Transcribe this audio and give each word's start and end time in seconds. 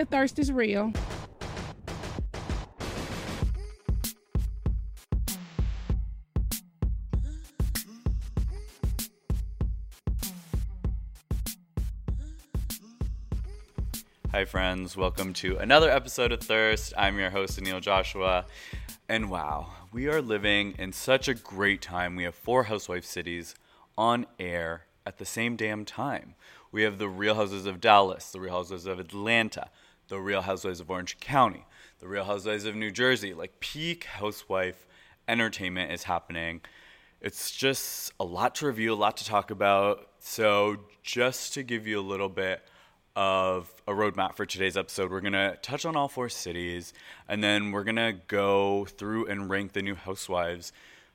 the 0.00 0.06
thirst 0.06 0.38
is 0.38 0.50
real. 0.50 0.90
Hi, 14.30 14.46
friends. 14.46 14.96
Welcome 14.96 15.34
to 15.34 15.58
another 15.58 15.90
episode 15.90 16.32
of 16.32 16.40
Thirst. 16.40 16.94
I'm 16.96 17.18
your 17.18 17.28
host, 17.28 17.60
Anil 17.60 17.82
Joshua. 17.82 18.46
And 19.06 19.28
wow, 19.28 19.66
we 19.92 20.08
are 20.08 20.22
living 20.22 20.76
in 20.78 20.94
such 20.94 21.28
a 21.28 21.34
great 21.34 21.82
time. 21.82 22.16
We 22.16 22.24
have 22.24 22.34
four 22.34 22.62
housewife 22.62 23.04
cities 23.04 23.54
on 23.98 24.24
air 24.38 24.86
at 25.04 25.18
the 25.18 25.26
same 25.26 25.56
damn 25.56 25.84
time. 25.84 26.36
We 26.72 26.84
have 26.84 26.96
the 26.96 27.08
Real 27.08 27.34
Houses 27.34 27.66
of 27.66 27.82
Dallas, 27.82 28.30
the 28.30 28.40
Real 28.40 28.54
Houses 28.54 28.86
of 28.86 28.98
Atlanta, 28.98 29.68
the 30.10 30.20
Real 30.20 30.42
Housewives 30.42 30.80
of 30.80 30.90
Orange 30.90 31.18
County, 31.20 31.64
the 32.00 32.08
Real 32.08 32.24
Housewives 32.24 32.66
of 32.66 32.74
New 32.74 32.90
Jersey. 32.90 33.32
Like 33.32 33.60
peak 33.60 34.04
housewife 34.04 34.86
entertainment 35.26 35.92
is 35.92 36.02
happening. 36.02 36.60
It's 37.20 37.50
just 37.50 38.12
a 38.18 38.24
lot 38.24 38.56
to 38.56 38.66
review, 38.66 38.92
a 38.92 38.94
lot 38.94 39.16
to 39.18 39.24
talk 39.24 39.50
about. 39.50 40.08
So, 40.18 40.78
just 41.02 41.54
to 41.54 41.62
give 41.62 41.86
you 41.86 41.98
a 41.98 42.02
little 42.02 42.28
bit 42.28 42.62
of 43.14 43.72
a 43.86 43.92
roadmap 43.92 44.34
for 44.34 44.44
today's 44.44 44.76
episode. 44.76 45.10
We're 45.10 45.20
going 45.20 45.32
to 45.32 45.58
touch 45.62 45.84
on 45.84 45.96
all 45.96 46.08
four 46.08 46.28
cities, 46.28 46.92
and 47.28 47.42
then 47.42 47.70
we're 47.70 47.84
going 47.84 47.96
to 47.96 48.14
go 48.28 48.86
through 48.86 49.26
and 49.26 49.48
rank 49.48 49.72
the 49.72 49.82
new 49.82 49.94
housewives 49.94 50.72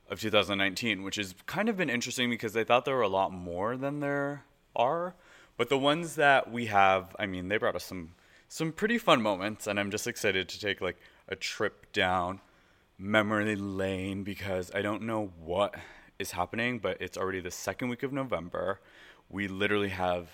of 0.09 0.19
2019, 0.21 1.03
which 1.03 1.17
has 1.17 1.35
kind 1.45 1.67
of 1.67 1.77
been 1.77 1.89
interesting 1.89 2.29
because 2.29 2.55
I 2.55 2.63
thought 2.63 2.85
there 2.85 2.95
were 2.95 3.01
a 3.01 3.07
lot 3.07 3.33
more 3.33 3.75
than 3.75 3.99
there 3.99 4.45
are. 4.75 5.15
But 5.57 5.69
the 5.69 5.77
ones 5.77 6.15
that 6.15 6.51
we 6.51 6.67
have, 6.67 7.15
I 7.17 7.25
mean, 7.25 7.47
they 7.47 7.57
brought 7.57 7.75
us 7.75 7.85
some 7.85 8.11
some 8.47 8.71
pretty 8.71 8.97
fun 8.97 9.21
moments, 9.21 9.67
and 9.67 9.79
I'm 9.79 9.91
just 9.91 10.07
excited 10.07 10.47
to 10.49 10.59
take 10.59 10.81
like 10.81 10.97
a 11.27 11.35
trip 11.35 11.91
down 11.91 12.41
memory 12.97 13.55
lane 13.55 14.23
because 14.23 14.71
I 14.73 14.81
don't 14.81 15.03
know 15.03 15.31
what 15.43 15.75
is 16.19 16.31
happening, 16.31 16.79
but 16.79 17.01
it's 17.01 17.17
already 17.17 17.41
the 17.41 17.51
second 17.51 17.89
week 17.89 18.03
of 18.03 18.13
November. 18.13 18.79
We 19.29 19.47
literally 19.47 19.89
have 19.89 20.29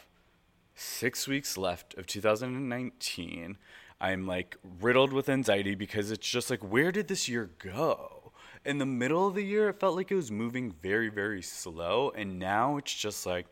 six 0.76 1.28
weeks 1.28 1.58
left 1.58 1.98
of 1.98 2.06
2019. 2.06 3.58
I'm 4.00 4.28
like 4.28 4.58
riddled 4.80 5.14
with 5.14 5.30
anxiety 5.30 5.76
because 5.76 6.12
it's 6.12 6.28
just 6.28 6.50
like, 6.50 6.62
where 6.62 6.92
did 6.92 7.08
this 7.08 7.30
year 7.30 7.52
go? 7.60 8.32
In 8.66 8.78
the 8.78 8.86
middle 8.86 9.28
of 9.28 9.36
the 9.36 9.44
year, 9.44 9.70
it 9.70 9.80
felt 9.80 9.96
like 9.96 10.12
it 10.12 10.16
was 10.16 10.32
moving 10.32 10.74
very, 10.82 11.10
very 11.10 11.42
slow. 11.42 12.12
And 12.16 12.38
now 12.38 12.78
it's 12.78 12.94
just 12.94 13.26
like, 13.26 13.48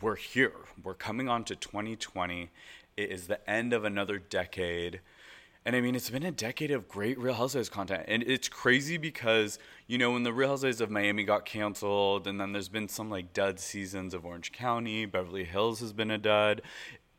we're 0.00 0.16
here. 0.16 0.52
We're 0.82 0.94
coming 0.94 1.28
on 1.28 1.44
to 1.44 1.56
2020. 1.56 2.50
It 2.96 3.10
is 3.10 3.26
the 3.26 3.48
end 3.48 3.72
of 3.72 3.84
another 3.84 4.18
decade. 4.18 5.00
And 5.64 5.76
I 5.76 5.80
mean, 5.80 5.94
it's 5.94 6.10
been 6.10 6.24
a 6.24 6.32
decade 6.32 6.72
of 6.72 6.88
great 6.88 7.18
Real 7.18 7.34
Housewives 7.34 7.68
content. 7.68 8.04
And 8.08 8.22
it's 8.24 8.48
crazy 8.48 8.96
because, 8.96 9.58
you 9.86 9.96
know, 9.96 10.10
when 10.10 10.24
the 10.24 10.32
Real 10.32 10.50
Housewives 10.50 10.80
of 10.80 10.90
Miami 10.90 11.22
got 11.24 11.44
canceled, 11.44 12.26
and 12.26 12.40
then 12.40 12.52
there's 12.52 12.68
been 12.68 12.88
some 12.88 13.10
like 13.10 13.32
dud 13.32 13.60
seasons 13.60 14.12
of 14.12 14.26
Orange 14.26 14.50
County, 14.50 15.06
Beverly 15.06 15.44
Hills 15.44 15.80
has 15.80 15.92
been 15.92 16.10
a 16.10 16.18
dud. 16.18 16.62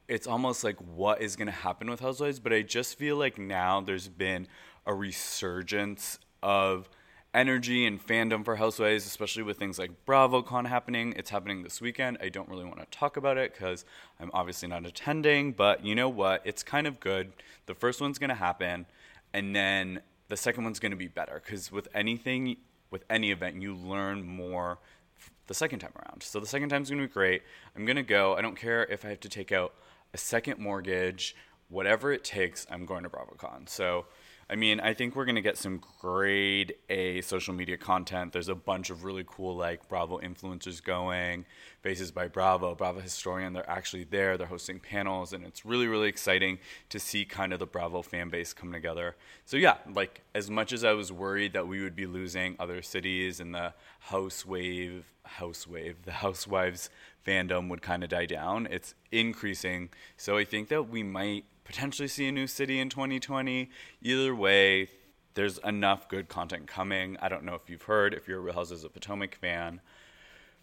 It's 0.09 0.27
almost 0.27 0.63
like 0.63 0.77
what 0.81 1.21
is 1.21 1.37
going 1.37 1.45
to 1.45 1.53
happen 1.53 1.89
with 1.89 2.01
Housewives. 2.01 2.41
But 2.41 2.51
I 2.51 2.61
just 2.63 2.97
feel 2.97 3.15
like 3.15 3.37
now 3.37 3.79
there's 3.79 4.09
been 4.09 4.47
a 4.85 4.93
resurgence 4.93 6.19
of 6.41 6.89
energy 7.33 7.85
and 7.85 8.05
fandom 8.05 8.45
for 8.45 8.57
Housewives, 8.57 9.05
especially 9.05 9.43
with 9.43 9.57
things 9.57 9.79
like 9.79 10.05
BravoCon 10.05 10.67
happening. 10.67 11.13
It's 11.17 11.29
happening 11.29 11.63
this 11.63 11.81
weekend. 11.81 12.17
I 12.21 12.29
don't 12.29 12.47
really 12.47 12.65
want 12.65 12.79
to 12.79 12.85
talk 12.97 13.17
about 13.17 13.37
it 13.37 13.53
because 13.53 13.85
I'm 14.19 14.29
obviously 14.33 14.67
not 14.67 14.85
attending, 14.85 15.51
but 15.51 15.83
you 15.83 15.95
know 15.95 16.09
what? 16.09 16.41
It's 16.45 16.63
kind 16.63 16.85
of 16.85 16.99
good. 16.99 17.33
The 17.65 17.73
first 17.73 18.01
one's 18.01 18.19
going 18.19 18.29
to 18.29 18.35
happen, 18.35 18.85
and 19.33 19.55
then 19.55 20.01
the 20.27 20.37
second 20.37 20.63
one's 20.63 20.79
going 20.79 20.91
to 20.91 20.97
be 20.97 21.07
better 21.07 21.41
because 21.43 21.71
with 21.71 21.87
anything, 21.93 22.57
with 22.91 23.03
any 23.09 23.31
event, 23.31 23.61
you 23.61 23.75
learn 23.75 24.25
more 24.25 24.79
the 25.47 25.53
second 25.53 25.79
time 25.79 25.93
around. 25.95 26.23
So 26.23 26.39
the 26.39 26.47
second 26.47 26.69
time's 26.69 26.89
going 26.89 27.01
to 27.01 27.07
be 27.07 27.13
great. 27.13 27.41
I'm 27.75 27.85
going 27.85 27.97
to 27.97 28.03
go. 28.03 28.35
I 28.35 28.41
don't 28.41 28.55
care 28.55 28.85
if 28.85 29.03
I 29.05 29.09
have 29.09 29.19
to 29.21 29.29
take 29.29 29.51
out 29.51 29.73
a 30.13 30.17
second 30.17 30.59
mortgage, 30.59 31.35
whatever 31.69 32.11
it 32.11 32.23
takes, 32.23 32.67
I'm 32.69 32.85
going 32.85 33.03
to 33.03 33.09
BravoCon. 33.09 33.67
So 33.67 34.05
I 34.49 34.55
mean, 34.55 34.81
I 34.81 34.93
think 34.93 35.15
we're 35.15 35.25
going 35.25 35.35
to 35.35 35.41
get 35.41 35.57
some 35.57 35.81
grade 36.01 36.75
A 36.89 37.21
social 37.21 37.53
media 37.53 37.77
content. 37.77 38.33
There's 38.33 38.49
a 38.49 38.55
bunch 38.55 38.89
of 38.89 39.03
really 39.03 39.23
cool, 39.25 39.55
like, 39.55 39.87
Bravo 39.87 40.19
influencers 40.19 40.83
going, 40.83 41.45
Faces 41.81 42.11
by 42.11 42.27
Bravo, 42.27 42.75
Bravo 42.75 42.99
Historian. 42.99 43.53
They're 43.53 43.69
actually 43.69 44.03
there, 44.03 44.37
they're 44.37 44.47
hosting 44.47 44.79
panels, 44.79 45.31
and 45.31 45.45
it's 45.45 45.65
really, 45.65 45.87
really 45.87 46.09
exciting 46.09 46.59
to 46.89 46.99
see 46.99 47.23
kind 47.23 47.53
of 47.53 47.59
the 47.59 47.65
Bravo 47.65 48.01
fan 48.01 48.29
base 48.29 48.53
come 48.53 48.73
together. 48.73 49.15
So, 49.45 49.55
yeah, 49.55 49.77
like, 49.91 50.21
as 50.35 50.49
much 50.49 50.73
as 50.73 50.83
I 50.83 50.91
was 50.91 51.11
worried 51.11 51.53
that 51.53 51.67
we 51.67 51.81
would 51.81 51.95
be 51.95 52.05
losing 52.05 52.57
other 52.59 52.81
cities 52.81 53.39
and 53.39 53.55
the 53.55 53.73
house 54.01 54.45
wave, 54.45 55.13
house 55.23 55.65
wave, 55.65 56.03
the 56.03 56.11
housewives 56.11 56.89
fandom 57.25 57.69
would 57.69 57.81
kind 57.81 58.03
of 58.03 58.09
die 58.09 58.25
down, 58.25 58.67
it's 58.69 58.93
increasing. 59.09 59.89
So, 60.17 60.37
I 60.37 60.43
think 60.43 60.67
that 60.67 60.89
we 60.89 61.01
might 61.01 61.45
potentially 61.63 62.07
see 62.07 62.27
a 62.27 62.31
new 62.31 62.47
city 62.47 62.79
in 62.79 62.89
2020. 62.89 63.69
Either 64.01 64.35
way, 64.35 64.89
there's 65.33 65.57
enough 65.59 66.07
good 66.09 66.29
content 66.29 66.67
coming. 66.67 67.17
I 67.21 67.29
don't 67.29 67.43
know 67.43 67.55
if 67.55 67.69
you've 67.69 67.83
heard, 67.83 68.13
if 68.13 68.27
you're 68.27 68.39
a 68.39 68.41
Real 68.41 68.55
Houses 68.55 68.83
of 68.83 68.93
Potomac 68.93 69.35
fan, 69.35 69.81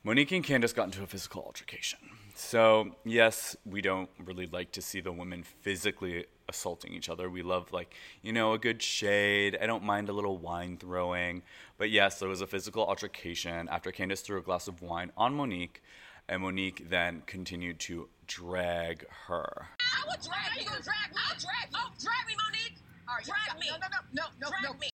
Monique 0.03 0.33
and 0.33 0.45
Candiace 0.45 0.73
got 0.73 0.85
into 0.85 1.03
a 1.03 1.07
physical 1.07 1.43
altercation. 1.43 1.99
So, 2.35 2.97
yes, 3.05 3.55
we 3.67 3.83
don't 3.83 4.09
really 4.19 4.47
like 4.47 4.73
to 4.73 4.81
see 4.81 5.01
the 5.01 5.13
women 5.13 5.43
physically 5.43 6.25
assaulting 6.49 6.95
each 6.95 7.11
other. 7.11 7.29
We 7.29 7.43
love, 7.43 7.71
like, 7.73 7.95
you 8.23 8.33
know, 8.33 8.55
a 8.55 8.59
good 8.59 8.83
shade. 8.83 9.59
I 9.61 9.67
don't 9.67 9.83
mind 9.83 10.09
a 10.09 10.13
little 10.13 10.39
wine 10.39 10.79
throwing. 10.79 11.43
But 11.77 11.91
yes, 11.91 12.19
there 12.19 12.31
was 12.31 12.41
a 12.41 12.47
physical 12.47 12.87
altercation 12.87 13.69
after 13.69 13.93
Candiace 13.93 14.23
threw 14.23 14.39
a 14.39 14.43
glass 14.43 14.69
of 14.69 14.81
wine 14.81 15.13
on 15.19 15.35
Monique, 15.35 15.83
and 16.29 16.43
Monique 16.43 16.89
then 16.89 17.23
continued 17.27 17.79
to 17.81 18.09
drag 18.27 19.07
her. 19.27 19.67
I 20.01 20.07
will 20.07 20.23
drag 20.23 20.57
you. 20.57 20.63
You 20.63 20.83
drag 20.83 21.11
me? 21.11 21.21
I'll 21.29 21.39
drag 21.39 21.71
you. 21.71 21.77
Oh, 21.77 21.91
drag 22.01 22.27
me, 22.27 22.35
Monique. 22.45 22.79
All 23.09 23.17
right, 23.17 23.25
drag 23.25 23.61
me. 23.61 23.67
No, 23.71 23.77
no, 23.77 23.87
no, 23.91 23.99
no, 24.13 24.23
no, 24.41 24.49
drag 24.49 24.63
no. 24.63 24.79
me. 24.79 24.91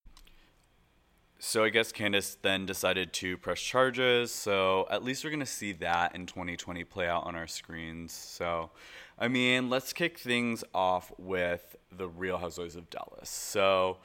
So 1.38 1.62
I 1.62 1.68
guess 1.68 1.92
Candiace 1.92 2.36
then 2.42 2.66
decided 2.66 3.12
to 3.14 3.36
press 3.36 3.60
charges. 3.60 4.32
So 4.32 4.86
at 4.90 5.04
least 5.04 5.24
we're 5.24 5.30
gonna 5.30 5.46
see 5.46 5.72
that 5.74 6.14
in 6.14 6.26
2020 6.26 6.82
play 6.84 7.06
out 7.06 7.24
on 7.24 7.36
our 7.36 7.46
screens. 7.46 8.12
So, 8.12 8.70
I 9.18 9.28
mean, 9.28 9.70
let's 9.70 9.92
kick 9.92 10.18
things 10.18 10.64
off 10.74 11.12
with 11.18 11.76
the 11.92 12.08
Real 12.08 12.38
Housewives 12.38 12.74
of 12.74 12.90
Dallas. 12.90 13.30
So, 13.30 13.98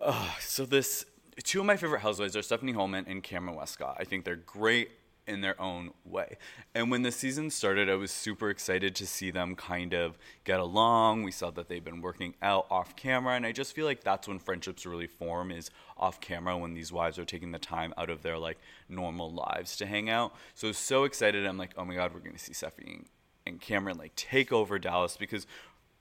uh, 0.00 0.30
so 0.40 0.64
this 0.66 1.04
two 1.42 1.60
of 1.60 1.66
my 1.66 1.76
favorite 1.76 2.00
housewives 2.00 2.36
are 2.36 2.42
Stephanie 2.42 2.72
Hollman 2.72 3.06
and 3.08 3.22
Kameron 3.24 3.56
Westcott. 3.56 3.96
I 3.98 4.04
think 4.04 4.24
they're 4.24 4.36
great 4.36 4.90
in 5.28 5.40
their 5.40 5.60
own 5.60 5.92
way. 6.04 6.36
And 6.74 6.90
when 6.90 7.02
the 7.02 7.12
season 7.12 7.50
started, 7.50 7.88
I 7.90 7.94
was 7.94 8.10
super 8.10 8.50
excited 8.50 8.94
to 8.96 9.06
see 9.06 9.30
them 9.30 9.54
kind 9.54 9.92
of 9.92 10.18
get 10.44 10.58
along. 10.58 11.22
We 11.22 11.30
saw 11.30 11.50
that 11.50 11.68
they've 11.68 11.84
been 11.84 12.00
working 12.00 12.34
out 12.42 12.66
off 12.70 12.96
camera, 12.96 13.34
and 13.34 13.46
I 13.46 13.52
just 13.52 13.74
feel 13.74 13.84
like 13.84 14.02
that's 14.02 14.26
when 14.26 14.38
friendships 14.38 14.86
really 14.86 15.06
form 15.06 15.50
is 15.50 15.70
off 15.96 16.20
camera 16.20 16.56
when 16.56 16.74
these 16.74 16.92
wives 16.92 17.18
are 17.18 17.24
taking 17.24 17.52
the 17.52 17.58
time 17.58 17.92
out 17.96 18.10
of 18.10 18.22
their 18.22 18.38
like 18.38 18.58
normal 18.88 19.30
lives 19.30 19.76
to 19.76 19.86
hang 19.86 20.08
out. 20.08 20.34
So 20.54 20.72
so 20.72 21.04
excited. 21.04 21.46
I'm 21.46 21.58
like, 21.58 21.72
"Oh 21.76 21.84
my 21.84 21.94
god, 21.94 22.14
we're 22.14 22.20
going 22.20 22.36
to 22.36 22.38
see 22.38 22.52
Stephanie 22.52 23.02
and 23.46 23.60
Kameron 23.60 23.98
like 23.98 24.14
take 24.14 24.52
over 24.52 24.78
Dallas 24.78 25.16
because 25.16 25.46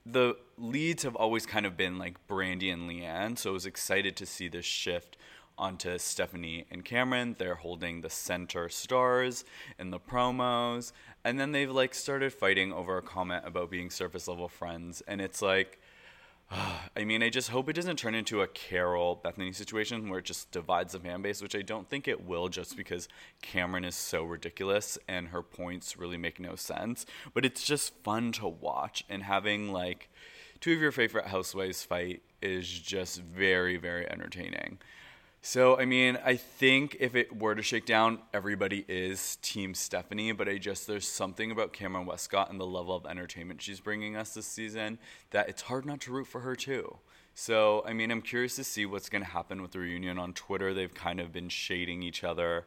the 0.06 0.38
leads 0.58 1.04
have 1.04 1.16
always 1.16 1.46
kind 1.46 1.66
of 1.66 1.76
been 1.76 1.98
like 1.98 2.16
Brandi 2.28 2.72
and 2.72 2.90
LeeAnne, 2.90 3.38
so 3.38 3.50
I 3.50 3.54
was 3.54 3.66
excited 3.66 4.16
to 4.18 4.26
see 4.26 4.48
this 4.48 4.66
shift 4.66 5.18
onto 5.58 5.98
Stephanie 5.98 6.66
and 6.72 6.86
Kameron. 6.86 7.38
They're 7.38 7.56
holding 7.56 8.02
the 8.02 8.10
center 8.10 8.70
stars 8.70 9.44
in 9.80 9.92
the 9.92 10.00
promos. 10.00 10.92
And 11.24 11.40
then 11.40 11.52
they've 11.52 11.72
like 11.72 11.94
started 11.94 12.34
fighting 12.34 12.72
over 12.72 12.98
a 12.98 13.02
comment 13.02 13.44
about 13.46 13.72
being 13.72 13.90
surface 13.90 14.28
level 14.28 14.48
friends. 14.48 15.02
And 15.08 15.20
it's 15.20 15.42
like, 15.42 15.80
uh, 16.52 16.78
I 16.98 17.04
mean, 17.04 17.22
I 17.22 17.30
just 17.30 17.50
hope 17.50 17.70
it 17.70 17.74
doesn't 17.74 17.98
turn 17.98 18.16
into 18.16 18.42
a 18.42 18.48
Carol 18.48 19.16
Bethany 19.16 19.52
situation 19.52 20.10
where 20.10 20.20
it 20.20 20.26
just 20.26 20.52
divides 20.52 20.94
the 20.94 21.00
fan 21.00 21.22
base, 21.22 21.42
which 21.42 21.56
I 21.56 21.62
don't 21.62 21.90
think 21.90 22.08
it 22.08 22.26
will 22.26 22.48
just 22.48 22.78
because 22.78 23.08
Kameron 23.42 23.86
is 23.86 23.96
so 23.96 24.24
ridiculous 24.24 24.98
and 25.08 25.30
her 25.30 25.42
points 25.42 25.98
really 25.98 26.18
make 26.18 26.40
no 26.40 26.56
sense. 26.56 27.06
But 27.34 27.46
it's 27.46 27.64
just 27.64 27.94
fun 28.04 28.32
to 28.34 28.48
watch. 28.48 29.04
And 29.10 29.24
having 29.24 29.72
like 29.72 30.10
two 30.60 30.74
of 30.74 30.80
your 30.80 30.92
favorite 30.92 31.28
housewives 31.28 31.84
fight 31.84 32.22
is 32.42 32.68
just 32.68 33.22
very, 33.22 33.78
very 33.78 34.10
entertaining. 34.10 34.80
So, 35.50 35.80
I 35.80 35.86
mean, 35.86 36.20
I 36.26 36.36
think 36.36 36.98
if 37.00 37.16
it 37.16 37.40
were 37.40 37.56
to 37.56 37.62
shake 37.62 37.86
down, 37.86 38.20
everybody 38.34 38.84
is 38.90 39.38
Team 39.38 39.76
Stephanie, 39.76 40.34
but 40.34 40.50
I 40.50 40.58
just, 40.58 40.88
there's 40.88 41.08
something 41.08 41.52
about 41.52 41.72
Kameron 41.72 42.06
Westcott 42.06 42.52
and 42.52 42.60
the 42.60 42.66
level 42.66 42.94
of 42.94 43.06
entertainment 43.06 43.62
she's 43.62 43.80
bringing 43.80 44.18
us 44.18 44.34
this 44.34 44.46
season 44.46 45.00
that 45.32 45.48
it's 45.48 45.62
hard 45.62 45.86
not 45.86 46.02
to 46.02 46.12
root 46.12 46.28
for 46.28 46.42
her 46.42 46.54
too. 46.54 46.98
So, 47.34 47.82
I 47.88 47.94
mean, 47.94 48.12
I'm 48.12 48.22
curious 48.22 48.58
to 48.58 48.66
see 48.66 48.86
what's 48.86 49.08
going 49.08 49.24
to 49.24 49.30
happen 49.30 49.62
with 49.62 49.72
the 49.72 49.80
reunion 49.80 50.20
on 50.20 50.34
Twitter. 50.34 50.74
They've 50.74 50.94
kind 50.94 51.22
of 51.22 51.32
been 51.32 51.48
shading 51.48 52.04
each 52.04 52.26
other. 52.26 52.66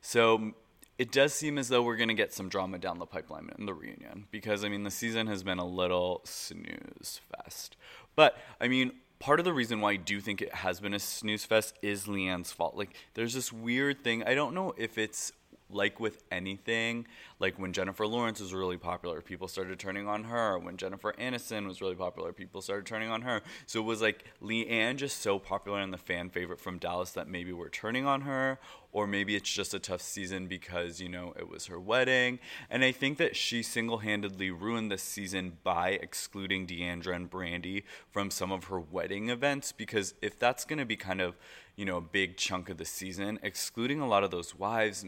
So, 0.00 0.52
it 0.98 1.10
does 1.10 1.34
seem 1.34 1.58
as 1.58 1.68
though 1.68 1.82
we're 1.82 1.96
going 1.96 2.06
to 2.06 2.14
get 2.14 2.32
some 2.32 2.48
drama 2.48 2.78
down 2.78 3.00
the 3.00 3.06
pipeline 3.06 3.50
in 3.58 3.66
the 3.66 3.74
reunion 3.74 4.26
because, 4.30 4.64
I 4.64 4.68
mean, 4.68 4.84
the 4.84 4.92
season 4.92 5.26
has 5.26 5.42
been 5.42 5.58
a 5.58 5.66
little 5.66 6.20
snooze 6.22 7.20
fest. 7.32 7.76
But 8.14 8.36
I 8.60 8.68
mean, 8.68 8.92
part 9.22 9.38
of 9.38 9.44
the 9.44 9.52
reason 9.52 9.80
why 9.80 9.92
I 9.92 9.96
do 9.96 10.20
think 10.20 10.42
it 10.42 10.52
has 10.52 10.80
been 10.80 10.94
a 10.94 10.98
snooze 10.98 11.44
fest 11.44 11.78
is 11.80 12.06
LeeAnne's 12.06 12.50
fault. 12.50 12.76
Like, 12.76 12.96
there's 13.14 13.34
this 13.34 13.52
weird 13.52 14.02
thing. 14.02 14.24
I 14.24 14.34
don't 14.34 14.52
know 14.52 14.74
if 14.76 14.98
it's 14.98 15.30
like 15.72 16.00
with 16.00 16.22
anything, 16.30 17.06
like 17.38 17.58
when 17.58 17.72
Jennifer 17.72 18.06
Lawrence 18.06 18.40
was 18.40 18.54
really 18.54 18.76
popular, 18.76 19.20
people 19.20 19.48
started 19.48 19.78
turning 19.78 20.06
on 20.08 20.24
her. 20.24 20.58
When 20.58 20.76
Jennifer 20.76 21.12
Aniston 21.18 21.66
was 21.66 21.80
really 21.80 21.94
popular, 21.94 22.32
people 22.32 22.62
started 22.62 22.86
turning 22.86 23.10
on 23.10 23.22
her. 23.22 23.42
So 23.66 23.80
it 23.80 23.84
was 23.84 24.02
like 24.02 24.24
LeeAnne 24.42 24.96
just 24.96 25.20
so 25.20 25.38
popular 25.38 25.80
and 25.80 25.92
the 25.92 25.98
fan 25.98 26.30
favorite 26.30 26.60
from 26.60 26.78
Dallas 26.78 27.12
that 27.12 27.28
maybe 27.28 27.52
we're 27.52 27.68
turning 27.68 28.06
on 28.06 28.22
her, 28.22 28.58
or 28.92 29.06
maybe 29.06 29.34
it's 29.34 29.50
just 29.50 29.74
a 29.74 29.78
tough 29.78 30.02
season 30.02 30.46
because, 30.46 31.00
you 31.00 31.08
know, 31.08 31.32
it 31.38 31.48
was 31.48 31.66
her 31.66 31.80
wedding. 31.80 32.38
And 32.70 32.84
I 32.84 32.92
think 32.92 33.18
that 33.18 33.36
she 33.36 33.62
single 33.62 33.98
handedly 33.98 34.50
ruined 34.50 34.92
this 34.92 35.02
season 35.02 35.58
by 35.64 35.90
excluding 35.90 36.66
D'Andra 36.66 37.16
and 37.16 37.30
Brandi 37.30 37.84
from 38.10 38.30
some 38.30 38.52
of 38.52 38.64
her 38.64 38.78
wedding 38.78 39.30
events 39.30 39.72
because 39.72 40.14
if 40.20 40.38
that's 40.38 40.64
going 40.64 40.78
to 40.78 40.84
be 40.84 40.96
kind 40.96 41.20
of, 41.20 41.36
you 41.74 41.84
know, 41.84 41.96
a 41.96 42.02
big 42.02 42.36
chunk 42.36 42.68
of 42.68 42.76
the 42.76 42.84
season, 42.84 43.38
excluding 43.42 44.00
a 44.00 44.06
lot 44.06 44.24
of 44.24 44.30
those 44.30 44.54
wives 44.54 45.04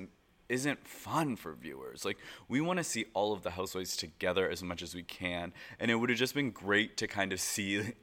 isn't 0.49 0.87
fun 0.87 1.37
for 1.37 1.55
viewers. 1.55 2.05
Like 2.05 2.19
we 2.49 2.61
want 2.61 2.79
to 2.79 2.85
see 2.85 3.07
all 3.15 3.33
of 3.33 3.43
the 3.43 3.51
housewives 3.51 3.97
together 3.97 4.49
as 4.49 4.63
much 4.63 4.83
as 4.83 4.95
we 4.95 5.03
can, 5.03 5.53
and 5.79 5.91
it 5.91 5.97
would 5.97 6.11
have 6.11 6.19
just 6.19 6.35
been 6.35 6.51
great 6.51 6.97
to 6.99 7.07
kind 7.07 7.33
of 7.33 7.41
see 7.41 7.95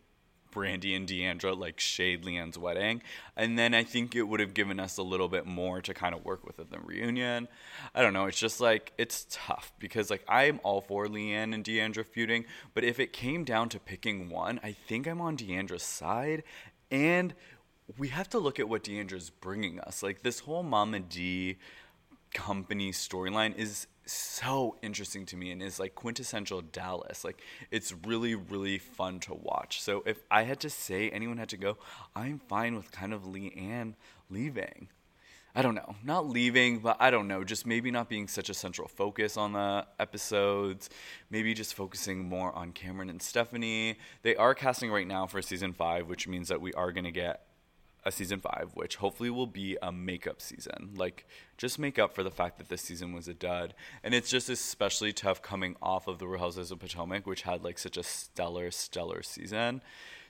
Brandi 0.52 0.96
and 0.96 1.08
D'Andra 1.08 1.54
like 1.54 1.80
shade 1.80 2.24
LeeAnne's 2.24 2.58
wedding, 2.58 3.02
and 3.36 3.58
then 3.58 3.74
I 3.74 3.84
think 3.84 4.16
it 4.16 4.24
would 4.24 4.40
have 4.40 4.54
given 4.54 4.80
us 4.80 4.98
a 4.98 5.04
little 5.04 5.30
bit 5.30 5.46
more 5.46 5.82
to 5.82 5.94
kind 5.94 6.14
of 6.14 6.26
work 6.26 6.46
with 6.46 6.60
at 6.60 6.70
the 6.70 6.80
reunion. 6.80 7.48
I 7.96 8.02
don't 8.02 8.14
know. 8.14 8.26
It's 8.26 8.40
just 8.40 8.60
like 8.60 8.92
it's 8.98 9.26
tough 9.30 9.72
because 9.80 10.10
like 10.10 10.24
I'm 10.28 10.60
all 10.64 10.82
for 10.82 11.08
LeeAnne 11.08 11.54
and 11.54 11.64
D'Andra 11.64 12.04
feuding, 12.04 12.46
but 12.74 12.84
if 12.84 13.00
it 13.00 13.14
came 13.14 13.44
down 13.44 13.70
to 13.70 13.80
picking 13.80 14.30
one, 14.30 14.60
I 14.64 14.74
think 14.74 15.08
I'm 15.08 15.22
on 15.22 15.36
D'Andra's 15.36 15.84
side, 15.84 16.44
and 16.90 17.34
we 17.98 18.10
have 18.10 18.30
to 18.30 18.40
look 18.40 18.60
at 18.60 18.70
what 18.70 18.84
D'Andra's 18.84 19.30
bringing 19.30 19.80
us. 19.80 20.04
Like 20.04 20.22
this 20.22 20.40
whole 20.40 20.64
Mama 20.64 21.00
D 21.00 21.58
company 22.34 22.92
storyline 22.92 23.58
is 23.58 23.88
so 24.06 24.76
interesting 24.82 25.26
to 25.28 25.38
me 25.38 25.52
and 25.52 25.62
is 25.62 25.80
like 25.80 25.96
quintessential 25.96 26.62
Dallas. 26.62 27.24
Like 27.24 27.42
it's 27.70 27.94
really 28.06 28.36
really 28.36 28.78
fun 28.78 29.20
to 29.22 29.34
watch. 29.34 29.82
So 29.82 30.04
if 30.06 30.22
I 30.30 30.44
had 30.44 30.60
to 30.62 30.70
say 30.70 31.10
anyone 31.10 31.38
had 31.38 31.50
to 31.50 31.58
go, 31.58 31.78
I'm 32.16 32.40
fine 32.40 32.76
with 32.76 32.92
kind 32.92 33.14
of 33.14 33.24
LeeAnne 33.24 33.96
leaving. 34.30 34.90
I 35.54 35.62
don't 35.62 35.76
know, 35.76 35.96
not 36.02 36.30
leaving, 36.30 36.80
but 36.80 36.96
I 37.02 37.12
don't 37.12 37.28
know, 37.28 37.44
just 37.44 37.66
maybe 37.66 37.92
not 37.92 38.08
being 38.08 38.30
such 38.30 38.50
a 38.50 38.54
central 38.54 38.88
focus 38.88 39.36
on 39.36 39.52
the 39.52 39.86
episodes, 40.00 40.90
maybe 41.30 41.54
just 41.54 41.74
focusing 41.74 42.24
more 42.30 42.56
on 42.56 42.72
Kameron 42.72 43.10
and 43.10 43.22
Stephanie. 43.22 43.98
They 44.22 44.38
are 44.38 44.56
casting 44.56 44.92
right 44.92 45.06
now 45.06 45.28
for 45.28 45.42
season 45.42 45.74
5, 45.74 46.08
which 46.08 46.26
means 46.26 46.48
that 46.48 46.62
we 46.62 46.72
are 46.74 46.94
going 46.94 47.04
to 47.04 47.12
get 47.12 47.48
a 48.04 48.12
season 48.12 48.40
five, 48.40 48.72
which 48.74 48.98
hopefully 48.98 49.30
will 49.30 49.48
be 49.48 49.78
a 49.82 49.92
makeup 49.92 50.42
season. 50.42 50.92
Like, 50.96 51.28
just 51.58 51.78
make 51.78 52.00
up 52.00 52.16
for 52.16 52.24
the 52.24 52.32
fact 52.32 52.58
that 52.58 52.70
this 52.70 52.82
season 52.82 53.14
was 53.14 53.28
a 53.28 53.34
dud. 53.34 53.74
And 54.04 54.14
it's 54.14 54.30
just 54.30 54.50
especially 54.50 55.14
tough 55.14 55.42
coming 55.42 55.76
off 55.82 56.08
of 56.08 56.20
the 56.20 56.28
Real 56.28 56.40
Houses 56.40 56.72
of 56.72 56.80
Potomac, 56.80 57.28
which 57.28 57.44
had 57.44 57.64
like 57.64 57.78
such 57.78 57.98
a 57.98 58.04
stellar, 58.04 58.72
stellar 58.72 59.22
season. 59.22 59.82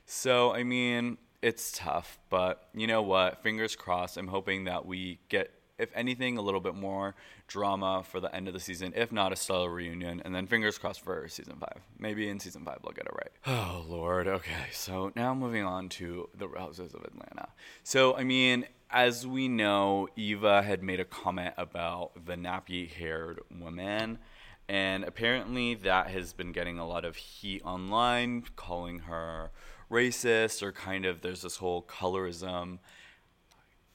So, 0.06 0.54
I 0.54 0.64
mean, 0.64 1.18
it's 1.42 1.72
tough, 1.72 2.20
but 2.30 2.68
you 2.74 2.88
know 2.88 3.02
what? 3.02 3.42
Fingers 3.42 3.76
crossed. 3.76 4.18
I'm 4.18 4.28
hoping 4.28 4.66
that 4.66 4.86
we 4.86 5.20
get 5.30 5.52
if 5.82 5.90
anything, 5.96 6.38
a 6.38 6.42
little 6.42 6.60
bit 6.60 6.76
more 6.76 7.16
drama 7.48 8.04
for 8.04 8.20
the 8.20 8.34
end 8.34 8.48
of 8.48 8.54
the 8.54 8.60
season, 8.60 8.94
if 8.96 9.12
not 9.12 9.34
a 9.34 9.36
stellar 9.36 9.70
reunion, 9.70 10.22
and 10.24 10.34
then 10.34 10.48
fingers 10.48 10.78
crossed 10.78 11.04
for 11.04 11.28
season 11.28 11.56
five. 11.60 11.82
Maybe 12.00 12.30
in 12.30 12.40
season 12.40 12.64
five 12.64 12.80
they'll 12.84 12.94
get 12.94 13.06
it 13.06 13.14
right. 13.14 13.32
Oh 13.62 13.86
Lord. 13.88 14.28
Okay, 14.28 14.68
so 14.72 15.12
now 15.16 15.34
moving 15.34 15.64
on 15.66 15.90
to 15.90 16.30
the 16.38 16.48
Houses 16.48 16.94
of 16.94 17.02
Atlanta. 17.04 17.50
So 17.84 18.16
I 18.16 18.24
mean, 18.24 18.66
as 18.90 19.26
we 19.26 19.48
know, 19.48 20.08
Eva 20.16 20.62
had 20.62 20.84
made 20.84 21.00
a 21.00 21.06
comment 21.06 21.54
about 21.58 22.26
the 22.26 22.36
nappy-haired 22.36 23.40
woman. 23.60 24.20
And 24.68 25.04
apparently, 25.04 25.76
that 25.76 26.08
has 26.08 26.34
been 26.34 26.52
getting 26.52 26.80
a 26.80 26.88
lot 26.88 27.04
of 27.04 27.16
heat 27.16 27.62
online, 27.66 28.44
calling 28.56 29.00
her 29.00 29.52
racist, 29.90 30.62
or 30.62 30.72
kind 30.72 31.06
of 31.06 31.22
there's 31.22 31.42
this 31.42 31.58
whole 31.58 31.84
colorism 31.84 32.80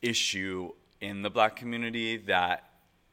issue 0.03 0.73
in 1.01 1.23
the 1.23 1.31
black 1.31 1.57
community 1.57 2.17
that 2.17 2.65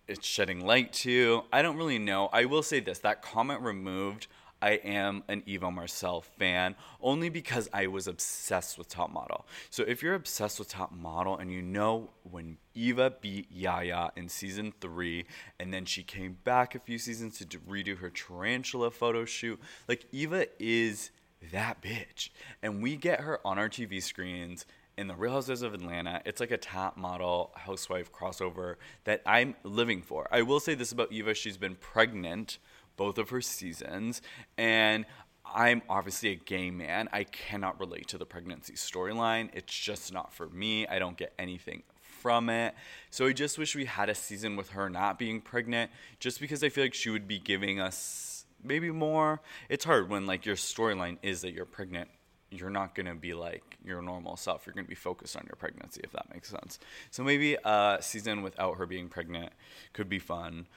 it's 0.08 0.26
shedding 0.26 0.66
light 0.66 0.94
to. 0.94 1.44
I 1.52 1.62
don't 1.62 1.78
really 1.78 2.00
know. 2.00 2.30
I 2.34 2.46
will 2.46 2.64
say 2.64 2.80
this 2.80 3.00
that 3.00 3.22
comment 3.22 3.62
removed. 3.62 4.28
I 4.62 4.80
am 4.86 5.24
an 5.28 5.44
Eva 5.46 5.70
Marcille 5.70 6.22
fan 6.22 6.76
only 7.02 7.28
because 7.28 7.68
I 7.74 7.88
was 7.88 8.08
obsessed 8.08 8.78
with 8.78 8.88
Top 8.88 9.12
Model. 9.12 9.46
So 9.70 9.84
if 9.84 10.02
you're 10.02 10.14
obsessed 10.14 10.58
with 10.58 10.70
Top 10.70 10.94
Model 10.94 11.38
and 11.38 11.52
you 11.52 11.62
know 11.62 12.12
when 12.24 12.58
Eva 12.74 13.14
beat 13.20 13.52
Yaya 13.52 14.12
in 14.16 14.30
season 14.30 14.74
three, 14.80 15.26
and 15.60 15.74
then 15.74 15.84
she 15.84 16.02
came 16.02 16.38
back 16.46 16.76
a 16.76 16.80
few 16.80 16.98
seasons 16.98 17.40
to 17.40 17.46
redo 17.60 17.98
her 17.98 18.10
tarantula 18.10 18.90
photo 18.90 19.26
shoot, 19.26 19.60
like 19.90 20.06
Eva 20.14 20.46
is 20.60 21.12
that 21.52 21.82
bitch. 21.82 22.30
And 22.62 22.82
we 22.82 22.96
get 22.96 23.20
her 23.20 23.46
on 23.46 23.60
our 23.60 23.68
TV 23.68 24.02
screens 24.02 24.66
in 24.98 25.08
the 25.08 25.16
Real 25.16 25.34
Houses 25.34 25.62
of 25.62 25.74
Atlanta. 25.74 26.22
It's 26.26 26.40
like 26.40 26.52
a 26.52 26.58
top 26.58 26.98
model 26.98 27.52
housewife 27.56 28.12
crossover 28.12 28.76
that 29.04 29.22
I'm 29.26 29.56
living 29.64 30.02
for. 30.02 30.28
I 30.32 30.42
will 30.42 30.60
say 30.60 30.76
this 30.76 30.92
about 30.92 31.12
Eva: 31.12 31.34
she's 31.34 31.58
been 31.58 31.76
pregnant 31.76 32.60
both 32.96 33.18
of 33.18 33.30
her 33.32 33.42
seasons, 33.42 34.22
and 34.58 35.06
I'm 35.46 35.82
obviously 35.90 36.32
a 36.32 36.36
gay 36.36 36.72
man. 36.72 37.10
I 37.12 37.24
cannot 37.26 37.80
relate 37.80 38.08
to 38.10 38.18
the 38.18 38.26
pregnancy 38.26 38.74
storyline. 38.74 39.50
It's 39.54 39.74
just 39.74 40.14
not 40.14 40.34
for 40.34 40.48
me. 40.50 40.88
I 40.88 41.00
don't 41.00 41.18
get 41.18 41.34
anything 41.38 41.84
from 42.22 42.50
it. 42.50 42.74
So 43.10 43.28
I 43.28 43.34
just 43.34 43.58
wish 43.58 43.76
we 43.76 43.86
had 43.86 44.10
a 44.10 44.16
season 44.16 44.56
with 44.56 44.70
her 44.70 44.90
not 44.90 45.20
being 45.20 45.42
pregnant, 45.42 45.92
just 46.20 46.40
because 46.40 46.64
I 46.64 46.70
feel 46.70 46.86
like 46.86 46.94
she 46.94 47.10
would 47.10 47.28
be 47.28 47.40
giving 47.40 47.80
us 47.80 48.46
maybe 48.64 48.92
more. 48.92 49.42
It's 49.70 49.86
hard 49.86 50.10
when 50.10 50.26
like 50.26 50.46
your 50.46 50.56
storyline 50.56 51.18
is 51.22 51.42
that 51.42 51.54
you're 51.54 51.66
pregnant 51.66 52.10
you're 52.54 52.70
not 52.70 52.96
going 52.96 53.08
to 53.08 53.16
be 53.16 53.34
like 53.34 53.78
your 53.84 54.02
normal 54.02 54.38
self. 54.38 54.66
You're 54.66 54.74
going 54.74 54.86
to 54.86 54.90
be 54.90 54.96
focused 54.96 55.36
on 55.36 55.44
your 55.48 55.56
pregnancy, 55.56 56.02
if 56.04 56.12
that 56.12 56.32
makes 56.34 56.50
sense. 56.50 56.80
So 57.12 57.24
maybe 57.24 57.58
a 57.64 57.98
season 58.02 58.42
without 58.42 58.78
her 58.78 58.86
being 58.86 59.10
pregnant 59.10 59.52
could 59.94 60.08
be 60.08 60.20
fun. 60.20 60.68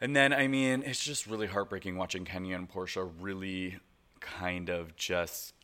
And 0.00 0.16
then, 0.16 0.32
I 0.32 0.46
mean, 0.46 0.82
it's 0.86 1.04
just 1.04 1.26
really 1.26 1.46
heartbreaking 1.46 1.96
watching 1.96 2.24
Kenya 2.24 2.56
and 2.56 2.70
Porsha 2.70 3.10
really 3.20 3.78
kind 4.20 4.70
of 4.70 4.96
just 4.96 5.54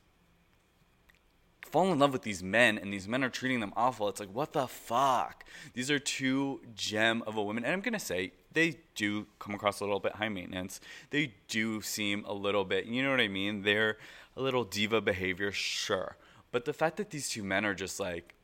fall 1.70 1.92
in 1.92 1.98
love 1.98 2.12
with 2.12 2.22
these 2.22 2.42
men 2.42 2.78
and 2.78 2.92
these 2.92 3.08
men 3.08 3.24
are 3.24 3.28
treating 3.28 3.60
them 3.60 3.72
awful. 3.76 4.08
It's 4.08 4.20
like, 4.20 4.32
what 4.32 4.52
the 4.52 4.66
fuck? 4.66 5.44
These 5.74 5.90
are 5.90 5.98
two 5.98 6.60
gem 6.74 7.22
of 7.26 7.36
a 7.36 7.42
women. 7.42 7.64
And 7.64 7.72
I'm 7.72 7.80
going 7.80 7.94
to 7.94 7.98
say, 7.98 8.32
they 8.52 8.78
do 8.94 9.26
come 9.38 9.54
across 9.54 9.80
a 9.80 9.84
little 9.84 10.00
bit 10.00 10.12
high 10.12 10.28
maintenance. 10.28 10.80
They 11.10 11.34
do 11.48 11.82
seem 11.82 12.24
a 12.24 12.32
little 12.32 12.64
bit, 12.64 12.86
you 12.86 13.02
know 13.02 13.10
what 13.10 13.20
I 13.20 13.28
mean? 13.28 13.62
They're 13.62 13.98
a 14.36 14.42
little 14.42 14.64
diva 14.64 15.00
behavior, 15.00 15.52
sure. 15.52 16.16
But 16.52 16.64
the 16.64 16.72
fact 16.72 16.96
that 16.98 17.10
these 17.10 17.28
two 17.28 17.42
men 17.42 17.64
are 17.64 17.74
just 17.74 17.98
like 17.98 18.34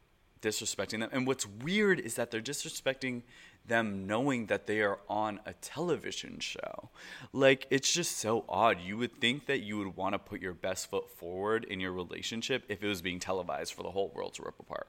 disrespecting 0.41 1.01
them, 1.01 1.11
and 1.13 1.27
what's 1.27 1.47
weird 1.47 2.01
is 2.01 2.15
that 2.15 2.31
they're 2.31 2.41
disrespecting 2.41 3.23
them 3.65 4.07
knowing 4.07 4.47
that 4.47 4.67
they 4.67 4.81
are 4.81 4.99
on 5.09 5.39
a 5.47 5.53
television 5.55 6.41
show. 6.41 6.91
Like, 7.33 7.67
it's 7.71 7.93
just 7.93 8.19
so 8.19 8.45
odd. 8.49 8.81
You 8.81 8.97
would 8.99 9.21
think 9.21 9.47
that 9.47 9.61
you 9.61 9.79
would 9.79 9.97
want 9.97 10.15
to 10.15 10.19
put 10.19 10.41
your 10.41 10.53
best 10.53 10.91
foot 10.91 11.09
forward 11.11 11.65
in 11.65 11.79
your 11.79 11.93
relationship 11.93 12.65
if 12.69 12.83
it 12.83 12.89
was 12.89 13.03
being 13.03 13.21
televised 13.21 13.73
for 13.75 13.85
the 13.85 13.91
whole 13.91 14.11
world 14.15 14.35
to 14.35 14.43
rip 14.43 14.59
apart. 14.59 14.89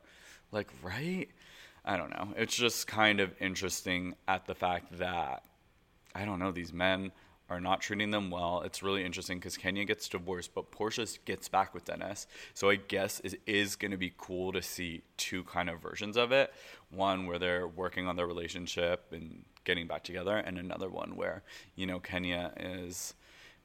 Like, 0.51 0.69
right? 0.81 1.27
I 1.85 1.97
don't 1.97 2.09
know. 2.09 2.29
It's 2.35 2.55
just 2.55 2.87
kind 2.87 3.19
of 3.19 3.31
interesting 3.39 4.15
at 4.27 4.47
the 4.47 4.55
fact 4.55 4.97
that, 4.97 5.43
I 6.15 6.25
don't 6.25 6.39
know, 6.39 6.51
these 6.51 6.73
men 6.73 7.11
are 7.49 7.59
not 7.59 7.81
treating 7.81 8.11
them 8.11 8.31
well. 8.31 8.61
It's 8.61 8.81
really 8.81 9.03
interesting 9.03 9.37
because 9.37 9.57
Kenya 9.57 9.85
gets 9.85 10.07
divorced, 10.07 10.53
but 10.55 10.71
Porsha 10.71 11.17
gets 11.25 11.49
back 11.49 11.73
with 11.73 11.85
Dennis. 11.85 12.25
So 12.53 12.69
I 12.69 12.75
guess 12.75 13.19
it 13.21 13.41
is 13.45 13.75
going 13.75 13.91
to 13.91 13.97
be 13.97 14.13
cool 14.17 14.53
to 14.53 14.61
see 14.61 15.03
two 15.17 15.43
kind 15.43 15.69
of 15.69 15.81
versions 15.81 16.17
of 16.17 16.31
it. 16.31 16.53
One 16.89 17.25
where 17.25 17.39
they're 17.39 17.67
working 17.67 18.07
on 18.07 18.15
their 18.15 18.27
relationship 18.27 19.07
and 19.11 19.43
getting 19.65 19.87
back 19.87 20.03
together, 20.03 20.37
and 20.37 20.57
another 20.57 20.89
one 20.89 21.15
where, 21.15 21.43
you 21.75 21.85
know, 21.85 21.99
Kenya 21.99 22.53
is 22.57 23.13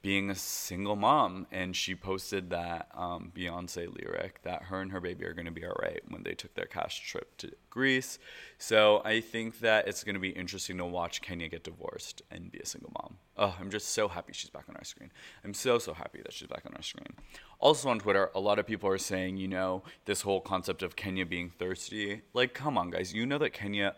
being 0.00 0.30
a 0.30 0.34
single 0.34 0.96
mom. 0.96 1.46
And 1.50 1.74
she 1.74 1.94
posted 1.94 2.50
that 2.50 2.88
um, 2.94 3.32
Beyonce 3.34 3.92
lyric 3.92 4.42
that 4.42 4.64
her 4.64 4.80
and 4.80 4.92
her 4.92 5.00
baby 5.00 5.24
are 5.24 5.32
going 5.32 5.46
to 5.46 5.52
be 5.52 5.64
all 5.64 5.76
right 5.80 6.00
when 6.08 6.22
they 6.22 6.34
took 6.34 6.54
their 6.54 6.66
cash 6.66 7.00
trip 7.00 7.36
to 7.38 7.52
Greece. 7.70 8.18
So 8.58 9.02
I 9.04 9.20
think 9.20 9.60
that 9.60 9.88
it's 9.88 10.04
going 10.04 10.14
to 10.14 10.20
be 10.20 10.30
interesting 10.30 10.78
to 10.78 10.84
watch 10.84 11.20
Kenya 11.20 11.48
get 11.48 11.64
divorced 11.64 12.22
and 12.30 12.50
be 12.50 12.58
a 12.58 12.66
single 12.66 12.92
mom. 13.00 13.16
Oh, 13.36 13.56
I'm 13.60 13.70
just 13.70 13.90
so 13.90 14.08
happy 14.08 14.32
she's 14.32 14.50
back 14.50 14.64
on 14.68 14.76
our 14.76 14.84
screen. 14.84 15.10
I'm 15.44 15.54
so, 15.54 15.78
so 15.78 15.94
happy 15.94 16.20
that 16.22 16.32
she's 16.32 16.48
back 16.48 16.64
on 16.66 16.74
our 16.74 16.82
screen. 16.82 17.14
Also 17.60 17.88
on 17.88 17.98
Twitter, 17.98 18.30
a 18.34 18.40
lot 18.40 18.58
of 18.58 18.66
people 18.66 18.88
are 18.88 18.98
saying, 18.98 19.36
you 19.36 19.48
know, 19.48 19.82
this 20.04 20.22
whole 20.22 20.40
concept 20.40 20.82
of 20.82 20.96
Kenya 20.96 21.26
being 21.26 21.50
thirsty. 21.50 22.22
Like, 22.34 22.54
come 22.54 22.78
on, 22.78 22.90
guys. 22.90 23.12
You 23.12 23.26
know 23.26 23.38
that 23.38 23.52
Kenya 23.52 23.94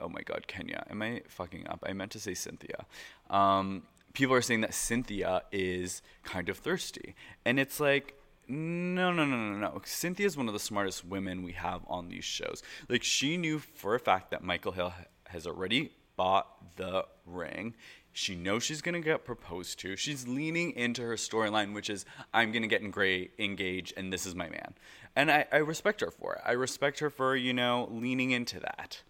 oh 0.00 0.08
my 0.08 0.22
god, 0.22 0.46
Kenya. 0.46 0.84
Am 0.90 1.02
I 1.02 1.22
fucking 1.28 1.66
up? 1.68 1.82
I 1.86 1.92
meant 1.92 2.10
to 2.12 2.20
say 2.20 2.34
Cynthia. 2.34 2.84
Um, 3.30 3.84
people 4.14 4.34
are 4.34 4.42
saying 4.42 4.62
that 4.62 4.72
Cynthia 4.72 5.42
is 5.52 6.00
kind 6.22 6.48
of 6.48 6.56
thirsty. 6.56 7.14
And 7.44 7.60
it's 7.60 7.78
like, 7.78 8.14
No, 8.48 9.12
no, 9.12 9.24
no, 9.24 9.36
no, 9.36 9.56
no. 9.58 9.82
Cynthia 9.84 10.26
is 10.26 10.36
one 10.36 10.48
of 10.48 10.54
the 10.54 10.60
smartest 10.60 11.04
women 11.04 11.42
we 11.42 11.52
have 11.52 11.82
on 11.86 12.08
these 12.08 12.24
shows. 12.24 12.62
Like, 12.88 13.02
she 13.02 13.36
knew 13.36 13.58
for 13.58 13.94
a 13.94 14.00
fact 14.00 14.30
that 14.30 14.42
Michael 14.42 14.72
Hill 14.72 14.92
has 15.26 15.46
already 15.46 15.92
bought 16.16 16.76
the 16.76 17.04
ring. 17.26 17.74
She 18.12 18.36
knows 18.36 18.62
she's 18.62 18.82
going 18.82 18.94
to 18.94 19.00
get 19.00 19.24
proposed 19.24 19.80
to. 19.80 19.96
She's 19.96 20.28
leaning 20.28 20.70
into 20.72 21.02
her 21.02 21.16
storyline, 21.16 21.74
which 21.74 21.90
is, 21.90 22.04
I'm 22.32 22.52
going 22.52 22.62
to 22.62 22.68
get 22.68 22.82
engaged 22.82 23.92
and 23.96 24.12
this 24.12 24.24
is 24.24 24.36
my 24.36 24.48
man. 24.48 24.74
And 25.16 25.32
I, 25.32 25.46
I 25.50 25.56
respect 25.56 26.00
her 26.00 26.12
for 26.12 26.34
it. 26.34 26.42
I 26.44 26.52
respect 26.52 27.00
her 27.00 27.10
for, 27.10 27.34
you 27.34 27.52
know, 27.52 27.88
leaning 27.90 28.30
into 28.30 28.60
that. 28.60 29.02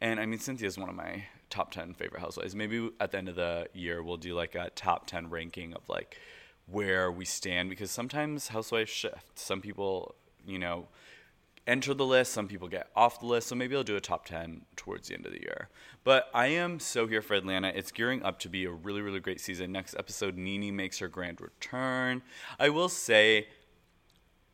And 0.00 0.20
I 0.20 0.26
mean, 0.26 0.38
Cynthia 0.38 0.66
is 0.68 0.76
one 0.76 0.90
of 0.90 0.94
my 0.94 1.24
top 1.50 1.70
10 1.72 1.94
favorite 1.94 2.20
housewives. 2.20 2.54
Maybe 2.54 2.90
at 3.00 3.10
the 3.10 3.18
end 3.18 3.28
of 3.28 3.36
the 3.36 3.68
year, 3.74 4.02
we'll 4.02 4.16
do 4.16 4.34
like 4.34 4.54
a 4.54 4.70
top 4.70 5.06
10 5.06 5.30
ranking 5.30 5.74
of 5.74 5.88
like 5.88 6.16
where 6.66 7.10
we 7.10 7.24
stand 7.24 7.68
because 7.68 7.90
sometimes 7.90 8.48
housewives 8.48 8.90
shift. 8.90 9.38
Some 9.38 9.60
people, 9.60 10.14
you 10.46 10.58
know, 10.58 10.88
enter 11.66 11.94
the 11.94 12.06
list, 12.06 12.32
some 12.32 12.48
people 12.48 12.68
get 12.68 12.88
off 12.96 13.20
the 13.20 13.26
list. 13.26 13.48
So 13.48 13.54
maybe 13.54 13.76
I'll 13.76 13.82
do 13.82 13.96
a 13.96 14.00
top 14.00 14.26
10 14.26 14.62
towards 14.76 15.08
the 15.08 15.14
end 15.14 15.26
of 15.26 15.32
the 15.32 15.40
year. 15.40 15.68
But 16.04 16.30
I 16.32 16.46
am 16.46 16.80
so 16.80 17.06
here 17.06 17.22
for 17.22 17.34
Atlanta. 17.34 17.68
It's 17.68 17.92
gearing 17.92 18.22
up 18.22 18.38
to 18.40 18.48
be 18.48 18.64
a 18.64 18.70
really, 18.70 19.02
really 19.02 19.20
great 19.20 19.40
season. 19.40 19.72
Next 19.72 19.94
episode, 19.98 20.36
Nene 20.36 20.74
makes 20.74 20.98
her 20.98 21.08
grand 21.08 21.40
return. 21.40 22.22
I 22.58 22.70
will 22.70 22.88
say, 22.88 23.48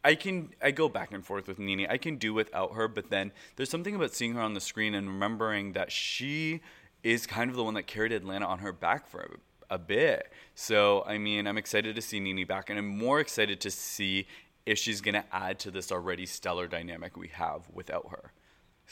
I 0.04 0.14
can 0.14 0.50
I 0.62 0.70
go 0.70 0.88
back 0.88 1.12
and 1.12 1.24
forth 1.24 1.48
with 1.48 1.58
Nene. 1.58 1.86
I 1.88 1.96
can 1.96 2.16
do 2.16 2.32
without 2.32 2.74
her, 2.74 2.86
but 2.86 3.10
then 3.10 3.32
there's 3.56 3.70
something 3.70 3.96
about 3.96 4.14
seeing 4.14 4.34
her 4.34 4.40
on 4.40 4.54
the 4.54 4.60
screen 4.60 4.94
and 4.94 5.08
remembering 5.08 5.72
that 5.72 5.90
she 5.90 6.60
is 7.06 7.24
kind 7.24 7.48
of 7.48 7.56
the 7.56 7.62
one 7.62 7.74
that 7.74 7.86
carried 7.86 8.10
Atlanta 8.10 8.46
on 8.46 8.58
her 8.58 8.72
back 8.72 9.06
for 9.06 9.38
a, 9.70 9.74
a 9.76 9.78
bit. 9.78 10.32
So 10.56 11.04
I 11.06 11.18
mean, 11.18 11.46
I'm 11.46 11.56
excited 11.56 11.94
to 11.94 12.02
see 12.02 12.18
Nene 12.18 12.44
back, 12.46 12.68
and 12.68 12.78
I'm 12.78 12.88
more 12.88 13.20
excited 13.20 13.60
to 13.60 13.70
see 13.70 14.26
if 14.66 14.76
she's 14.76 15.00
gonna 15.00 15.24
add 15.30 15.60
to 15.60 15.70
this 15.70 15.92
already 15.92 16.26
stellar 16.26 16.66
dynamic 16.66 17.16
we 17.16 17.28
have 17.28 17.62
without 17.72 18.08
her. 18.10 18.32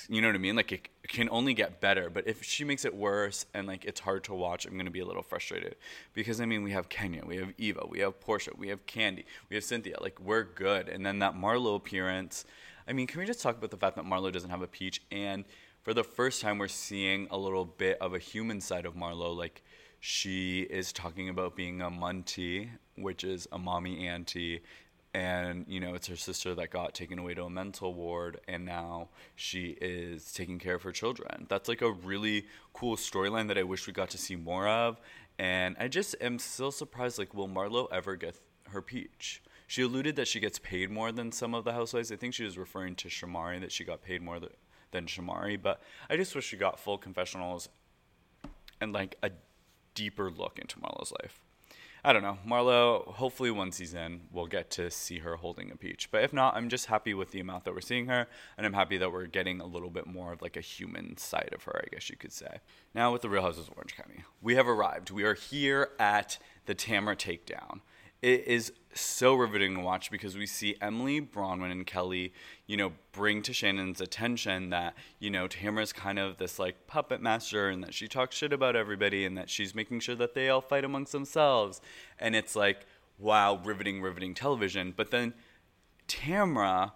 You 0.09 0.23
know 0.23 0.29
what 0.29 0.37
I 0.37 0.39
mean? 0.39 0.55
Like 0.55 0.71
it, 0.71 0.89
can 1.09 1.29
only 1.31 1.55
get 1.55 1.81
better, 1.81 2.09
but 2.09 2.27
if 2.29 2.45
she 2.45 2.65
makes 2.65 2.85
it 2.85 2.95
worse 2.95 3.47
and 3.53 3.67
like 3.67 3.85
it's 3.85 4.01
hard 4.01 4.23
to 4.25 4.35
watch, 4.35 4.65
I'm 4.65 4.77
gonna 4.77 4.93
be 4.93 5.01
a 5.01 5.07
little 5.07 5.23
frustrated 5.25 5.75
because 6.13 6.41
I 6.41 6.47
mean 6.47 6.63
we 6.63 6.71
have 6.71 6.89
Kenya, 6.89 7.25
we 7.27 7.37
have 7.39 7.53
Eva, 7.59 7.85
we 7.89 7.99
have 7.99 8.21
Porsha, 8.21 8.57
we 8.57 8.69
have 8.69 8.87
Candy, 8.87 9.25
we 9.51 9.57
have 9.57 9.65
Cynthia. 9.65 9.97
Like 10.01 10.21
we're 10.21 10.45
good, 10.45 10.89
and 10.89 11.05
then 11.05 11.19
that 11.19 11.35
Marlo 11.35 11.75
appearance. 11.75 12.45
I 12.87 12.93
mean, 12.93 13.09
can 13.09 13.19
we 13.19 13.27
just 13.27 13.43
talk 13.43 13.57
about 13.57 13.73
the 13.73 13.77
fact 13.77 13.97
that 13.97 14.05
Marlo 14.05 14.31
doesn't 14.31 14.51
have 14.51 14.63
a 14.63 14.69
peach 14.69 15.03
and 15.11 15.45
for 15.85 15.93
the 15.93 16.03
first 16.03 16.41
time 16.41 16.59
we're 16.59 16.67
seeing 16.67 17.29
a 17.31 17.37
little 17.37 17.67
bit 17.67 17.99
of 18.01 18.15
a 18.15 18.19
human 18.19 18.61
side 18.61 18.87
of 18.87 18.95
Marlo. 18.95 19.37
Like 19.37 19.63
she 20.01 20.63
is 20.63 20.93
talking 20.93 21.29
about 21.29 21.55
being 21.55 21.83
a 21.83 21.91
muntie, 21.91 22.71
which 22.97 23.23
is 23.23 23.47
a 23.53 23.59
mommy 23.59 24.09
auntie, 24.09 24.63
and 25.13 25.67
you 25.69 25.79
know 25.79 25.95
it's 25.95 26.07
her 26.07 26.17
sister 26.17 26.55
that 26.55 26.71
got 26.71 26.95
taken 26.95 27.19
away 27.19 27.35
to 27.35 27.45
a 27.45 27.51
mental 27.51 27.95
ward 27.95 28.41
and 28.49 28.65
now 28.65 29.09
she 29.37 29.77
is 29.81 30.33
taking 30.33 30.59
care 30.59 30.75
of 30.75 30.83
her 30.83 30.91
children. 30.91 31.47
That's 31.51 31.69
like 31.69 31.83
a 31.83 31.93
really 31.93 32.47
cool 32.73 32.97
storyline 32.97 33.47
that 33.49 33.59
i 33.59 33.63
wish 33.63 33.87
we 33.87 33.93
got 33.93 34.11
to 34.11 34.19
see 34.19 34.37
more 34.37 34.67
of. 34.67 34.99
And 35.39 35.77
i 35.79 35.87
just 35.87 36.17
am 36.21 36.39
still 36.39 36.73
surprised 36.73 37.19
like 37.19 37.35
will 37.35 37.49
marlo 37.49 37.89
ever 37.93 38.17
get 38.17 38.41
her 38.71 38.81
peach? 38.81 39.43
She 39.67 39.83
alluded 39.83 40.17
that 40.17 40.29
she 40.29 40.41
gets 40.41 40.59
paid 40.59 40.91
more 40.91 41.13
than 41.13 41.31
some 41.31 41.55
of 41.55 41.65
the 41.65 41.73
housewives. 41.73 42.11
I 42.11 42.17
think 42.17 42.35
she 42.35 42.45
was 42.45 42.59
referring 42.59 42.95
to 42.97 43.09
shamari 43.09 43.61
that 43.61 43.73
she 43.73 43.85
got 43.85 44.03
paid 44.03 44.23
more 44.23 44.41
than 44.95 45.07
shamari 45.07 45.61
but 45.61 45.83
i 46.09 46.17
just 46.17 46.35
wish 46.35 46.47
she 46.47 46.57
got 46.57 46.79
full 46.79 46.97
confessionals 46.97 47.69
and 48.81 48.93
like 48.93 49.17
a 49.23 49.31
deeper 49.95 50.31
look 50.31 50.59
into 50.59 50.79
marlo's 50.81 51.13
life 51.21 51.45
I 52.07 52.13
don't 52.13 52.23
know. 52.23 52.37
Marlo, 52.47 53.15
hopefully 53.15 53.51
one 53.51 53.73
season 53.73 54.29
we'll 54.31 54.47
get 54.47 54.71
to 54.73 54.91
see 54.91 55.21
her 55.21 55.37
holding 55.37 55.71
a 55.71 55.77
peach. 55.77 56.11
But 56.11 56.23
if 56.23 56.35
not, 56.35 56.55
I'm 56.55 56.69
just 56.69 56.85
happy 56.85 57.15
with 57.15 57.31
the 57.31 57.41
amount 57.41 57.65
that 57.65 57.73
we're 57.73 57.81
seeing 57.81 58.09
her, 58.09 58.29
and 58.59 58.67
I'm 58.67 58.75
happy 58.75 58.99
that 58.99 59.11
we're 59.11 59.25
getting 59.25 59.59
a 59.59 59.65
little 59.65 59.89
bit 59.89 60.07
more 60.07 60.31
of 60.31 60.43
like 60.43 60.59
a 60.59 60.61
human 60.61 61.17
side 61.17 61.49
of 61.55 61.63
her, 61.63 61.83
I 61.83 61.89
guess 61.91 62.11
you 62.11 62.17
could 62.19 62.35
say. 62.35 62.59
Now 62.95 63.11
with 63.11 63.23
the 63.23 63.31
Real 63.31 63.41
Houses 63.41 63.69
of 63.69 63.75
Orange 63.79 63.97
County, 63.97 64.23
we 64.43 64.55
have 64.55 64.69
arrived. 64.69 65.13
We 65.13 65.25
are 65.25 65.33
here 65.33 65.93
at 65.99 66.37
the 66.67 66.75
Tamra 66.75 67.17
takedown 67.17 67.81
it 68.25 68.47
is 68.47 68.73
so 68.95 69.35
riveting 69.35 69.75
to 69.75 69.81
watch 69.83 70.11
because 70.11 70.35
we 70.35 70.47
see 70.47 70.77
Emily, 70.81 71.21
Bronwyn 71.21 71.71
and 71.71 71.87
Kelly, 71.87 72.33
you 72.67 72.75
know, 72.75 72.93
bring 73.13 73.43
to 73.43 73.53
Shannon's 73.53 74.01
attention 74.01 74.71
that, 74.71 74.95
you 75.19 75.29
know, 75.29 75.47
Tamra's 75.47 75.93
kind 75.93 76.19
of 76.19 76.39
this 76.39 76.59
like 76.59 76.87
puppet 76.87 77.21
master 77.21 77.69
and 77.69 77.85
that 77.85 77.93
she 77.93 78.09
talks 78.09 78.35
shit 78.35 78.51
about 78.51 78.77
everybody 78.77 79.27
and 79.27 79.37
that 79.37 79.51
she's 79.51 79.75
making 79.75 80.01
sure 80.01 80.15
that 80.15 80.33
they 80.33 80.49
all 80.49 80.63
fight 80.63 80.87
amongst 80.87 81.13
themselves. 81.13 81.83
And 82.19 82.35
it's 82.35 82.57
like, 82.57 82.87
wow, 83.19 83.61
riveting, 83.63 84.01
riveting 84.01 84.33
television. 84.33 84.95
But 84.97 85.11
then 85.11 85.35
Tamra 86.09 86.93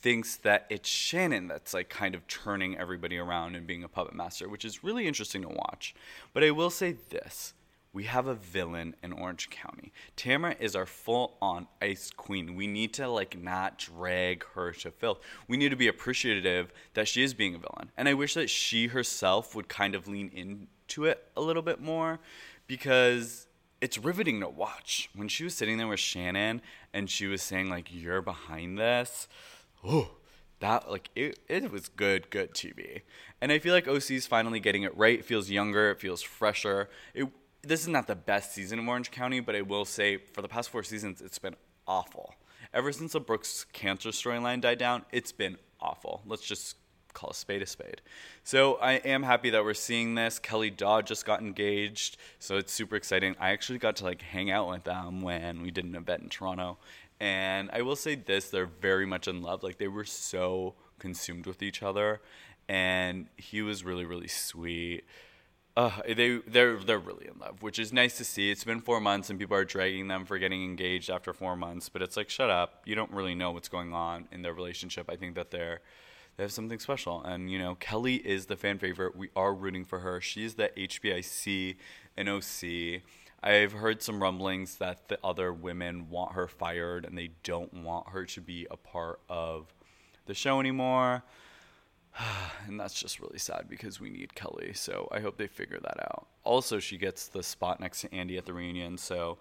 thinks 0.00 0.36
that 0.36 0.64
it's 0.70 0.88
Shannon 0.88 1.48
that's 1.48 1.74
like 1.74 1.88
kind 1.88 2.14
of 2.14 2.24
turning 2.28 2.78
everybody 2.78 3.18
around 3.18 3.56
and 3.56 3.66
being 3.66 3.82
a 3.82 3.88
puppet 3.88 4.14
master, 4.14 4.48
which 4.48 4.64
is 4.64 4.84
really 4.84 5.08
interesting 5.08 5.42
to 5.42 5.48
watch. 5.48 5.92
But 6.32 6.44
I 6.44 6.52
will 6.52 6.70
say 6.70 6.94
this 7.08 7.54
we 7.98 8.04
have 8.04 8.28
a 8.28 8.34
villain 8.34 8.94
in 9.02 9.12
Orange 9.12 9.50
County. 9.50 9.92
Tamra 10.16 10.54
is 10.60 10.76
our 10.76 10.86
full 10.86 11.36
on 11.42 11.66
ice 11.82 12.12
queen. 12.16 12.54
We 12.54 12.68
need 12.68 12.94
to 12.94 13.08
like 13.08 13.36
not 13.36 13.76
drag 13.76 14.44
her 14.54 14.70
to 14.70 14.92
filth. 14.92 15.18
We 15.48 15.56
need 15.56 15.70
to 15.70 15.76
be 15.76 15.88
appreciative 15.88 16.72
that 16.94 17.08
she 17.08 17.24
is 17.24 17.34
being 17.34 17.56
a 17.56 17.58
villain. 17.58 17.90
And 17.96 18.08
I 18.08 18.14
wish 18.14 18.34
that 18.34 18.50
she 18.50 18.86
herself 18.86 19.56
would 19.56 19.66
kind 19.66 19.96
of 19.96 20.06
lean 20.06 20.30
into 20.32 21.06
it 21.06 21.26
a 21.36 21.40
little 21.40 21.60
bit 21.60 21.80
more 21.80 22.20
because 22.68 23.48
it's 23.80 23.98
riveting 23.98 24.38
to 24.42 24.48
watch. 24.48 25.10
When 25.16 25.26
she 25.26 25.42
was 25.42 25.56
sitting 25.56 25.76
there 25.76 25.88
with 25.88 25.98
Shannon 25.98 26.62
and 26.94 27.10
she 27.10 27.26
was 27.26 27.42
saying 27.42 27.68
like 27.68 27.88
you're 27.90 28.22
behind 28.22 28.78
this, 28.78 29.26
oh, 29.84 30.12
that 30.60 30.88
like 30.88 31.10
it, 31.16 31.40
it 31.48 31.72
was 31.72 31.88
good 31.88 32.30
good 32.30 32.54
TV. 32.54 33.02
And 33.40 33.50
I 33.50 33.58
feel 33.58 33.74
like 33.74 33.88
OC 33.88 34.12
is 34.12 34.28
finally 34.28 34.60
getting 34.60 34.84
it 34.84 34.96
right. 34.96 35.18
It 35.18 35.24
feels 35.24 35.50
younger, 35.50 35.90
it 35.90 36.00
feels 36.00 36.22
fresher. 36.22 36.88
It 37.12 37.26
this 37.62 37.82
is 37.82 37.88
not 37.88 38.06
the 38.06 38.14
best 38.14 38.52
season 38.52 38.78
of 38.78 38.88
Orange 38.88 39.10
County, 39.10 39.40
but 39.40 39.56
I 39.56 39.62
will 39.62 39.84
say 39.84 40.16
for 40.16 40.42
the 40.42 40.48
past 40.48 40.70
four 40.70 40.82
seasons, 40.82 41.20
it's 41.20 41.38
been 41.38 41.56
awful. 41.86 42.34
Ever 42.72 42.92
since 42.92 43.12
the 43.12 43.20
Brooks 43.20 43.66
cancer 43.72 44.10
storyline 44.10 44.60
died 44.60 44.78
down, 44.78 45.04
it's 45.10 45.32
been 45.32 45.56
awful. 45.80 46.22
Let's 46.26 46.46
just 46.46 46.76
call 47.14 47.30
a 47.30 47.34
spade 47.34 47.62
a 47.62 47.66
spade. 47.66 48.00
So 48.44 48.74
I 48.76 48.94
am 48.94 49.22
happy 49.22 49.50
that 49.50 49.64
we're 49.64 49.74
seeing 49.74 50.14
this. 50.14 50.38
Kelly 50.38 50.70
Dodd 50.70 51.06
just 51.06 51.26
got 51.26 51.40
engaged, 51.40 52.16
so 52.38 52.56
it's 52.56 52.72
super 52.72 52.94
exciting. 52.94 53.34
I 53.40 53.50
actually 53.50 53.78
got 53.78 53.96
to 53.96 54.04
like 54.04 54.22
hang 54.22 54.50
out 54.50 54.68
with 54.68 54.84
them 54.84 55.22
when 55.22 55.62
we 55.62 55.70
did 55.70 55.84
an 55.84 55.96
event 55.96 56.22
in 56.22 56.28
Toronto, 56.28 56.78
and 57.18 57.70
I 57.72 57.82
will 57.82 57.96
say 57.96 58.14
this: 58.14 58.50
they're 58.50 58.66
very 58.66 59.06
much 59.06 59.26
in 59.26 59.42
love. 59.42 59.62
Like 59.62 59.78
they 59.78 59.88
were 59.88 60.04
so 60.04 60.74
consumed 60.98 61.46
with 61.46 61.62
each 61.62 61.82
other, 61.82 62.20
and 62.68 63.26
he 63.36 63.62
was 63.62 63.84
really 63.84 64.04
really 64.04 64.28
sweet 64.28 65.04
uh, 65.78 65.92
they 66.08 66.38
they're 66.38 66.76
they're 66.76 66.98
really 66.98 67.28
in 67.28 67.38
love, 67.38 67.62
which 67.62 67.78
is 67.78 67.92
nice 67.92 68.16
to 68.16 68.24
see. 68.24 68.50
It's 68.50 68.64
been 68.64 68.80
four 68.80 69.00
months, 69.00 69.30
and 69.30 69.38
people 69.38 69.56
are 69.56 69.64
dragging 69.64 70.08
them 70.08 70.24
for 70.24 70.36
getting 70.36 70.64
engaged 70.64 71.08
after 71.08 71.32
four 71.32 71.54
months. 71.54 71.88
But 71.88 72.02
it's 72.02 72.16
like, 72.16 72.28
shut 72.28 72.50
up! 72.50 72.82
You 72.84 72.96
don't 72.96 73.12
really 73.12 73.36
know 73.36 73.52
what's 73.52 73.68
going 73.68 73.92
on 73.92 74.26
in 74.32 74.42
their 74.42 74.52
relationship. 74.52 75.08
I 75.08 75.14
think 75.14 75.36
that 75.36 75.52
they're 75.52 75.80
they 76.36 76.42
have 76.42 76.50
something 76.50 76.80
special, 76.80 77.22
and 77.22 77.48
you 77.48 77.60
know, 77.60 77.76
Kelly 77.76 78.16
is 78.16 78.46
the 78.46 78.56
fan 78.56 78.78
favorite. 78.78 79.14
We 79.14 79.30
are 79.36 79.54
rooting 79.54 79.84
for 79.84 80.00
her. 80.00 80.20
She's 80.20 80.54
the 80.54 80.72
HBIC 80.76 81.76
and 82.16 82.28
OC. 82.28 83.02
I've 83.40 83.70
heard 83.74 84.02
some 84.02 84.20
rumblings 84.20 84.78
that 84.78 85.06
the 85.06 85.20
other 85.22 85.52
women 85.52 86.10
want 86.10 86.32
her 86.32 86.48
fired, 86.48 87.04
and 87.04 87.16
they 87.16 87.30
don't 87.44 87.72
want 87.72 88.08
her 88.08 88.24
to 88.24 88.40
be 88.40 88.66
a 88.68 88.76
part 88.76 89.20
of 89.28 89.72
the 90.26 90.34
show 90.34 90.58
anymore. 90.58 91.22
and 92.66 92.78
that's 92.78 92.94
just 92.94 93.20
really 93.20 93.38
sad 93.38 93.66
because 93.68 94.00
we 94.00 94.10
need 94.10 94.34
Kelly. 94.34 94.72
So 94.74 95.08
I 95.10 95.20
hope 95.20 95.36
they 95.36 95.46
figure 95.46 95.78
that 95.80 96.00
out. 96.00 96.26
Also, 96.44 96.78
she 96.78 96.98
gets 96.98 97.28
the 97.28 97.42
spot 97.42 97.80
next 97.80 98.02
to 98.02 98.14
Andy 98.14 98.36
at 98.38 98.46
the 98.46 98.52
reunion. 98.52 98.98
So 98.98 99.38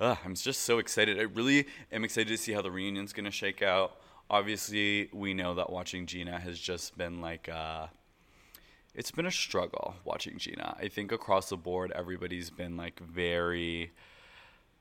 uh, 0.00 0.16
I'm 0.24 0.34
just 0.34 0.62
so 0.62 0.78
excited. 0.78 1.18
I 1.18 1.22
really 1.22 1.66
am 1.92 2.04
excited 2.04 2.28
to 2.28 2.38
see 2.38 2.52
how 2.52 2.62
the 2.62 2.70
reunion's 2.70 3.12
going 3.12 3.24
to 3.24 3.30
shake 3.30 3.62
out. 3.62 3.96
Obviously, 4.28 5.08
we 5.12 5.34
know 5.34 5.54
that 5.54 5.70
watching 5.70 6.06
Gina 6.06 6.38
has 6.38 6.58
just 6.58 6.96
been 6.96 7.20
like, 7.20 7.48
uh, 7.48 7.88
it's 8.94 9.10
been 9.10 9.26
a 9.26 9.30
struggle 9.30 9.94
watching 10.04 10.38
Gina. 10.38 10.76
I 10.78 10.88
think 10.88 11.12
across 11.12 11.48
the 11.48 11.56
board, 11.56 11.92
everybody's 11.94 12.50
been 12.50 12.76
like 12.76 13.00
very 13.00 13.92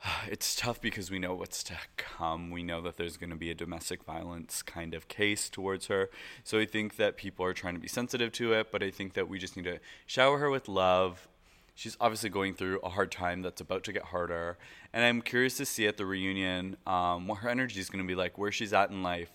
it's 0.28 0.56
tough 0.56 0.82
because 0.82 1.12
we 1.12 1.20
know 1.20 1.34
what's 1.36 1.64
to 1.64 1.76
come. 1.98 2.52
We 2.52 2.64
know 2.64 2.82
that 2.82 2.98
there's 2.98 3.18
going 3.18 3.30
to 3.32 3.36
be 3.36 3.52
a 3.52 3.56
domestic 3.56 4.04
violence 4.04 4.62
kind 4.62 4.94
of 4.94 5.08
case 5.08 5.50
towards 5.50 5.88
her. 5.88 6.10
So 6.44 6.60
I 6.60 6.66
think 6.66 6.96
that 6.98 7.18
people 7.18 7.46
are 7.46 7.54
trying 7.54 7.76
to 7.76 7.80
be 7.80 7.88
sensitive 7.88 8.32
to 8.34 8.54
it, 8.54 8.72
but 8.72 8.84
I 8.84 8.92
think 8.92 9.14
that 9.14 9.28
we 9.30 9.40
just 9.40 9.56
need 9.58 9.66
to 9.66 9.80
shower 10.06 10.38
her 10.40 10.50
with 10.50 10.68
love. 10.68 11.28
She's 11.76 11.96
obviously 12.02 12.30
going 12.30 12.56
through 12.56 12.80
a 12.80 12.90
hard 12.90 13.12
time 13.12 13.42
that's 13.42 13.62
about 13.62 13.84
to 13.86 13.94
get 13.94 14.04
harder. 14.04 14.58
And 14.92 15.04
I'm 15.06 15.22
curious 15.22 15.56
to 15.58 15.66
see 15.66 15.88
at 15.88 15.96
the 15.98 16.06
reunion 16.06 16.76
um, 16.86 17.28
what 17.28 17.40
her 17.40 17.50
energy 17.50 17.80
is 17.80 17.90
going 17.90 18.04
to 18.04 18.08
be 18.08 18.16
like, 18.16 18.38
where 18.38 18.52
she's 18.52 18.74
at 18.74 18.90
in 18.90 19.02
life. 19.04 19.32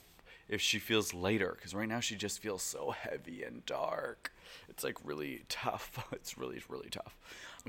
if 0.48 0.60
she 0.60 0.78
feels 0.78 1.14
lighter 1.14 1.54
because 1.56 1.74
right 1.74 1.88
now 1.88 2.00
she 2.00 2.14
just 2.16 2.38
feels 2.38 2.62
so 2.62 2.90
heavy 2.90 3.42
and 3.42 3.64
dark. 3.64 4.32
It's 4.68 4.84
like 4.84 4.98
really 5.04 5.42
tough. 5.48 5.98
It's 6.12 6.36
really 6.38 6.62
really 6.68 6.90
tough. 6.90 7.16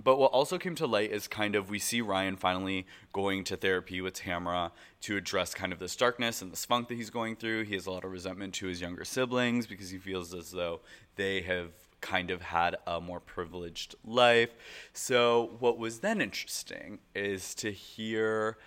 But 0.01 0.17
what 0.17 0.31
also 0.31 0.57
came 0.57 0.75
to 0.75 0.87
light 0.87 1.11
is 1.11 1.27
kind 1.27 1.55
of 1.55 1.69
we 1.69 1.79
see 1.79 2.01
Ryan 2.01 2.35
finally 2.35 2.85
going 3.13 3.45
to 3.45 3.55
therapy 3.55 4.01
with 4.01 4.13
Tamra 4.13 4.71
to 5.01 5.15
address 5.15 5.53
kind 5.53 5.71
of 5.71 5.79
this 5.79 5.95
darkness 5.95 6.41
and 6.41 6.51
this 6.51 6.65
funk 6.65 6.89
that 6.89 6.95
he's 6.95 7.09
going 7.09 7.37
through. 7.37 7.63
He 7.63 7.75
has 7.75 7.85
a 7.85 7.91
lot 7.91 8.03
of 8.03 8.11
resentment 8.11 8.53
to 8.55 8.67
his 8.67 8.81
younger 8.81 9.05
siblings 9.05 9.67
because 9.67 9.91
he 9.91 9.97
feels 9.97 10.33
as 10.33 10.51
though 10.51 10.81
they 11.15 11.41
have 11.41 11.69
kind 12.01 12.29
of 12.29 12.41
had 12.41 12.75
a 12.85 12.99
more 12.99 13.21
privileged 13.21 13.95
life. 14.03 14.51
So, 14.91 15.55
what 15.59 15.77
was 15.77 15.99
then 15.99 16.21
interesting 16.21 16.99
is 17.15 17.55
to 17.55 17.71
hear 17.71 18.57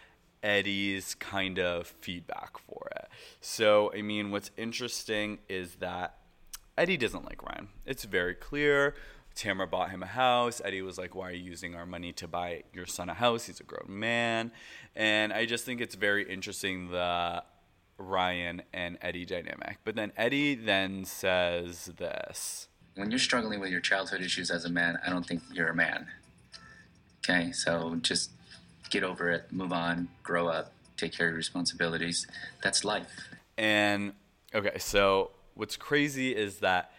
Eddie's 0.42 1.14
kind 1.14 1.58
of 1.58 1.88
feedback 2.00 2.58
for 2.58 2.88
it. 2.96 3.08
So, 3.40 3.92
I 3.94 4.02
mean, 4.02 4.30
what's 4.30 4.50
interesting 4.56 5.38
is 5.48 5.76
that 5.76 6.16
Eddie 6.76 6.96
doesn't 6.96 7.24
like 7.24 7.42
Ryan. 7.42 7.68
It's 7.86 8.04
very 8.04 8.34
clear. 8.34 8.94
Tamra 9.38 9.70
bought 9.70 9.90
him 9.90 10.02
a 10.02 10.06
house. 10.06 10.60
Eddie 10.64 10.82
was 10.82 10.98
like, 10.98 11.14
Why 11.14 11.28
are 11.28 11.32
you 11.32 11.44
using 11.44 11.76
our 11.76 11.86
money 11.86 12.12
to 12.14 12.26
buy 12.26 12.64
your 12.72 12.86
son 12.86 13.08
a 13.08 13.14
house? 13.14 13.46
He's 13.46 13.60
a 13.60 13.64
grown 13.64 13.86
man. 13.88 14.50
And 14.96 15.32
I 15.32 15.46
just 15.46 15.64
think 15.64 15.80
it's 15.80 15.94
very 15.94 16.28
interesting 16.28 16.90
the 16.90 17.44
Ryan 17.98 18.62
and 18.72 18.98
Eddie 19.00 19.24
dynamic. 19.24 19.78
But 19.84 19.94
then 19.94 20.12
Eddie 20.16 20.56
then 20.56 21.04
says 21.04 21.86
this 21.96 22.68
when 22.98 23.12
you're 23.12 23.20
struggling 23.20 23.60
with 23.60 23.70
your 23.70 23.80
childhood 23.80 24.22
issues 24.22 24.50
as 24.50 24.64
a 24.64 24.68
man, 24.68 24.98
I 25.06 25.10
don't 25.10 25.24
think 25.24 25.40
you're 25.52 25.68
a 25.68 25.74
man. 25.74 26.08
Okay, 27.18 27.52
so 27.52 27.96
just 28.02 28.32
get 28.90 29.04
over 29.04 29.30
it, 29.30 29.52
move 29.52 29.72
on, 29.72 30.08
grow 30.24 30.48
up, 30.48 30.72
take 30.96 31.12
care 31.12 31.28
of 31.28 31.30
your 31.30 31.36
responsibilities. 31.36 32.26
That's 32.62 32.84
life. 32.84 33.28
And 33.56 34.14
okay, 34.52 34.78
so 34.78 35.30
what's 35.54 35.76
crazy 35.76 36.34
is 36.34 36.58
that 36.58 36.90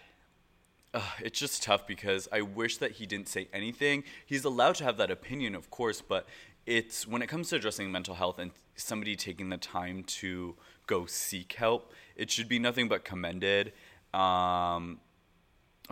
uh, 0.94 1.02
it's 1.22 1.40
just 1.40 1.64
tough 1.64 1.86
because 1.88 2.28
I 2.32 2.42
wish 2.42 2.78
that 2.78 2.94
he 2.94 3.06
didn't 3.06 3.28
say 3.28 3.48
anything. 3.54 4.04
He's 4.26 4.44
allowed 4.44 4.76
to 4.76 4.84
have 4.84 4.98
that 4.98 5.12
opinion, 5.12 5.56
of 5.56 5.70
course, 5.70 6.02
but 6.02 6.26
it's 6.66 7.08
when 7.08 7.22
it 7.22 7.28
comes 7.28 7.50
to 7.50 7.56
addressing 7.56 7.92
mental 7.92 8.16
health 8.16 8.40
and 8.40 8.52
somebody 8.76 9.16
taking 9.16 9.50
the 9.50 9.58
time 9.58 10.04
to 10.04 10.56
go 10.88 11.06
seek 11.06 11.54
help, 11.54 11.94
it 12.16 12.32
should 12.32 12.48
be 12.48 12.60
nothing 12.60 12.88
but 12.88 13.04
commended. 13.04 13.74
Um, 14.14 15.00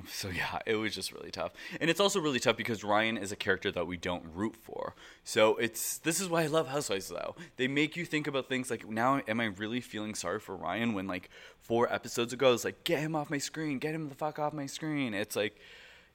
so 0.07 0.29
yeah, 0.29 0.59
it 0.65 0.75
was 0.75 0.93
just 0.93 1.11
really 1.11 1.31
tough. 1.31 1.51
And 1.79 1.89
it's 1.89 1.99
also 1.99 2.19
really 2.19 2.39
tough 2.39 2.57
because 2.57 2.83
Ryan 2.83 3.17
is 3.17 3.31
a 3.31 3.35
character 3.35 3.71
that 3.71 3.87
we 3.87 3.97
don't 3.97 4.23
root 4.33 4.55
for. 4.55 4.95
So 5.23 5.55
it's 5.57 5.97
this 5.99 6.19
is 6.19 6.29
why 6.29 6.43
I 6.43 6.47
love 6.47 6.67
Housewives 6.67 7.09
though. 7.09 7.35
They 7.57 7.67
make 7.67 7.95
you 7.95 8.05
think 8.05 8.27
about 8.27 8.49
things 8.49 8.69
like 8.69 8.87
now 8.87 9.21
am 9.27 9.39
I 9.39 9.45
really 9.45 9.81
feeling 9.81 10.15
sorry 10.15 10.39
for 10.39 10.55
Ryan 10.55 10.93
when 10.93 11.07
like 11.07 11.29
four 11.59 11.91
episodes 11.91 12.33
ago 12.33 12.53
it's 12.53 12.65
like 12.65 12.83
get 12.83 12.99
him 12.99 13.15
off 13.15 13.29
my 13.29 13.37
screen, 13.37 13.79
get 13.79 13.95
him 13.95 14.09
the 14.09 14.15
fuck 14.15 14.39
off 14.39 14.53
my 14.53 14.65
screen. 14.65 15.13
It's 15.13 15.35
like 15.35 15.57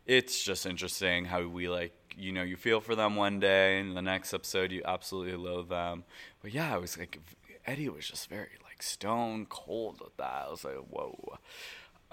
it's 0.06 0.42
just 0.42 0.66
interesting 0.66 1.24
how 1.24 1.46
we 1.46 1.68
like 1.68 1.92
you 2.16 2.32
know 2.32 2.42
you 2.42 2.56
feel 2.56 2.80
for 2.80 2.94
them 2.94 3.16
one 3.16 3.40
day 3.40 3.80
and 3.80 3.96
the 3.96 4.02
next 4.02 4.34
episode 4.34 4.72
you 4.72 4.82
absolutely 4.84 5.36
loathe 5.36 5.68
them. 5.68 6.04
But 6.40 6.52
yeah, 6.52 6.74
I 6.74 6.78
was 6.78 6.98
like 6.98 7.18
Eddie 7.66 7.88
was 7.88 8.08
just 8.08 8.28
very 8.28 8.50
like 8.64 8.82
stone 8.82 9.46
cold 9.46 10.00
with 10.00 10.16
that. 10.16 10.44
I 10.46 10.50
was 10.50 10.64
like, 10.64 10.74
whoa. 10.90 11.38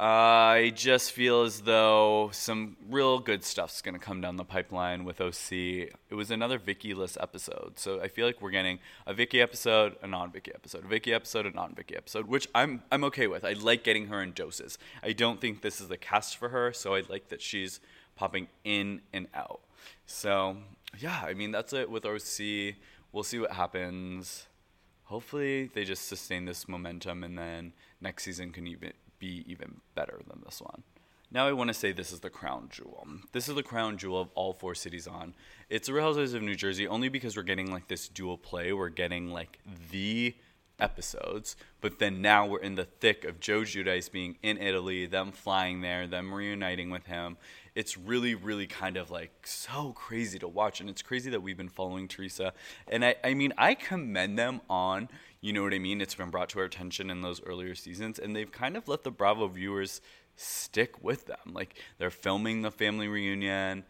I 0.02 0.72
just 0.76 1.12
feel 1.12 1.42
as 1.42 1.60
though 1.60 2.30
some 2.32 2.78
real 2.90 3.20
good 3.20 3.44
stuff's 3.44 3.82
going 3.82 3.96
to 3.96 4.00
come 4.00 4.22
down 4.22 4.38
the 4.38 4.46
pipeline 4.46 5.04
with 5.04 5.20
OC. 5.20 5.52
It 5.52 6.14
was 6.16 6.32
another 6.32 6.58
Vicki-less 6.58 7.18
episode, 7.20 7.74
so 7.76 8.00
I 8.00 8.08
feel 8.08 8.26
like 8.26 8.42
we're 8.42 8.50
getting 8.50 8.80
a 9.06 9.14
Vicki 9.14 9.42
episode, 9.42 9.98
a 10.02 10.08
non-Vicki 10.08 10.54
episode, 10.56 10.86
a 10.86 10.88
Vicki 10.88 11.14
episode, 11.14 11.46
a 11.46 11.52
non-Vicki 11.52 11.98
episode, 11.98 12.28
which 12.28 12.48
I'm 12.56 12.82
I'm 12.94 13.04
okay 13.06 13.28
with. 13.28 13.44
I 13.44 13.54
like 13.54 13.84
getting 13.84 14.08
her 14.08 14.24
in 14.24 14.32
doses. 14.32 14.78
I 15.04 15.12
don't 15.12 15.42
think 15.42 15.62
this 15.62 15.82
is 15.82 15.90
the 15.90 15.98
cast 15.98 16.38
for 16.38 16.48
her, 16.48 16.72
so 16.72 16.96
I 16.96 17.04
like 17.10 17.28
that 17.28 17.42
she's 17.42 17.82
popping 18.16 18.48
in 18.64 19.02
and 19.12 19.28
out. 19.34 19.60
So 20.06 20.60
yeah, 20.98 21.24
I 21.26 21.34
mean 21.34 21.52
that's 21.52 21.74
it 21.74 21.92
with 21.92 22.06
OC. 22.06 22.76
We'll 23.12 23.24
see 23.24 23.40
what 23.40 23.52
happens. 23.52 24.48
Hopefully 25.04 25.70
they 25.74 25.84
just 25.84 26.08
sustain 26.08 26.46
this 26.46 26.70
momentum, 26.70 27.22
and 27.22 27.38
then 27.38 27.74
next 28.00 28.24
season 28.24 28.54
can 28.54 28.66
even 28.66 28.94
be 29.20 29.44
even 29.48 29.82
better 29.96 30.22
than 30.28 30.42
this 30.46 30.62
one. 30.62 30.84
Now 31.32 31.48
I 31.48 31.54
want 31.54 31.68
to 31.68 31.76
say 31.76 31.92
this 31.92 32.12
is 32.12 32.22
the 32.22 32.30
crown 32.30 32.70
jewel. 32.72 33.08
This 33.34 33.48
is 33.48 33.56
the 33.56 33.62
crown 33.62 33.98
jewel 33.98 34.20
of 34.20 34.30
all 34.34 34.54
four 34.54 34.74
cities 34.74 35.08
on. 35.08 35.36
It's 35.70 35.88
the 35.88 35.94
Real 35.94 36.06
Housewives 36.06 36.34
of 36.34 36.42
New 36.42 36.56
Jersey 36.56 36.88
only 36.88 37.08
because 37.08 37.38
we're 37.38 37.44
getting 37.44 37.72
like 37.72 37.88
this 37.88 38.08
dual 38.08 38.38
play. 38.38 38.74
We're 38.74 38.90
getting 38.90 39.32
like 39.32 39.60
the 39.92 40.34
episodes, 40.80 41.56
but 41.82 42.00
then 42.00 42.22
now 42.22 42.46
we're 42.46 42.60
in 42.60 42.76
the 42.76 42.86
thick 42.86 43.26
of 43.26 43.40
Joe 43.40 43.62
Giudice 43.62 44.12
being 44.12 44.38
in 44.42 44.58
Italy, 44.58 45.06
them 45.06 45.32
flying 45.32 45.82
there, 45.82 46.08
them 46.08 46.34
reuniting 46.34 46.90
with 46.90 47.06
him. 47.06 47.38
It's 47.76 47.98
really, 47.98 48.34
really 48.34 48.66
kind 48.66 48.98
of 48.98 49.12
like 49.12 49.46
so 49.46 49.94
crazy 49.94 50.40
to 50.40 50.48
watch, 50.48 50.82
and 50.82 50.90
it's 50.90 51.02
crazy 51.02 51.30
that 51.30 51.42
we've 51.42 51.58
been 51.58 51.70
following 51.70 52.08
Teresa. 52.08 52.54
And 52.88 53.06
I, 53.06 53.16
I 53.24 53.34
mean, 53.34 53.54
I 53.58 53.76
commend 53.76 54.40
them 54.40 54.62
on 54.70 55.10
you 55.42 55.54
know 55.54 55.64
what 55.64 55.74
I 55.74 55.80
mean? 55.80 56.02
It's 56.02 56.16
been 56.16 56.30
brought 56.30 56.50
to 56.50 56.60
our 56.60 56.66
attention 56.66 57.10
in 57.10 57.22
those 57.22 57.42
earlier 57.44 57.76
seasons, 57.76 58.20
and 58.20 58.36
they've 58.36 58.52
kind 58.52 58.76
of 58.76 58.88
let 58.88 59.04
the 59.04 59.12
Bravo 59.12 59.48
viewers 59.48 60.02
stick 60.36 61.04
with 61.04 61.28
them. 61.28 61.54
Like 61.54 61.76
they're 61.98 62.10
filming 62.10 62.62
the 62.62 62.72
family 62.72 63.08
reunion. 63.08 63.84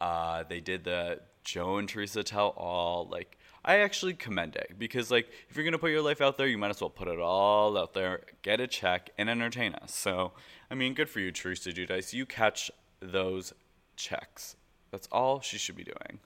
Uh, 0.00 0.44
they 0.48 0.60
did 0.60 0.84
the 0.84 1.20
Joe 1.44 1.78
and 1.78 1.88
Teresa 1.88 2.22
tell 2.22 2.48
all. 2.48 3.08
Like 3.10 3.38
I 3.64 3.78
actually 3.78 4.14
commend 4.14 4.56
it 4.56 4.74
because 4.78 5.10
like 5.10 5.28
if 5.48 5.56
you're 5.56 5.64
gonna 5.64 5.78
put 5.78 5.90
your 5.90 6.02
life 6.02 6.20
out 6.20 6.38
there, 6.38 6.46
you 6.46 6.58
might 6.58 6.70
as 6.70 6.80
well 6.80 6.90
put 6.90 7.08
it 7.08 7.18
all 7.18 7.76
out 7.76 7.94
there, 7.94 8.22
get 8.42 8.60
a 8.60 8.66
check, 8.66 9.10
and 9.18 9.28
entertain 9.28 9.74
us. 9.74 9.94
So 9.94 10.32
I 10.70 10.74
mean, 10.74 10.94
good 10.94 11.08
for 11.08 11.20
you, 11.20 11.32
Teresa 11.32 11.70
Giudice. 11.70 12.12
You 12.12 12.26
catch 12.26 12.70
those 13.00 13.52
checks. 13.96 14.56
That's 14.90 15.08
all 15.10 15.40
she 15.40 15.58
should 15.58 15.76
be 15.76 15.84
doing. 15.84 16.20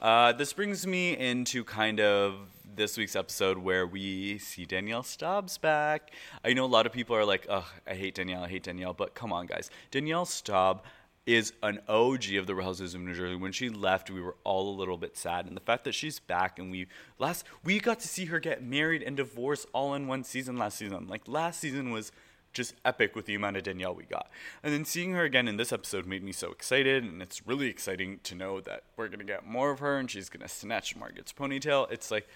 Uh, 0.00 0.32
this 0.32 0.52
brings 0.52 0.84
me 0.84 1.16
into 1.16 1.62
kind 1.62 2.00
of 2.00 2.34
this 2.74 2.96
week's 2.96 3.16
episode 3.16 3.58
where 3.58 3.86
we 3.86 4.38
see 4.38 4.64
Danielle 4.64 5.02
Staub's 5.02 5.58
back. 5.58 6.12
I 6.44 6.52
know 6.52 6.64
a 6.64 6.66
lot 6.66 6.86
of 6.86 6.92
people 6.92 7.14
are 7.16 7.24
like, 7.24 7.46
"Ugh, 7.48 7.64
I 7.86 7.94
hate 7.94 8.14
Danielle, 8.14 8.44
I 8.44 8.48
hate 8.48 8.62
Danielle," 8.62 8.94
but 8.94 9.14
come 9.14 9.32
on, 9.32 9.46
guys, 9.46 9.70
Danielle 9.90 10.24
Staub 10.24 10.82
is 11.24 11.52
an 11.62 11.80
OG 11.88 12.36
of 12.36 12.46
the 12.46 12.54
Real 12.54 12.66
Housewives 12.66 12.94
of 12.94 13.00
New 13.00 13.14
Jersey. 13.14 13.36
When 13.36 13.52
she 13.52 13.68
left, 13.68 14.10
we 14.10 14.20
were 14.20 14.36
all 14.42 14.68
a 14.68 14.76
little 14.76 14.96
bit 14.96 15.16
sad, 15.16 15.46
and 15.46 15.56
the 15.56 15.60
fact 15.60 15.84
that 15.84 15.94
she's 15.94 16.18
back 16.18 16.58
and 16.58 16.70
we 16.70 16.86
last 17.18 17.44
we 17.62 17.78
got 17.78 18.00
to 18.00 18.08
see 18.08 18.26
her 18.26 18.40
get 18.40 18.62
married 18.62 19.02
and 19.02 19.16
divorced 19.16 19.66
all 19.72 19.94
in 19.94 20.06
one 20.06 20.24
season 20.24 20.56
last 20.56 20.78
season. 20.78 21.06
Like 21.06 21.28
last 21.28 21.60
season 21.60 21.90
was 21.92 22.10
just 22.52 22.74
epic 22.84 23.16
with 23.16 23.26
the 23.26 23.34
amount 23.34 23.56
of 23.56 23.62
Danielle 23.62 23.94
we 23.94 24.04
got. 24.04 24.30
And 24.62 24.72
then 24.72 24.84
seeing 24.84 25.12
her 25.12 25.24
again 25.24 25.48
in 25.48 25.56
this 25.56 25.72
episode 25.72 26.06
made 26.06 26.22
me 26.22 26.32
so 26.32 26.50
excited, 26.50 27.02
and 27.04 27.22
it's 27.22 27.46
really 27.46 27.68
exciting 27.68 28.20
to 28.24 28.34
know 28.34 28.60
that 28.60 28.84
we're 28.96 29.08
gonna 29.08 29.24
get 29.24 29.46
more 29.46 29.70
of 29.70 29.78
her, 29.78 29.98
and 29.98 30.10
she's 30.10 30.28
gonna 30.28 30.48
snatch 30.48 30.96
Margaret's 30.96 31.32
ponytail. 31.32 31.90
It's 31.90 32.10
like, 32.10 32.28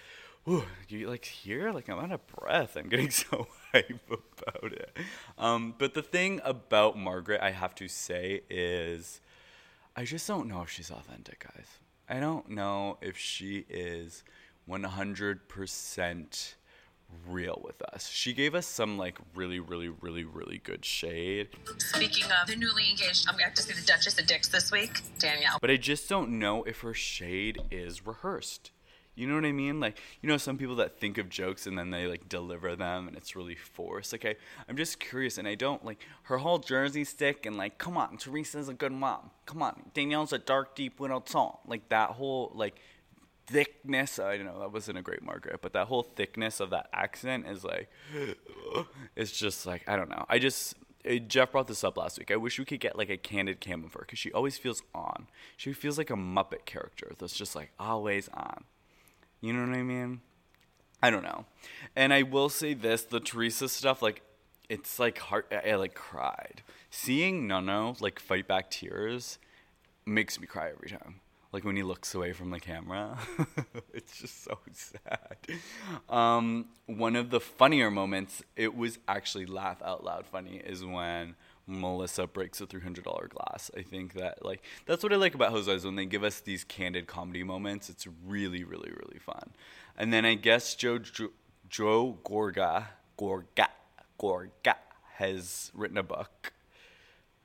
ooh, 0.47 0.63
you 0.87 1.09
like 1.09 1.25
here, 1.25 1.71
like 1.71 1.89
I'm 1.89 1.99
out 1.99 2.11
of 2.11 2.25
breath. 2.27 2.75
I'm 2.75 2.89
getting 2.89 3.09
so 3.11 3.47
hype 3.71 3.99
about 4.09 4.71
it. 4.71 4.97
Um, 5.37 5.75
but 5.77 5.93
the 5.93 6.01
thing 6.01 6.41
about 6.43 6.97
Margaret, 6.97 7.41
I 7.41 7.51
have 7.51 7.75
to 7.75 7.87
say, 7.87 8.41
is 8.49 9.21
I 9.95 10.05
just 10.05 10.27
don't 10.27 10.47
know 10.47 10.61
if 10.61 10.69
she's 10.69 10.91
authentic, 10.91 11.45
guys. 11.53 11.67
I 12.09 12.19
don't 12.19 12.49
know 12.49 12.97
if 13.01 13.17
she 13.17 13.65
is 13.69 14.23
100% 14.69 16.53
real 17.27 17.61
with 17.63 17.81
us. 17.93 18.07
She 18.07 18.33
gave 18.33 18.55
us 18.55 18.65
some 18.65 18.97
like 18.97 19.17
really, 19.35 19.59
really, 19.59 19.89
really, 19.89 20.23
really 20.23 20.59
good 20.59 20.85
shade. 20.85 21.49
Speaking 21.77 22.25
of 22.41 22.47
the 22.47 22.55
newly 22.55 22.89
engaged, 22.89 23.25
I'm 23.27 23.33
going 23.33 23.39
to 23.39 23.45
have 23.45 23.53
to 23.55 23.63
see 23.63 23.73
the 23.73 23.85
Duchess 23.85 24.19
of 24.19 24.27
Dix 24.27 24.47
this 24.47 24.71
week, 24.71 25.01
Danielle. 25.19 25.57
But 25.59 25.71
I 25.71 25.77
just 25.77 26.07
don't 26.07 26.39
know 26.39 26.63
if 26.63 26.81
her 26.81 26.93
shade 26.93 27.61
is 27.71 28.05
rehearsed. 28.05 28.71
You 29.17 29.25
know 29.25 29.33
what 29.33 29.45
I 29.45 29.51
mean? 29.51 29.79
Like, 29.79 29.99
you 30.21 30.29
know, 30.29 30.37
some 30.37 30.57
people 30.57 30.75
that 30.75 30.99
think 30.99 31.17
of 31.17 31.27
jokes 31.27 31.65
and 31.65 31.77
then 31.77 31.89
they 31.89 32.05
like 32.05 32.29
deliver 32.29 32.75
them 32.75 33.07
and 33.07 33.17
it's 33.17 33.35
really 33.35 33.55
forced. 33.55 34.11
Like, 34.11 34.39
I'm 34.69 34.77
just 34.77 34.99
curious 34.99 35.39
and 35.39 35.47
I 35.47 35.55
don't 35.55 35.83
like 35.83 36.05
her 36.23 36.37
whole 36.37 36.59
Jersey 36.59 37.03
stick 37.03 37.45
and 37.47 37.57
like, 37.57 37.79
come 37.79 37.97
on, 37.97 38.17
Teresa's 38.17 38.69
a 38.69 38.75
good 38.75 38.91
mom. 38.91 39.31
Come 39.47 39.63
on, 39.63 39.89
Danielle's 39.95 40.33
a 40.33 40.37
dark, 40.37 40.75
deep, 40.75 40.99
widowed 40.99 41.27
soul. 41.27 41.61
Like, 41.65 41.89
that 41.89 42.11
whole, 42.11 42.51
like, 42.53 42.79
thickness. 43.47 44.19
I 44.19 44.37
don't 44.37 44.45
know 44.45 44.59
that 44.59 44.71
wasn't 44.71 44.99
a 44.99 45.01
great 45.01 45.23
Margaret, 45.23 45.61
but 45.61 45.73
that 45.73 45.87
whole 45.87 46.03
thickness 46.03 46.59
of 46.59 46.69
that 46.69 46.87
accent 46.93 47.47
is 47.47 47.63
like, 47.63 47.89
it's 49.15 49.31
just 49.31 49.65
like 49.65 49.87
I 49.87 49.95
don't 49.95 50.09
know. 50.09 50.25
I 50.29 50.37
just 50.37 50.75
uh, 51.09 51.15
Jeff 51.15 51.53
brought 51.53 51.67
this 51.67 51.83
up 51.83 51.97
last 51.97 52.19
week. 52.19 52.29
I 52.29 52.35
wish 52.35 52.59
we 52.59 52.65
could 52.65 52.79
get 52.79 52.97
like 52.97 53.09
a 53.09 53.17
candid 53.17 53.59
cam 53.59 53.83
of 53.83 53.93
her 53.93 54.01
because 54.01 54.19
she 54.19 54.31
always 54.31 54.57
feels 54.57 54.83
on. 54.93 55.27
She 55.55 55.73
feels 55.73 55.97
like 55.97 56.09
a 56.09 56.15
Muppet 56.15 56.65
character 56.65 57.13
that's 57.17 57.35
just 57.35 57.55
like 57.55 57.71
always 57.79 58.29
on. 58.33 58.65
You 59.41 59.53
know 59.53 59.67
what 59.67 59.77
I 59.77 59.83
mean? 59.83 60.21
I 61.01 61.09
don't 61.09 61.23
know. 61.23 61.45
And 61.95 62.13
I 62.13 62.23
will 62.23 62.49
say 62.49 62.73
this: 62.73 63.03
the 63.03 63.19
Teresa 63.19 63.69
stuff, 63.69 64.01
like, 64.01 64.21
it's 64.69 64.99
like 64.99 65.17
heart. 65.19 65.47
I, 65.51 65.71
I 65.71 65.75
like 65.75 65.93
cried 65.95 66.63
seeing 66.89 67.47
Nonno 67.47 67.99
like 68.01 68.19
fight 68.19 68.47
back 68.47 68.71
tears 68.71 69.37
makes 70.05 70.39
me 70.39 70.47
cry 70.47 70.69
every 70.69 70.89
time. 70.89 71.19
like 71.53 71.63
when 71.63 71.75
he 71.75 71.83
looks 71.83 72.13
away 72.13 72.33
from 72.33 72.49
the 72.51 72.59
camera. 72.59 73.17
it's 73.93 74.17
just 74.19 74.43
so 74.43 74.59
sad. 74.73 75.37
Um, 76.09 76.65
one 76.85 77.15
of 77.15 77.29
the 77.29 77.39
funnier 77.39 77.89
moments, 77.89 78.43
it 78.55 78.75
was 78.75 78.99
actually 79.07 79.45
laugh 79.45 79.81
out 79.81 80.03
loud 80.03 80.25
funny, 80.27 80.57
is 80.57 80.83
when 80.83 81.35
Melissa 81.67 82.27
breaks 82.27 82.61
a 82.61 82.65
three 82.65 82.81
hundred 82.81 83.03
dollar 83.03 83.27
glass. 83.27 83.69
I 83.77 83.81
think 83.81 84.13
that 84.13 84.43
like 84.43 84.63
that's 84.85 85.03
what 85.03 85.13
I 85.13 85.17
like 85.17 85.35
about 85.35 85.51
Housewives 85.51 85.85
when 85.85 85.95
they 85.95 86.05
give 86.05 86.23
us 86.23 86.39
these 86.39 86.63
candid 86.63 87.07
comedy 87.07 87.43
moments. 87.43 87.89
It's 87.89 88.07
really, 88.25 88.63
really, 88.63 88.91
really 88.91 89.19
fun. 89.19 89.51
And 89.97 90.13
then 90.13 90.25
I 90.25 90.35
guess 90.35 90.75
Joe 90.75 90.99
Joe, 90.99 91.29
Joe 91.69 92.17
Gorga 92.23 92.85
Gorga 93.19 93.67
Gorga 94.19 94.75
has 95.15 95.71
written 95.73 95.97
a 95.97 96.03
book 96.03 96.53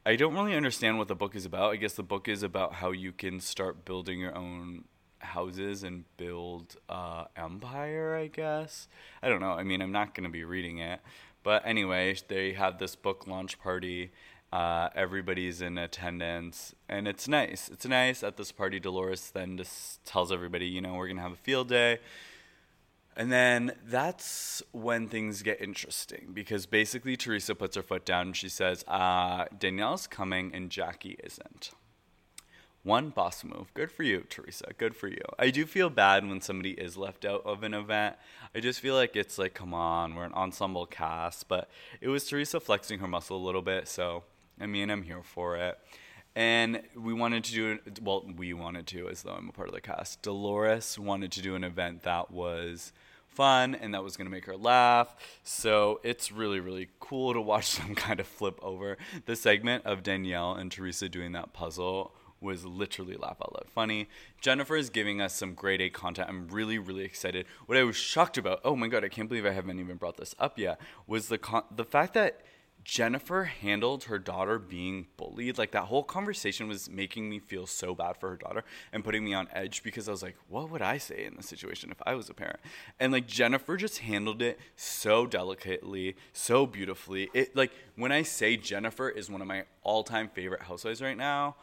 I 0.04 0.16
don't 0.16 0.34
really 0.34 0.56
understand 0.56 0.98
what 0.98 1.06
the 1.06 1.14
book 1.14 1.36
is 1.36 1.44
about. 1.44 1.72
I 1.72 1.76
guess 1.76 1.92
the 1.92 2.02
book 2.02 2.26
is 2.26 2.42
about 2.42 2.74
how 2.74 2.90
you 2.90 3.12
can 3.12 3.38
start 3.38 3.84
building 3.84 4.18
your 4.18 4.36
own 4.36 4.84
houses 5.20 5.84
and 5.84 6.04
build 6.16 6.74
uh, 6.88 7.26
empire. 7.36 8.16
I 8.16 8.26
guess 8.26 8.88
I 9.22 9.28
don't 9.28 9.40
know. 9.40 9.52
I 9.52 9.62
mean, 9.62 9.80
I'm 9.80 9.92
not 9.92 10.12
going 10.14 10.24
to 10.24 10.30
be 10.30 10.42
reading 10.42 10.78
it, 10.78 11.00
but 11.42 11.66
anyway, 11.66 12.16
they 12.28 12.52
have 12.52 12.78
this 12.78 12.96
book 12.96 13.26
launch 13.26 13.58
party. 13.58 14.12
Uh, 14.52 14.90
everybody's 14.94 15.62
in 15.62 15.78
attendance, 15.78 16.74
and 16.88 17.08
it's 17.08 17.26
nice. 17.26 17.70
It's 17.72 17.86
nice 17.86 18.22
at 18.22 18.36
this 18.36 18.52
party. 18.52 18.78
Dolores 18.78 19.30
then 19.30 19.56
just 19.56 20.04
tells 20.04 20.30
everybody, 20.30 20.66
you 20.66 20.80
know, 20.80 20.94
we're 20.94 21.08
gonna 21.08 21.22
have 21.22 21.32
a 21.32 21.36
field 21.36 21.68
day. 21.68 21.98
And 23.16 23.30
then 23.30 23.72
that's 23.84 24.62
when 24.72 25.08
things 25.08 25.42
get 25.42 25.60
interesting 25.60 26.30
because 26.32 26.64
basically 26.64 27.16
Teresa 27.16 27.54
puts 27.54 27.76
her 27.76 27.82
foot 27.82 28.06
down 28.06 28.28
and 28.28 28.36
she 28.36 28.48
says, 28.48 28.84
uh, 28.88 29.44
Danielle's 29.58 30.06
coming 30.06 30.50
and 30.54 30.70
Jackie 30.70 31.18
isn't. 31.22 31.72
One 32.84 33.10
boss 33.10 33.44
move. 33.44 33.72
Good 33.74 33.92
for 33.92 34.02
you, 34.02 34.24
Teresa. 34.28 34.72
Good 34.76 34.96
for 34.96 35.06
you. 35.06 35.22
I 35.38 35.50
do 35.50 35.66
feel 35.66 35.88
bad 35.88 36.28
when 36.28 36.40
somebody 36.40 36.72
is 36.72 36.96
left 36.96 37.24
out 37.24 37.42
of 37.44 37.62
an 37.62 37.74
event. 37.74 38.16
I 38.56 38.60
just 38.60 38.80
feel 38.80 38.96
like 38.96 39.14
it's 39.14 39.38
like, 39.38 39.54
come 39.54 39.72
on, 39.72 40.16
we're 40.16 40.24
an 40.24 40.34
ensemble 40.34 40.86
cast. 40.86 41.46
But 41.46 41.70
it 42.00 42.08
was 42.08 42.26
Teresa 42.26 42.58
flexing 42.58 42.98
her 42.98 43.06
muscle 43.06 43.36
a 43.36 43.44
little 43.44 43.62
bit. 43.62 43.86
So, 43.86 44.24
I 44.60 44.66
mean, 44.66 44.90
I'm 44.90 45.02
here 45.04 45.22
for 45.22 45.56
it. 45.56 45.78
And 46.34 46.82
we 46.96 47.12
wanted 47.12 47.44
to 47.44 47.52
do, 47.52 47.78
well, 48.02 48.24
we 48.36 48.52
wanted 48.52 48.88
to, 48.88 49.08
as 49.08 49.22
though 49.22 49.34
I'm 49.34 49.48
a 49.48 49.52
part 49.52 49.68
of 49.68 49.74
the 49.74 49.80
cast. 49.80 50.22
Dolores 50.22 50.98
wanted 50.98 51.30
to 51.32 51.42
do 51.42 51.54
an 51.54 51.62
event 51.62 52.02
that 52.02 52.32
was 52.32 52.92
fun 53.28 53.76
and 53.76 53.94
that 53.94 54.02
was 54.02 54.16
going 54.16 54.26
to 54.26 54.30
make 54.30 54.46
her 54.46 54.56
laugh. 54.56 55.14
So 55.44 56.00
it's 56.02 56.32
really, 56.32 56.58
really 56.58 56.88
cool 56.98 57.32
to 57.32 57.40
watch 57.40 57.76
them 57.78 57.94
kind 57.94 58.18
of 58.18 58.26
flip 58.26 58.58
over. 58.60 58.98
The 59.26 59.36
segment 59.36 59.86
of 59.86 60.02
Danielle 60.02 60.54
and 60.54 60.72
Teresa 60.72 61.08
doing 61.08 61.30
that 61.32 61.52
puzzle 61.52 62.12
was 62.42 62.64
literally 62.64 63.16
laugh 63.16 63.36
out 63.40 63.54
loud 63.54 63.68
funny. 63.74 64.08
Jennifer 64.40 64.76
is 64.76 64.90
giving 64.90 65.20
us 65.20 65.34
some 65.34 65.54
grade 65.54 65.80
A 65.80 65.90
content. 65.90 66.28
I'm 66.28 66.48
really, 66.48 66.78
really 66.78 67.04
excited. 67.04 67.46
What 67.66 67.78
I 67.78 67.84
was 67.84 67.96
shocked 67.96 68.36
about, 68.36 68.60
oh 68.64 68.76
my 68.76 68.88
god, 68.88 69.04
I 69.04 69.08
can't 69.08 69.28
believe 69.28 69.46
I 69.46 69.52
haven't 69.52 69.80
even 69.80 69.96
brought 69.96 70.16
this 70.16 70.34
up 70.38 70.58
yet, 70.58 70.80
was 71.06 71.28
the 71.28 71.38
con- 71.38 71.64
the 71.74 71.84
fact 71.84 72.14
that 72.14 72.42
Jennifer 72.84 73.44
handled 73.44 74.04
her 74.04 74.18
daughter 74.18 74.58
being 74.58 75.06
bullied. 75.16 75.58
Like 75.58 75.70
that 75.72 75.84
whole 75.84 76.02
conversation 76.02 76.66
was 76.68 76.90
making 76.90 77.28
me 77.28 77.38
feel 77.38 77.66
so 77.66 77.94
bad 77.94 78.16
for 78.16 78.30
her 78.30 78.36
daughter 78.36 78.64
and 78.92 79.04
putting 79.04 79.24
me 79.24 79.34
on 79.34 79.48
edge 79.52 79.82
because 79.82 80.08
I 80.08 80.10
was 80.10 80.22
like, 80.22 80.36
what 80.48 80.70
would 80.70 80.82
I 80.82 80.98
say 80.98 81.24
in 81.24 81.36
this 81.36 81.48
situation 81.48 81.90
if 81.90 82.02
I 82.04 82.14
was 82.14 82.28
a 82.28 82.34
parent? 82.34 82.60
And 82.98 83.12
like 83.12 83.26
Jennifer 83.26 83.76
just 83.76 83.98
handled 83.98 84.42
it 84.42 84.58
so 84.74 85.26
delicately, 85.26 86.16
so 86.32 86.66
beautifully. 86.66 87.30
It 87.32 87.54
like 87.54 87.72
when 87.96 88.10
I 88.10 88.22
say 88.22 88.56
Jennifer 88.56 89.08
is 89.08 89.30
one 89.30 89.40
of 89.40 89.46
my 89.46 89.64
all-time 89.84 90.28
favorite 90.28 90.62
housewives 90.62 91.02
right 91.02 91.16
now, 91.16 91.56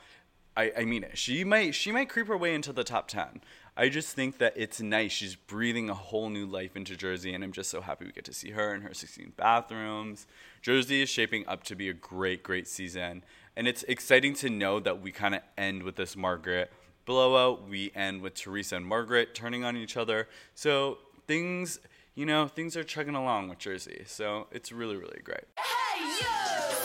I, 0.60 0.74
I 0.80 0.86
mean 0.86 1.04
it. 1.06 1.18
She 1.18 1.46
might 1.46 1.74
she 1.74 1.92
might 1.92 2.10
creep 2.10 2.28
her 2.28 2.36
way 2.36 2.54
into 2.54 2.74
the 2.74 2.84
top 2.84 3.08
ten. 3.08 3.42
I 3.78 3.88
just 3.88 4.14
think 4.14 4.40
that 4.40 4.54
it's 4.58 4.82
nice. 4.82 5.14
She's 5.14 5.36
breathing 5.36 5.90
a 5.90 5.94
whole 5.94 6.30
new 6.30 6.46
life 6.46 6.76
into 6.76 6.98
Jersey, 6.98 7.34
and 7.34 7.46
I'm 7.46 7.54
just 7.54 7.70
so 7.70 7.80
happy 7.80 8.04
we 8.04 8.12
get 8.12 8.26
to 8.26 8.34
see 8.34 8.52
her 8.52 8.76
in 8.76 8.82
her 8.82 8.94
16 8.94 9.32
bathrooms. 9.38 10.28
Jersey 10.62 11.02
is 11.02 11.08
shaping 11.08 11.48
up 11.48 11.64
to 11.64 11.78
be 11.78 11.88
a 11.88 11.94
great, 11.94 12.44
great 12.44 12.68
season, 12.68 13.24
and 13.56 13.70
it's 13.70 13.84
exciting 13.84 14.34
to 14.36 14.50
know 14.50 14.82
that 14.82 15.02
we 15.02 15.14
kind 15.14 15.34
of 15.34 15.42
end 15.58 15.84
with 15.84 15.96
this 15.96 16.18
Margaret 16.18 16.74
blowout. 17.06 17.70
We 17.70 17.94
end 17.96 18.22
with 18.22 18.34
Teresa 18.34 18.76
and 18.76 18.86
Margaret 18.86 19.34
turning 19.34 19.64
on 19.64 19.78
each 19.78 19.96
other. 19.96 20.28
So 20.56 20.98
things, 21.26 21.80
you 22.16 22.26
know, 22.26 22.50
things 22.50 22.76
are 22.76 22.84
chugging 22.84 23.16
along 23.16 23.48
with 23.48 23.60
Jersey. 23.60 24.04
So 24.08 24.48
it's 24.52 24.74
really, 24.74 24.98
really 24.98 25.22
great. 25.24 25.46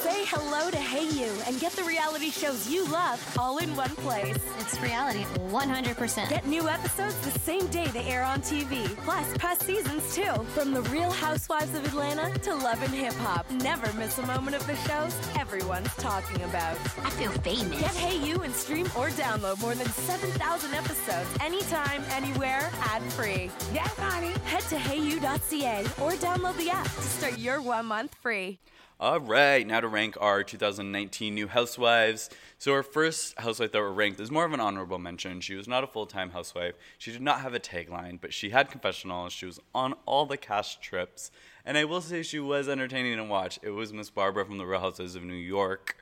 Say 0.04 0.26
hello 0.26 0.70
to 0.70 0.76
Hey 0.76 1.08
You 1.18 1.32
and 1.46 1.58
get 1.58 1.72
the 1.72 1.82
reality 1.82 2.28
shows 2.28 2.68
you 2.68 2.86
love 2.88 3.18
all 3.38 3.56
in 3.56 3.74
one 3.74 3.96
place. 4.04 4.36
It's 4.60 4.78
reality 4.78 5.24
100%. 5.48 6.28
Get 6.28 6.46
new 6.46 6.68
episodes 6.68 7.16
the 7.20 7.30
same 7.38 7.66
day 7.68 7.86
they 7.86 8.04
air 8.04 8.22
on 8.22 8.42
TV, 8.42 8.84
plus 8.98 9.26
past 9.38 9.62
seasons 9.62 10.14
too. 10.14 10.34
From 10.52 10.74
The 10.74 10.82
Real 10.92 11.10
Housewives 11.10 11.74
of 11.74 11.86
Atlanta 11.86 12.38
to 12.40 12.54
Love 12.54 12.82
and 12.82 12.92
Hip 12.92 13.14
Hop. 13.14 13.50
Never 13.50 13.90
miss 13.98 14.18
a 14.18 14.26
moment 14.26 14.54
of 14.54 14.66
the 14.66 14.76
shows 14.86 15.16
everyone's 15.38 15.94
talking 15.94 16.42
about. 16.42 16.76
I 17.02 17.08
feel 17.08 17.30
famous. 17.40 17.80
Get 17.80 17.92
Hayu 17.92 18.44
and 18.44 18.54
stream 18.54 18.84
or 18.98 19.08
download 19.08 19.58
more 19.62 19.74
than 19.74 19.86
7,000 19.86 20.74
episodes 20.74 21.30
anytime, 21.40 22.04
anywhere, 22.10 22.70
ad 22.82 23.02
free. 23.14 23.50
Yes, 23.72 23.94
honey. 23.96 24.34
Head 24.44 24.64
to 24.64 24.76
hayu.ca 24.76 25.80
or 26.02 26.12
download 26.20 26.58
the 26.58 26.68
app 26.68 26.84
to 26.84 27.02
start 27.16 27.38
your 27.38 27.62
one 27.62 27.86
month 27.86 28.14
free. 28.16 28.58
All 29.04 29.20
right, 29.20 29.66
now 29.66 29.80
to 29.80 29.88
rank 29.88 30.16
our 30.18 30.42
2019 30.42 31.34
new 31.34 31.46
housewives. 31.46 32.30
So, 32.56 32.72
our 32.72 32.82
first 32.82 33.38
housewife 33.38 33.70
that 33.72 33.78
were 33.78 33.92
ranked 33.92 34.18
is 34.18 34.30
more 34.30 34.46
of 34.46 34.54
an 34.54 34.60
honorable 34.60 34.98
mention. 34.98 35.42
She 35.42 35.56
was 35.56 35.68
not 35.68 35.84
a 35.84 35.86
full 35.86 36.06
time 36.06 36.30
housewife. 36.30 36.72
She 36.96 37.12
did 37.12 37.20
not 37.20 37.42
have 37.42 37.52
a 37.52 37.60
tagline, 37.60 38.18
but 38.18 38.32
she 38.32 38.48
had 38.48 38.70
confessionals. 38.70 39.34
She 39.34 39.44
was 39.44 39.60
on 39.74 39.92
all 40.06 40.24
the 40.24 40.38
cast 40.38 40.80
trips. 40.80 41.30
And 41.66 41.76
I 41.76 41.84
will 41.84 42.00
say 42.00 42.22
she 42.22 42.40
was 42.40 42.66
entertaining 42.66 43.18
to 43.18 43.24
watch. 43.24 43.58
It 43.62 43.72
was 43.72 43.92
Miss 43.92 44.08
Barbara 44.08 44.46
from 44.46 44.56
the 44.56 44.64
Real 44.64 44.80
Housewives 44.80 45.16
of 45.16 45.22
New 45.22 45.34
York. 45.34 45.98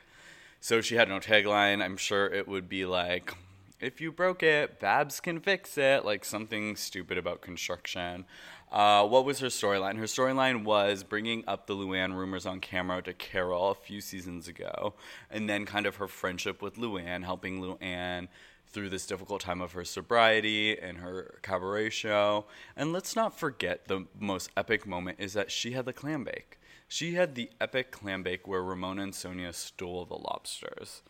So, 0.60 0.80
she 0.80 0.94
had 0.94 1.08
no 1.08 1.18
tagline. 1.18 1.82
I'm 1.82 1.96
sure 1.96 2.26
it 2.26 2.46
would 2.46 2.68
be 2.68 2.84
like, 2.84 3.34
if 3.80 4.00
you 4.00 4.12
broke 4.12 4.44
it, 4.44 4.78
Babs 4.78 5.18
can 5.18 5.40
fix 5.40 5.76
it, 5.76 6.04
like 6.04 6.24
something 6.24 6.76
stupid 6.76 7.18
about 7.18 7.42
construction. 7.42 8.26
Uh, 8.72 9.06
what 9.06 9.26
was 9.26 9.40
her 9.40 9.48
storyline? 9.48 9.98
Her 9.98 10.04
storyline 10.04 10.64
was 10.64 11.04
bringing 11.04 11.44
up 11.46 11.66
the 11.66 11.76
Luann 11.76 12.16
rumors 12.16 12.46
on 12.46 12.58
camera 12.58 13.02
to 13.02 13.12
Carol 13.12 13.70
a 13.70 13.74
few 13.74 14.00
seasons 14.00 14.48
ago, 14.48 14.94
and 15.30 15.46
then 15.46 15.66
kind 15.66 15.84
of 15.84 15.96
her 15.96 16.08
friendship 16.08 16.62
with 16.62 16.76
Luann, 16.76 17.22
helping 17.22 17.60
Luann 17.60 18.28
through 18.66 18.88
this 18.88 19.06
difficult 19.06 19.42
time 19.42 19.60
of 19.60 19.72
her 19.72 19.84
sobriety 19.84 20.78
and 20.78 20.98
her 20.98 21.38
cabaret 21.42 21.90
show. 21.90 22.46
And 22.74 22.94
let's 22.94 23.14
not 23.14 23.38
forget 23.38 23.88
the 23.88 24.06
most 24.18 24.50
epic 24.56 24.86
moment 24.86 25.20
is 25.20 25.34
that 25.34 25.50
she 25.50 25.72
had 25.72 25.84
the 25.84 25.92
clam 25.92 26.24
bake. 26.24 26.58
She 26.88 27.14
had 27.14 27.34
the 27.34 27.50
epic 27.60 27.90
clam 27.90 28.22
bake 28.22 28.48
where 28.48 28.62
Ramona 28.62 29.02
and 29.02 29.12
Sonja 29.12 29.52
stole 29.52 30.06
the 30.06 30.14
lobsters. 30.14 31.02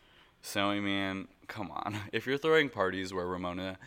So, 0.42 0.66
I 0.66 0.80
mean, 0.80 1.28
come 1.46 1.70
on. 1.70 1.96
If 2.12 2.26
you're 2.26 2.38
throwing 2.38 2.68
parties 2.68 3.14
where 3.14 3.26
Ramona 3.26 3.78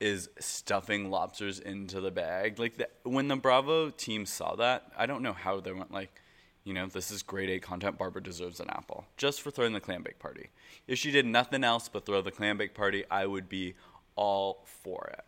is 0.00 0.28
stuffing 0.38 1.10
lobsters 1.10 1.58
into 1.58 2.00
the 2.00 2.10
bag. 2.10 2.58
Like 2.58 2.76
the, 2.78 2.88
when 3.02 3.28
the 3.28 3.36
Bravo 3.36 3.90
team 3.90 4.26
saw 4.26 4.54
that, 4.56 4.92
I 4.96 5.06
don't 5.06 5.22
know 5.22 5.32
how 5.32 5.60
they 5.60 5.72
went 5.72 5.92
like, 5.92 6.22
you 6.64 6.74
know, 6.74 6.86
this 6.86 7.10
is 7.10 7.22
grade 7.22 7.50
A 7.50 7.58
content. 7.58 7.98
Barbara 7.98 8.22
deserves 8.22 8.60
an 8.60 8.70
apple 8.70 9.06
just 9.16 9.40
for 9.40 9.50
throwing 9.50 9.72
the 9.72 9.80
clam 9.80 10.02
bake 10.02 10.18
party. 10.18 10.50
If 10.86 10.98
she 10.98 11.10
did 11.10 11.26
nothing 11.26 11.64
else 11.64 11.88
but 11.88 12.06
throw 12.06 12.22
the 12.22 12.30
clam 12.30 12.58
bake 12.58 12.74
party, 12.74 13.04
I 13.10 13.26
would 13.26 13.48
be 13.48 13.74
all 14.16 14.64
for 14.64 15.10
it. 15.12 15.24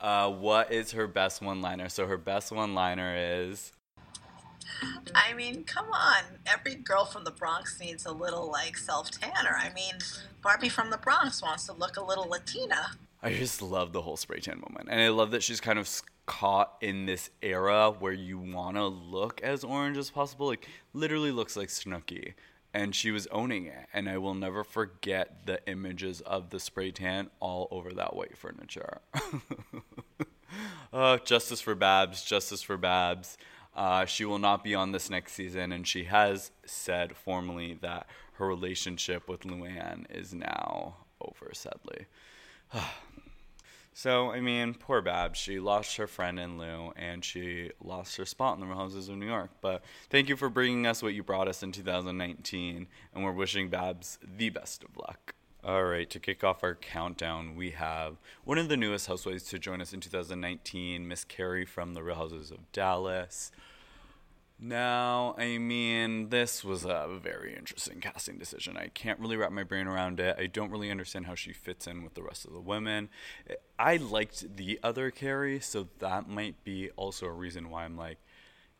Uh, 0.00 0.30
what 0.30 0.72
is 0.72 0.92
her 0.92 1.06
best 1.06 1.42
one 1.42 1.60
liner? 1.60 1.88
So 1.88 2.06
her 2.06 2.18
best 2.18 2.52
one 2.52 2.74
liner 2.74 3.14
is. 3.16 3.72
I 5.14 5.34
mean, 5.34 5.64
come 5.64 5.86
on. 5.92 6.22
Every 6.46 6.76
girl 6.76 7.04
from 7.04 7.24
the 7.24 7.30
Bronx 7.30 7.80
needs 7.80 8.06
a 8.06 8.12
little 8.12 8.50
like 8.50 8.76
self 8.76 9.10
tanner. 9.10 9.56
I 9.56 9.72
mean, 9.72 9.94
Barbie 10.42 10.68
from 10.68 10.90
the 10.90 10.98
Bronx 10.98 11.42
wants 11.42 11.66
to 11.66 11.72
look 11.72 11.96
a 11.96 12.04
little 12.04 12.28
Latina. 12.28 12.90
I 13.22 13.32
just 13.32 13.60
love 13.62 13.92
the 13.92 14.02
whole 14.02 14.16
spray 14.16 14.40
tan 14.40 14.60
moment. 14.60 14.88
And 14.90 15.00
I 15.00 15.08
love 15.08 15.32
that 15.32 15.42
she's 15.42 15.60
kind 15.60 15.78
of 15.78 15.88
caught 16.26 16.76
in 16.80 17.06
this 17.06 17.30
era 17.42 17.90
where 17.90 18.12
you 18.12 18.38
want 18.38 18.76
to 18.76 18.86
look 18.86 19.40
as 19.42 19.64
orange 19.64 19.96
as 19.96 20.10
possible. 20.10 20.46
Like, 20.46 20.68
literally 20.92 21.32
looks 21.32 21.56
like 21.56 21.68
Snooki. 21.68 22.34
And 22.72 22.94
she 22.94 23.10
was 23.10 23.26
owning 23.28 23.66
it. 23.66 23.86
And 23.92 24.08
I 24.08 24.18
will 24.18 24.34
never 24.34 24.62
forget 24.62 25.46
the 25.46 25.66
images 25.68 26.20
of 26.20 26.50
the 26.50 26.60
spray 26.60 26.92
tan 26.92 27.30
all 27.40 27.66
over 27.70 27.92
that 27.94 28.14
white 28.14 28.36
furniture. 28.36 29.00
uh, 30.92 31.18
justice 31.18 31.60
for 31.60 31.74
Babs, 31.74 32.22
justice 32.22 32.62
for 32.62 32.76
Babs. 32.76 33.36
Uh, 33.74 34.04
she 34.04 34.24
will 34.24 34.38
not 34.38 34.62
be 34.62 34.74
on 34.74 34.92
this 34.92 35.10
next 35.10 35.32
season. 35.32 35.72
And 35.72 35.88
she 35.88 36.04
has 36.04 36.52
said 36.66 37.16
formally 37.16 37.78
that 37.80 38.06
her 38.34 38.46
relationship 38.46 39.28
with 39.28 39.40
Luann 39.40 40.04
is 40.08 40.32
now 40.32 40.98
over, 41.20 41.50
sadly. 41.52 42.06
so, 43.92 44.30
I 44.30 44.40
mean, 44.40 44.74
poor 44.74 45.00
Babs. 45.00 45.38
She 45.38 45.58
lost 45.58 45.96
her 45.96 46.06
friend 46.06 46.38
in 46.38 46.58
Lou, 46.58 46.92
and 46.96 47.24
she 47.24 47.70
lost 47.82 48.16
her 48.16 48.26
spot 48.26 48.54
in 48.54 48.60
the 48.60 48.66
Real 48.66 48.76
Houses 48.76 49.08
of 49.08 49.16
New 49.16 49.26
York. 49.26 49.50
But 49.60 49.82
thank 50.10 50.28
you 50.28 50.36
for 50.36 50.48
bringing 50.48 50.86
us 50.86 51.02
what 51.02 51.14
you 51.14 51.22
brought 51.22 51.48
us 51.48 51.62
in 51.62 51.72
2019, 51.72 52.86
and 53.14 53.24
we're 53.24 53.32
wishing 53.32 53.68
Babs 53.68 54.18
the 54.22 54.50
best 54.50 54.84
of 54.84 54.96
luck. 54.96 55.34
All 55.64 55.84
right, 55.84 56.08
to 56.10 56.20
kick 56.20 56.44
off 56.44 56.62
our 56.62 56.76
countdown, 56.76 57.56
we 57.56 57.72
have 57.72 58.16
one 58.44 58.58
of 58.58 58.68
the 58.68 58.76
newest 58.76 59.08
housewives 59.08 59.42
to 59.44 59.58
join 59.58 59.80
us 59.80 59.92
in 59.92 60.00
2019, 60.00 61.06
Miss 61.06 61.24
Kary 61.24 61.64
from 61.64 61.94
The 61.94 62.02
Real 62.02 62.14
Houses 62.14 62.52
of 62.52 62.70
Dallas. 62.72 63.50
Now, 64.60 65.36
I 65.38 65.58
mean, 65.58 66.30
this 66.30 66.64
was 66.64 66.84
a 66.84 67.06
very 67.22 67.54
interesting 67.54 68.00
casting 68.00 68.38
decision. 68.38 68.76
I 68.76 68.88
can't 68.88 69.20
really 69.20 69.36
wrap 69.36 69.52
my 69.52 69.62
brain 69.62 69.86
around 69.86 70.18
it. 70.18 70.36
I 70.36 70.46
don't 70.46 70.72
really 70.72 70.90
understand 70.90 71.26
how 71.26 71.36
she 71.36 71.52
fits 71.52 71.86
in 71.86 72.02
with 72.02 72.14
the 72.14 72.24
rest 72.24 72.44
of 72.44 72.52
the 72.52 72.60
women. 72.60 73.08
I 73.78 73.98
liked 73.98 74.56
the 74.56 74.80
other 74.82 75.12
Cary, 75.12 75.60
so 75.60 75.86
that 76.00 76.28
might 76.28 76.64
be 76.64 76.90
also 76.96 77.26
a 77.26 77.32
reason 77.32 77.70
why 77.70 77.84
I'm 77.84 77.96
like 77.96 78.18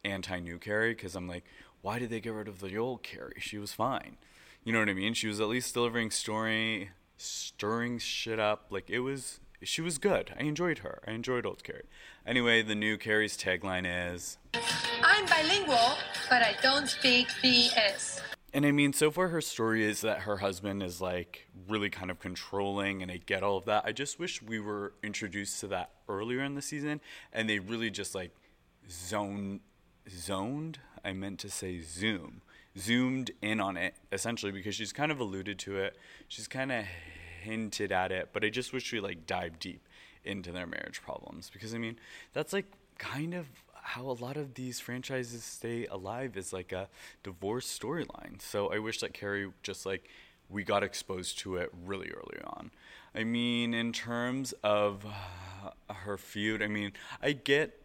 anti 0.04 0.40
new 0.40 0.58
Kary, 0.58 0.94
because 0.94 1.14
I'm 1.14 1.28
like, 1.28 1.44
why 1.80 2.00
did 2.00 2.10
they 2.10 2.20
get 2.20 2.32
rid 2.32 2.48
of 2.48 2.58
the 2.58 2.76
old 2.76 3.04
Cary? 3.04 3.36
She 3.38 3.58
was 3.58 3.72
fine. 3.72 4.16
You 4.64 4.72
know 4.72 4.80
what 4.80 4.88
I 4.88 4.94
mean? 4.94 5.14
She 5.14 5.28
was 5.28 5.40
at 5.40 5.46
least 5.46 5.74
delivering 5.74 6.10
story, 6.10 6.90
stirring 7.16 8.00
shit 8.00 8.40
up. 8.40 8.66
Like 8.70 8.90
it 8.90 9.00
was, 9.00 9.38
she 9.62 9.80
was 9.80 9.98
good. 9.98 10.32
I 10.36 10.42
enjoyed 10.42 10.78
her. 10.78 11.02
I 11.06 11.12
enjoyed 11.12 11.46
old 11.46 11.62
Cary. 11.62 11.84
Anyway, 12.26 12.62
the 12.62 12.74
new 12.74 12.98
Kary's 12.98 13.38
tagline 13.38 13.86
is, 13.86 14.38
I'm 15.18 15.26
bilingual, 15.26 15.96
but 16.30 16.42
I 16.42 16.54
don't 16.62 16.88
speak 16.88 17.26
BS. 17.42 18.20
and 18.54 18.64
I 18.64 18.70
mean, 18.70 18.92
so 18.92 19.10
far 19.10 19.26
her 19.28 19.40
story 19.40 19.84
is 19.84 20.02
that 20.02 20.20
her 20.20 20.36
husband 20.36 20.80
is 20.80 21.00
like 21.00 21.48
really 21.66 21.90
kind 21.90 22.12
of 22.12 22.20
controlling, 22.20 23.02
and 23.02 23.10
I 23.10 23.16
get 23.16 23.42
all 23.42 23.56
of 23.56 23.64
that. 23.64 23.82
I 23.84 23.90
just 23.90 24.20
wish 24.20 24.40
we 24.40 24.60
were 24.60 24.92
introduced 25.02 25.58
to 25.58 25.66
that 25.68 25.90
earlier 26.08 26.44
in 26.44 26.54
the 26.54 26.62
season, 26.62 27.00
and 27.32 27.50
they 27.50 27.58
really 27.58 27.90
just 27.90 28.14
like 28.14 28.30
zone 28.88 29.58
zoned. 30.08 30.78
I 31.04 31.12
meant 31.14 31.40
to 31.40 31.50
say 31.50 31.80
zoom, 31.80 32.42
zoomed 32.78 33.32
in 33.42 33.60
on 33.60 33.76
it 33.76 33.94
essentially 34.12 34.52
because 34.52 34.76
she's 34.76 34.92
kind 34.92 35.10
of 35.10 35.18
alluded 35.18 35.58
to 35.60 35.78
it. 35.78 35.96
She's 36.28 36.46
kind 36.46 36.70
of 36.70 36.84
hinted 37.42 37.90
at 37.90 38.12
it, 38.12 38.28
but 38.32 38.44
I 38.44 38.50
just 38.50 38.72
wish 38.72 38.92
we 38.92 39.00
like 39.00 39.26
dive 39.26 39.58
deep 39.58 39.84
into 40.24 40.52
their 40.52 40.66
marriage 40.68 41.02
problems 41.02 41.50
because 41.52 41.74
I 41.74 41.78
mean 41.78 41.98
that's 42.34 42.52
like 42.52 42.66
kind 42.98 43.34
of 43.34 43.46
how 43.88 44.02
a 44.02 44.12
lot 44.12 44.36
of 44.36 44.52
these 44.52 44.80
franchises 44.80 45.42
stay 45.42 45.86
alive 45.86 46.36
is 46.36 46.52
like 46.52 46.72
a 46.72 46.88
divorce 47.22 47.66
storyline. 47.66 48.38
So 48.38 48.70
I 48.70 48.78
wish 48.78 49.00
that 49.00 49.14
Kary 49.14 49.50
just 49.62 49.86
like 49.86 50.10
we 50.50 50.62
got 50.62 50.82
exposed 50.82 51.38
to 51.38 51.56
it 51.56 51.70
really 51.86 52.10
early 52.10 52.38
on. 52.44 52.70
I 53.14 53.24
mean, 53.24 53.72
in 53.72 53.92
terms 53.92 54.52
of 54.62 55.06
her 55.88 56.18
feud, 56.18 56.62
I 56.62 56.66
mean, 56.66 56.92
I 57.22 57.32
get 57.32 57.80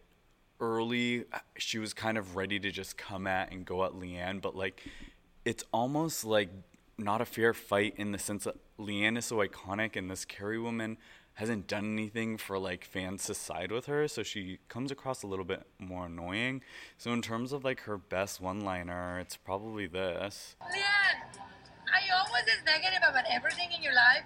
early 0.60 1.24
she 1.56 1.78
was 1.78 1.94
kind 1.94 2.18
of 2.18 2.36
ready 2.36 2.60
to 2.60 2.70
just 2.70 2.98
come 2.98 3.26
at 3.26 3.50
and 3.50 3.64
go 3.64 3.82
at 3.86 3.92
LeeAnne, 3.92 4.42
but 4.42 4.54
like 4.54 4.82
it's 5.46 5.64
almost 5.72 6.22
like 6.22 6.50
not 6.98 7.22
a 7.22 7.24
fair 7.24 7.54
fight 7.54 7.94
in 7.96 8.12
the 8.12 8.18
sense 8.18 8.44
that 8.44 8.56
LeeAnne 8.78 9.16
is 9.16 9.24
so 9.24 9.36
iconic 9.36 9.96
and 9.96 10.10
this 10.10 10.26
Kary 10.26 10.58
woman 10.58 10.98
hasn't 11.34 11.66
done 11.66 11.92
anything 11.92 12.36
for 12.36 12.58
like 12.58 12.84
fans 12.84 13.24
to 13.26 13.34
side 13.34 13.72
with 13.72 13.86
her, 13.86 14.06
so 14.08 14.22
she 14.22 14.58
comes 14.68 14.90
across 14.90 15.22
a 15.22 15.26
little 15.26 15.44
bit 15.44 15.64
more 15.78 16.06
annoying. 16.06 16.62
So 16.96 17.12
in 17.12 17.22
terms 17.22 17.52
of 17.52 17.64
like 17.64 17.80
her 17.80 17.98
best 17.98 18.40
one-liner, 18.40 19.18
it's 19.18 19.36
probably 19.36 19.86
this. 19.86 20.56
LeeAnne, 20.62 21.38
are 21.92 22.00
you 22.06 22.12
always 22.14 22.44
this 22.44 22.62
negative 22.64 23.02
about 23.08 23.24
everything 23.30 23.70
in 23.76 23.82
your 23.82 23.94
life? 23.94 24.24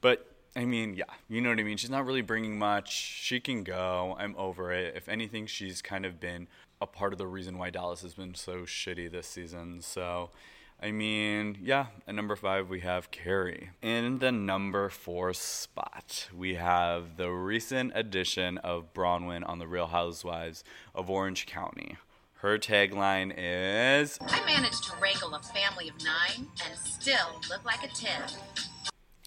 But 0.00 0.30
I 0.56 0.64
mean, 0.64 0.94
yeah, 0.94 1.04
you 1.28 1.40
know 1.40 1.48
what 1.48 1.58
I 1.58 1.64
mean. 1.64 1.76
She's 1.76 1.90
not 1.90 2.06
really 2.06 2.22
bringing 2.22 2.56
much. 2.58 2.92
She 2.92 3.40
can 3.40 3.64
go. 3.64 4.14
I'm 4.18 4.36
over 4.36 4.72
it. 4.72 4.94
If 4.96 5.08
anything, 5.08 5.46
she's 5.46 5.82
kind 5.82 6.06
of 6.06 6.20
been 6.20 6.46
a 6.80 6.86
part 6.86 7.12
of 7.12 7.18
the 7.18 7.26
reason 7.26 7.58
why 7.58 7.70
Dallas 7.70 8.02
has 8.02 8.14
been 8.14 8.34
so 8.34 8.58
shitty 8.58 9.10
this 9.10 9.26
season. 9.26 9.80
So, 9.80 10.30
I 10.80 10.90
mean, 10.90 11.58
yeah, 11.62 11.86
at 12.06 12.14
number 12.14 12.36
five, 12.36 12.68
we 12.68 12.80
have 12.80 13.10
Kary. 13.10 13.70
In 13.80 14.18
the 14.18 14.30
number 14.30 14.88
four 14.90 15.32
spot, 15.32 16.28
we 16.36 16.54
have 16.56 17.16
the 17.16 17.30
recent 17.30 17.92
addition 17.94 18.58
of 18.58 18.92
Bronwyn 18.92 19.48
on 19.48 19.58
The 19.58 19.66
Real 19.66 19.86
Housewives 19.86 20.62
of 20.94 21.08
Orange 21.08 21.46
County. 21.46 21.96
Her 22.34 22.58
tagline 22.58 23.32
is 23.38 24.18
I 24.20 24.44
managed 24.44 24.84
to 24.84 24.92
wrangle 25.00 25.34
a 25.34 25.40
family 25.40 25.88
of 25.88 25.94
nine 26.04 26.48
and 26.66 26.78
still 26.78 27.40
look 27.48 27.64
like 27.64 27.82
a 27.82 27.88
10. 27.88 28.22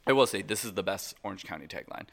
I 0.05 0.13
will 0.13 0.27
say 0.27 0.43
this 0.43 0.63
is 0.63 0.73
the 0.73 0.83
best 0.83 1.15
Orange 1.23 1.43
County 1.43 1.65
tagline. 1.65 2.05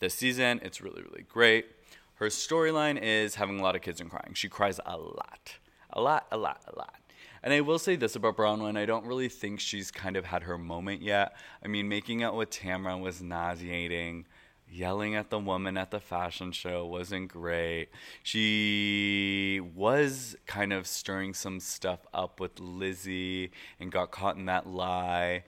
This 0.00 0.14
season, 0.14 0.58
it's 0.64 0.80
really, 0.80 1.02
really 1.02 1.22
great. 1.22 1.66
Her 2.14 2.26
storyline 2.26 3.00
is 3.00 3.36
having 3.36 3.60
a 3.60 3.62
lot 3.62 3.76
of 3.76 3.82
kids 3.82 4.00
and 4.00 4.10
crying. 4.10 4.32
She 4.34 4.48
cries 4.48 4.80
a 4.84 4.96
lot. 4.96 5.58
A 5.92 6.00
lot, 6.00 6.26
a 6.32 6.36
lot, 6.36 6.62
a 6.66 6.76
lot. 6.76 6.96
And 7.42 7.54
I 7.54 7.60
will 7.62 7.78
say 7.78 7.96
this 7.96 8.16
about 8.16 8.36
Bronwyn, 8.36 8.76
I 8.76 8.84
don't 8.86 9.06
really 9.06 9.28
think 9.28 9.60
she's 9.60 9.90
kind 9.90 10.16
of 10.16 10.26
had 10.26 10.42
her 10.42 10.58
moment 10.58 11.02
yet. 11.02 11.34
I 11.64 11.68
mean, 11.68 11.88
making 11.88 12.22
out 12.22 12.36
with 12.36 12.50
Tamra 12.50 13.00
was 13.00 13.22
nauseating. 13.22 14.26
Yelling 14.72 15.16
at 15.16 15.30
the 15.30 15.38
woman 15.38 15.76
at 15.76 15.90
the 15.90 15.98
fashion 15.98 16.52
show 16.52 16.86
wasn't 16.86 17.28
great. 17.28 17.88
She 18.22 19.60
was 19.74 20.36
kind 20.46 20.72
of 20.72 20.86
stirring 20.86 21.34
some 21.34 21.58
stuff 21.58 22.06
up 22.14 22.38
with 22.38 22.60
Lizzie 22.60 23.50
and 23.80 23.90
got 23.90 24.12
caught 24.12 24.36
in 24.36 24.44
that 24.46 24.68
lie 24.68 25.42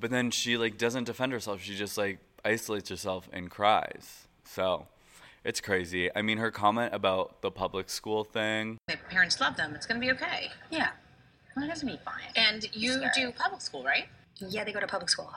but 0.00 0.10
then 0.10 0.30
she 0.30 0.56
like 0.56 0.78
doesn't 0.78 1.04
defend 1.04 1.32
herself 1.32 1.60
she 1.60 1.76
just 1.76 1.96
like 1.98 2.18
isolates 2.44 2.88
herself 2.88 3.28
and 3.32 3.50
cries 3.50 4.26
so 4.44 4.86
it's 5.44 5.60
crazy 5.60 6.10
i 6.16 6.22
mean 6.22 6.38
her 6.38 6.50
comment 6.50 6.92
about 6.94 7.42
the 7.42 7.50
public 7.50 7.90
school 7.90 8.24
thing 8.24 8.78
My 8.88 8.94
parents 8.96 9.40
love 9.40 9.56
them. 9.56 9.74
It's 9.74 9.86
going 9.86 10.00
to 10.00 10.06
be 10.06 10.12
okay. 10.12 10.50
Yeah. 10.70 10.90
Well, 11.56 11.64
it 11.64 11.68
doesn't 11.68 11.86
mean 11.86 11.98
fine. 12.04 12.22
And 12.36 12.68
you 12.74 13.02
do 13.14 13.32
public 13.32 13.60
school, 13.60 13.84
right? 13.84 14.06
Yeah, 14.36 14.64
they 14.64 14.72
go 14.72 14.80
to 14.80 14.86
public 14.86 15.10
school. 15.10 15.30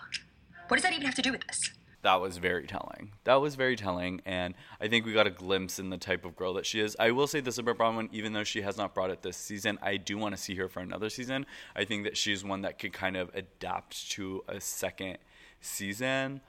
What 0.67 0.77
does 0.77 0.83
that 0.83 0.93
even 0.93 1.05
have 1.05 1.15
to 1.15 1.21
do 1.21 1.31
with 1.31 1.45
this? 1.47 1.71
that 2.03 2.19
was 2.19 2.37
very 2.37 2.67
telling 2.67 3.13
that 3.23 3.35
was 3.35 3.55
very 3.55 3.75
telling 3.75 4.21
and 4.25 4.53
i 4.81 4.87
think 4.89 5.05
we 5.05 5.13
got 5.13 5.25
a 5.25 5.31
glimpse 5.31 5.79
in 5.79 5.89
the 5.89 5.97
type 5.97 6.25
of 6.25 6.35
girl 6.35 6.53
that 6.53 6.65
she 6.65 6.79
is 6.81 6.95
i 6.99 7.09
will 7.11 7.27
say 7.27 7.39
this 7.39 7.57
about 7.57 7.77
bronwyn 7.77 8.09
even 8.11 8.33
though 8.33 8.43
she 8.43 8.61
has 8.61 8.77
not 8.77 8.93
brought 8.93 9.09
it 9.09 9.21
this 9.21 9.37
season 9.37 9.79
i 9.81 9.95
do 9.95 10.17
want 10.17 10.35
to 10.35 10.41
see 10.41 10.53
her 10.55 10.67
for 10.67 10.81
another 10.81 11.09
season 11.09 11.45
i 11.75 11.85
think 11.85 12.03
that 12.03 12.17
she's 12.17 12.43
one 12.43 12.61
that 12.61 12.77
could 12.77 12.91
kind 12.91 13.15
of 13.15 13.31
adapt 13.33 14.11
to 14.11 14.43
a 14.49 14.59
second 14.59 15.17
season 15.61 16.41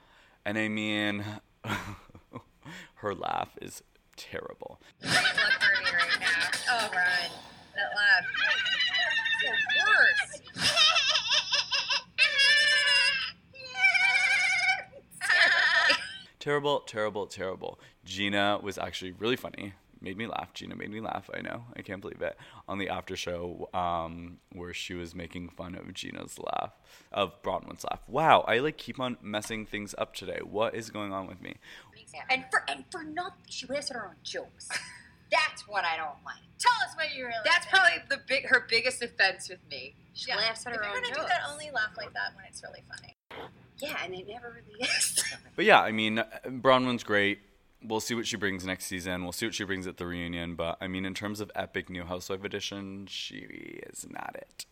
and 0.43 0.57
i 0.57 0.67
mean 0.67 1.23
her 2.95 3.15
laugh 3.15 3.57
is 3.61 3.81
terrible 4.17 4.81
Look 5.03 5.11
for 5.13 5.83
me 5.83 5.89
right 5.91 6.19
now. 6.19 6.27
Oh, 6.69 6.89
Brian, 6.91 7.31
that 7.75 7.91
laugh. 7.95 8.25
It's 9.43 9.65
the 9.73 9.81
worst. 9.85 10.41
Terrible, 16.45 16.81
terrible, 16.81 17.25
terrible. 17.25 17.79
Gina 18.05 18.59
was 18.61 18.77
actually 18.77 19.13
really 19.13 19.35
funny. 19.35 19.73
Made 19.99 20.15
me 20.15 20.27
laugh. 20.27 20.53
Gina 20.53 20.75
made 20.75 20.91
me 20.91 21.01
laugh. 21.01 21.27
I 21.33 21.41
know. 21.41 21.63
I 21.75 21.81
can't 21.81 22.01
believe 22.01 22.21
it. 22.21 22.37
On 22.67 22.77
the 22.77 22.87
after 22.87 23.15
show, 23.15 23.67
um, 23.73 24.37
where 24.53 24.71
she 24.71 24.93
was 24.93 25.15
making 25.15 25.49
fun 25.49 25.73
of 25.73 25.91
Gina's 25.95 26.37
laugh, 26.37 26.73
of 27.11 27.41
Bronwyn's 27.41 27.83
laugh. 27.85 28.01
Wow, 28.07 28.41
I 28.41 28.59
like 28.59 28.77
keep 28.77 28.99
on 28.99 29.17
messing 29.23 29.65
things 29.65 29.95
up 29.97 30.13
today. 30.13 30.37
What 30.43 30.75
is 30.75 30.91
going 30.91 31.11
on 31.11 31.25
with 31.25 31.41
me? 31.41 31.55
And 32.29 32.45
for 32.51 32.63
and 32.69 32.83
for 32.91 33.03
nothing, 33.03 33.41
she 33.49 33.65
laughs 33.65 33.89
at 33.89 33.97
her 33.97 34.05
own 34.05 34.17
jokes. 34.21 34.69
That's 35.31 35.67
what 35.67 35.83
I 35.83 35.97
don't 35.97 36.23
like. 36.23 36.43
Tell 36.59 36.73
us 36.87 36.95
what 36.95 37.11
you 37.15 37.25
really 37.25 37.39
That's 37.43 37.65
probably 37.65 38.03
the 38.07 38.19
big 38.27 38.49
her 38.49 38.67
biggest 38.69 39.01
offense 39.01 39.49
with 39.49 39.67
me. 39.67 39.95
She 40.13 40.29
laughs 40.29 40.67
at 40.67 40.73
her 40.73 40.79
If 40.79 40.85
her 40.85 40.93
you're 40.93 41.01
gonna 41.01 41.07
jokes. 41.07 41.21
do 41.21 41.27
that, 41.27 41.41
only 41.51 41.71
laugh 41.73 41.97
like 41.97 42.13
that 42.13 42.35
when 42.35 42.45
it's 42.45 42.61
really 42.61 42.83
funny. 42.87 43.15
Yeah, 43.79 43.97
and 44.03 44.13
it 44.13 44.27
never 44.27 44.51
really 44.51 44.81
is. 44.81 45.23
But 45.55 45.63
yeah, 45.63 45.79
I 45.81 45.93
mean, 45.93 46.21
Bronwyn's 46.45 47.03
great. 47.03 47.39
We'll 47.81 48.01
see 48.01 48.13
what 48.13 48.27
she 48.27 48.35
brings 48.35 48.65
next 48.65 48.85
season. 48.85 49.23
We'll 49.23 49.31
see 49.31 49.45
what 49.45 49.55
she 49.55 49.63
brings 49.63 49.87
at 49.87 49.95
the 49.95 50.05
reunion. 50.05 50.55
But 50.55 50.77
I 50.81 50.87
mean, 50.87 51.05
in 51.05 51.13
terms 51.13 51.39
of 51.39 51.49
epic 51.55 51.89
new 51.89 52.03
housewife 52.03 52.43
edition, 52.43 53.07
she 53.07 53.37
is 53.37 54.05
not 54.09 54.35
it. 54.35 54.65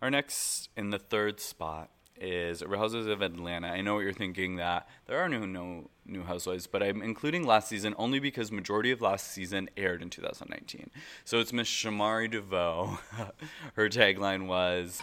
Our 0.00 0.10
next 0.10 0.70
in 0.74 0.88
the 0.88 0.98
third 0.98 1.38
spot 1.38 1.90
is 2.16 2.62
Real 2.62 2.80
Housewives 2.80 3.06
of 3.06 3.22
Atlanta. 3.22 3.68
I 3.68 3.80
know 3.80 3.94
what 3.94 4.00
you're 4.00 4.12
thinking 4.12 4.56
that 4.56 4.88
there 5.06 5.18
are 5.18 5.28
no 5.28 5.44
no 5.44 5.90
new 6.06 6.22
housewives, 6.22 6.66
but 6.66 6.82
I'm 6.82 7.02
including 7.02 7.46
last 7.46 7.68
season 7.68 7.94
only 7.98 8.18
because 8.18 8.50
majority 8.52 8.90
of 8.90 9.00
last 9.00 9.30
season 9.30 9.68
aired 9.76 10.02
in 10.02 10.10
2019. 10.10 10.90
So 11.24 11.40
it's 11.40 11.52
Miss 11.52 11.68
Shamari 11.68 12.30
DeVoe. 12.30 12.98
Her 13.74 13.88
tagline 13.88 14.46
was 14.46 15.00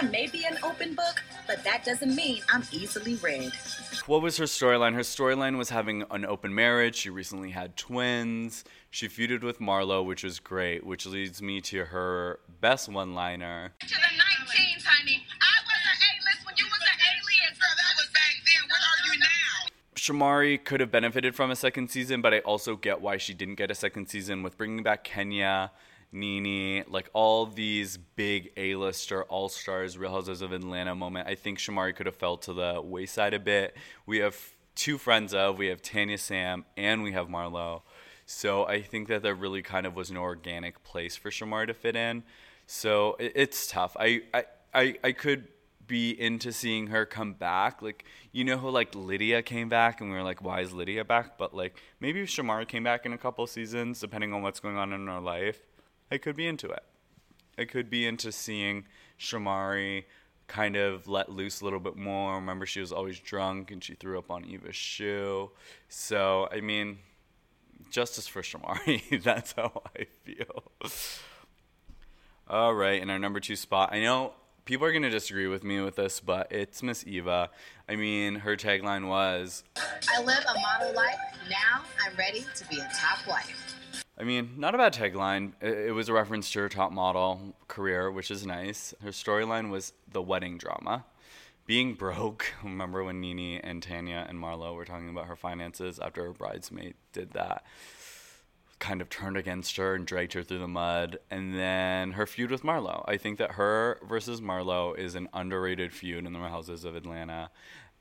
I 0.00 0.04
may 0.04 0.28
be 0.28 0.46
an 0.46 0.56
open 0.62 0.94
book, 0.94 1.22
but 1.46 1.62
that 1.64 1.84
doesn't 1.84 2.16
mean 2.16 2.40
I'm 2.50 2.62
easily 2.72 3.16
read. 3.16 3.52
What 4.06 4.22
was 4.22 4.38
her 4.38 4.46
storyline? 4.46 4.94
Her 4.94 5.00
storyline 5.00 5.58
was 5.58 5.68
having 5.68 6.04
an 6.10 6.24
open 6.24 6.54
marriage. 6.54 6.96
She 6.96 7.10
recently 7.10 7.50
had 7.50 7.76
twins. 7.76 8.64
She 8.90 9.08
feuded 9.08 9.42
with 9.42 9.60
Marlo, 9.60 10.02
which 10.02 10.24
was 10.24 10.40
great, 10.40 10.86
which 10.86 11.04
leads 11.04 11.42
me 11.42 11.60
to 11.62 11.84
her 11.84 12.40
best 12.62 12.88
one 12.88 13.14
liner. 13.14 13.74
To 13.78 13.86
the 13.86 13.94
19s, 13.94 14.84
honey. 14.86 15.26
I 15.38 15.60
was 15.66 15.82
an 15.84 15.98
A-list 16.16 16.46
when 16.46 16.54
you 16.56 16.64
was 16.64 16.80
an 16.80 16.98
alien. 17.12 17.52
Girl, 17.60 17.68
that 17.76 17.94
was 17.98 18.08
back 18.14 18.36
then. 18.46 18.70
What 18.70 18.80
are 18.80 19.12
you 19.12 19.20
now? 19.20 19.68
Shamari 19.96 20.64
could 20.64 20.80
have 20.80 20.90
benefited 20.90 21.34
from 21.34 21.50
a 21.50 21.56
second 21.56 21.90
season, 21.90 22.22
but 22.22 22.32
I 22.32 22.38
also 22.38 22.74
get 22.74 23.02
why 23.02 23.18
she 23.18 23.34
didn't 23.34 23.56
get 23.56 23.70
a 23.70 23.74
second 23.74 24.08
season 24.08 24.42
with 24.42 24.56
bringing 24.56 24.82
back 24.82 25.04
Kenya 25.04 25.72
Nene, 26.12 26.84
like 26.88 27.08
all 27.12 27.46
these 27.46 27.96
big 27.96 28.52
A-lister 28.56 29.22
all-stars, 29.24 29.96
Real 29.96 30.10
Housewives 30.10 30.42
of 30.42 30.52
Atlanta 30.52 30.94
moment. 30.94 31.28
I 31.28 31.34
think 31.34 31.58
Shamari 31.58 31.94
could 31.94 32.06
have 32.06 32.16
fell 32.16 32.36
to 32.38 32.52
the 32.52 32.80
wayside 32.82 33.34
a 33.34 33.38
bit. 33.38 33.76
We 34.06 34.18
have 34.18 34.36
two 34.74 34.98
friends 34.98 35.34
of, 35.34 35.58
we 35.58 35.68
have 35.68 35.82
Tanya 35.82 36.18
Sam 36.18 36.64
and 36.76 37.02
we 37.02 37.12
have 37.12 37.28
Marlo. 37.28 37.82
So 38.26 38.64
I 38.64 38.82
think 38.82 39.08
that 39.08 39.22
there 39.22 39.34
really 39.34 39.62
kind 39.62 39.86
of 39.86 39.94
was 39.94 40.10
an 40.10 40.16
organic 40.16 40.82
place 40.84 41.16
for 41.16 41.30
Shamari 41.30 41.66
to 41.66 41.74
fit 41.74 41.96
in. 41.96 42.22
So 42.66 43.16
it, 43.18 43.32
it's 43.34 43.66
tough. 43.66 43.96
I, 43.98 44.22
I, 44.32 44.44
I, 44.72 44.94
I 45.02 45.12
could 45.12 45.48
be 45.90 46.12
into 46.12 46.52
seeing 46.52 46.86
her 46.86 47.04
come 47.04 47.32
back. 47.32 47.82
Like 47.82 48.04
you 48.30 48.44
know 48.44 48.56
how 48.56 48.68
like 48.68 48.94
Lydia 48.94 49.42
came 49.42 49.68
back 49.68 50.00
and 50.00 50.10
we 50.10 50.16
were 50.16 50.22
like, 50.22 50.42
why 50.42 50.60
is 50.60 50.72
Lydia 50.72 51.04
back? 51.04 51.36
But 51.36 51.52
like 51.54 51.82
maybe 51.98 52.20
if 52.20 52.28
Shamari 52.28 52.68
came 52.68 52.84
back 52.84 53.04
in 53.04 53.12
a 53.12 53.18
couple 53.18 53.44
seasons, 53.48 53.98
depending 53.98 54.32
on 54.32 54.42
what's 54.42 54.60
going 54.60 54.76
on 54.76 54.92
in 54.92 55.08
her 55.08 55.20
life, 55.20 55.60
I 56.10 56.18
could 56.18 56.36
be 56.36 56.46
into 56.46 56.68
it. 56.70 56.82
I 57.58 57.64
could 57.64 57.90
be 57.90 58.06
into 58.06 58.32
seeing 58.32 58.84
Shamari 59.18 60.04
kind 60.46 60.74
of 60.74 61.06
let 61.06 61.30
loose 61.30 61.60
a 61.60 61.64
little 61.64 61.78
bit 61.78 61.96
more. 61.96 62.34
Remember, 62.34 62.66
she 62.66 62.80
was 62.80 62.92
always 62.92 63.20
drunk 63.20 63.70
and 63.70 63.82
she 63.82 63.94
threw 63.94 64.18
up 64.18 64.30
on 64.30 64.44
Eva's 64.44 64.74
shoe. 64.74 65.50
So 65.88 66.48
I 66.50 66.60
mean, 66.60 66.98
justice 67.90 68.26
for 68.26 68.42
Shamari. 68.42 69.22
That's 69.22 69.52
how 69.52 69.82
I 69.96 70.06
feel. 70.24 70.72
All 72.48 72.74
right, 72.74 73.00
in 73.00 73.10
our 73.10 73.18
number 73.18 73.38
two 73.38 73.54
spot, 73.54 73.90
I 73.92 74.00
know 74.00 74.32
people 74.64 74.86
are 74.86 74.90
going 74.90 75.02
to 75.02 75.10
disagree 75.10 75.46
with 75.46 75.62
me 75.62 75.80
with 75.80 75.94
this, 75.96 76.18
but 76.18 76.50
it's 76.50 76.82
Miss 76.82 77.06
Eva. 77.06 77.50
I 77.88 77.94
mean, 77.94 78.36
her 78.36 78.56
tagline 78.56 79.06
was 79.06 79.62
I 80.12 80.22
live 80.22 80.44
a 80.48 80.60
model 80.60 80.94
life. 80.94 81.18
Now 81.48 81.84
I'm 82.04 82.16
ready 82.16 82.44
to 82.56 82.68
be 82.68 82.78
a 82.78 82.90
top 82.92 83.26
wife. 83.28 83.79
I 84.20 84.24
mean, 84.24 84.50
not 84.58 84.74
a 84.74 84.78
bad 84.78 84.92
tagline. 84.92 85.52
It, 85.62 85.94
was 85.94 86.10
a 86.10 86.12
reference 86.12 86.50
to 86.52 86.60
her 86.60 86.68
top 86.68 86.92
model 86.92 87.54
career, 87.68 88.10
which 88.10 88.30
is 88.30 88.44
nice. 88.44 88.92
Her 89.02 89.10
storyline 89.10 89.70
was 89.70 89.94
the 90.12 90.20
wedding 90.20 90.58
drama. 90.58 91.06
Being 91.64 91.94
broke, 91.94 92.52
remember 92.62 93.02
when 93.02 93.22
Nene 93.22 93.60
and 93.64 93.82
Tanya 93.82 94.26
and 94.28 94.38
Marlo 94.38 94.74
were 94.74 94.84
talking 94.84 95.08
about 95.08 95.24
her 95.24 95.36
finances 95.36 95.98
after 95.98 96.24
her 96.24 96.32
bridesmaid 96.32 96.94
did 97.12 97.32
that? 97.32 97.64
kind 98.78 99.02
of 99.02 99.10
turned 99.10 99.36
against 99.36 99.76
her 99.76 99.94
and 99.94 100.06
dragged 100.06 100.32
her 100.32 100.42
through 100.42 100.58
the 100.58 100.66
mud. 100.66 101.18
And 101.30 101.54
then 101.54 102.12
her 102.12 102.26
feud 102.26 102.50
with 102.50 102.62
Marlo. 102.62 103.04
I 103.06 103.18
think 103.18 103.36
that 103.36 103.52
her 103.52 103.98
versus 104.08 104.40
Marlo 104.40 104.98
is 104.98 105.14
an 105.14 105.28
underrated 105.34 105.92
feud 105.92 106.24
in 106.24 106.32
the 106.32 106.38
Houses 106.38 106.86
of 106.86 106.96
Atlanta. 106.96 107.50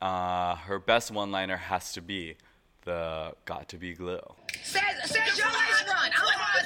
Uh, 0.02 0.56
her 0.56 0.80
best 0.80 1.12
one 1.12 1.32
liner 1.32 1.58
has 1.58 1.92
to 1.94 2.02
be 2.02 2.38
the 2.86 3.34
got 3.46 3.68
to 3.70 3.78
be 3.78 3.94
glue. 3.94 4.22
Says, 4.64 4.82
says 5.04 5.20
lace 5.20 5.84
run. 5.88 6.12
I'm 6.16 6.40
on 6.40 6.62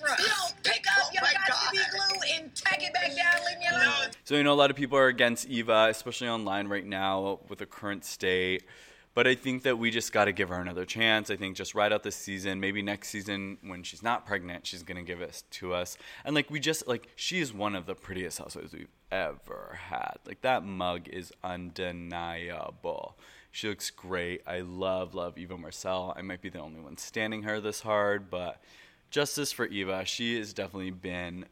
says 0.00 0.18
your 0.18 0.18
lace 0.18 0.18
run. 0.18 0.18
You 0.18 0.26
don't 0.26 0.62
pick 0.62 0.84
up 0.86 1.02
oh 1.02 1.10
your 1.12 1.82
got 1.82 2.10
glue 2.10 2.20
and 2.34 2.54
tack 2.54 2.82
it 2.82 2.92
back 2.92 3.16
down, 3.16 3.46
leave 3.46 3.58
me 3.58 3.66
alone. 3.70 4.10
So, 4.24 4.36
you 4.36 4.42
know, 4.42 4.52
a 4.52 4.54
lot 4.54 4.70
of 4.70 4.76
people 4.76 4.98
are 4.98 5.08
against 5.08 5.48
Eva, 5.48 5.88
especially 5.90 6.28
online 6.28 6.68
right 6.68 6.86
now 6.86 7.40
with 7.48 7.58
the 7.58 7.66
current 7.66 8.04
state. 8.04 8.64
But 9.12 9.26
I 9.26 9.34
think 9.34 9.64
that 9.64 9.76
we 9.76 9.90
just 9.90 10.12
got 10.12 10.26
to 10.26 10.32
give 10.32 10.50
her 10.50 10.60
another 10.60 10.84
chance. 10.84 11.30
I 11.30 11.36
think 11.36 11.56
just 11.56 11.74
ride 11.74 11.92
out 11.92 12.04
this 12.04 12.14
season. 12.14 12.60
Maybe 12.60 12.80
next 12.80 13.08
season, 13.08 13.58
when 13.62 13.82
she's 13.82 14.04
not 14.04 14.24
pregnant, 14.24 14.66
she's 14.66 14.84
gonna 14.84 15.02
give 15.02 15.20
it 15.20 15.42
to 15.50 15.74
us. 15.74 15.98
And 16.24 16.34
like 16.34 16.48
we 16.48 16.60
just 16.60 16.86
like 16.86 17.08
she 17.16 17.40
is 17.40 17.52
one 17.52 17.74
of 17.74 17.86
the 17.86 17.96
prettiest 17.96 18.38
housewives 18.38 18.72
we've 18.72 18.86
ever 19.10 19.78
had. 19.88 20.14
Like 20.24 20.42
that 20.42 20.64
mug 20.64 21.08
is 21.08 21.32
undeniable. 21.42 23.16
She 23.50 23.68
looks 23.68 23.90
great. 23.90 24.42
I 24.46 24.60
love 24.60 25.12
love 25.12 25.36
Eva 25.36 25.58
Marcille. 25.58 26.14
I 26.16 26.22
might 26.22 26.40
be 26.40 26.48
the 26.48 26.60
only 26.60 26.78
one 26.78 26.96
standing 26.96 27.42
her 27.42 27.60
this 27.60 27.80
hard, 27.80 28.30
but 28.30 28.62
justice 29.10 29.52
for 29.52 29.66
Eva. 29.66 30.04
She 30.04 30.38
has 30.38 30.52
definitely 30.52 30.90
been 30.90 31.46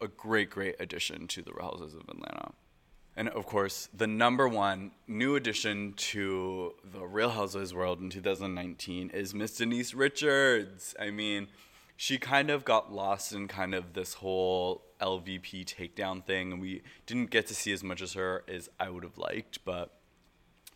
a 0.00 0.08
great, 0.08 0.50
great 0.50 0.76
addition 0.80 1.26
to 1.28 1.42
the 1.42 1.52
Real 1.52 1.78
Houses 1.78 1.94
of 1.94 2.02
Atlanta. 2.08 2.52
And 3.16 3.28
of 3.28 3.44
course, 3.44 3.88
the 3.92 4.06
number 4.06 4.48
one 4.48 4.92
new 5.06 5.36
addition 5.36 5.94
to 5.94 6.74
the 6.84 7.04
Real 7.04 7.30
Housewives 7.30 7.74
world 7.74 8.00
in 8.00 8.08
2019 8.08 9.10
is 9.10 9.34
Miss 9.34 9.56
Denise 9.56 9.94
Richards. 9.94 10.94
I 10.98 11.10
mean, 11.10 11.48
she 11.96 12.18
kind 12.18 12.50
of 12.50 12.64
got 12.64 12.92
lost 12.92 13.32
in 13.32 13.46
kind 13.46 13.74
of 13.74 13.92
this 13.92 14.14
whole 14.14 14.84
LVP 15.00 15.66
takedown 15.66 16.24
thing, 16.24 16.52
and 16.52 16.60
we 16.60 16.82
didn't 17.04 17.30
get 17.30 17.46
to 17.48 17.54
see 17.54 17.72
as 17.72 17.84
much 17.84 18.00
as 18.00 18.14
her 18.14 18.44
as 18.48 18.70
I 18.78 18.88
would 18.88 19.02
have 19.02 19.18
liked, 19.18 19.64
but 19.64 19.98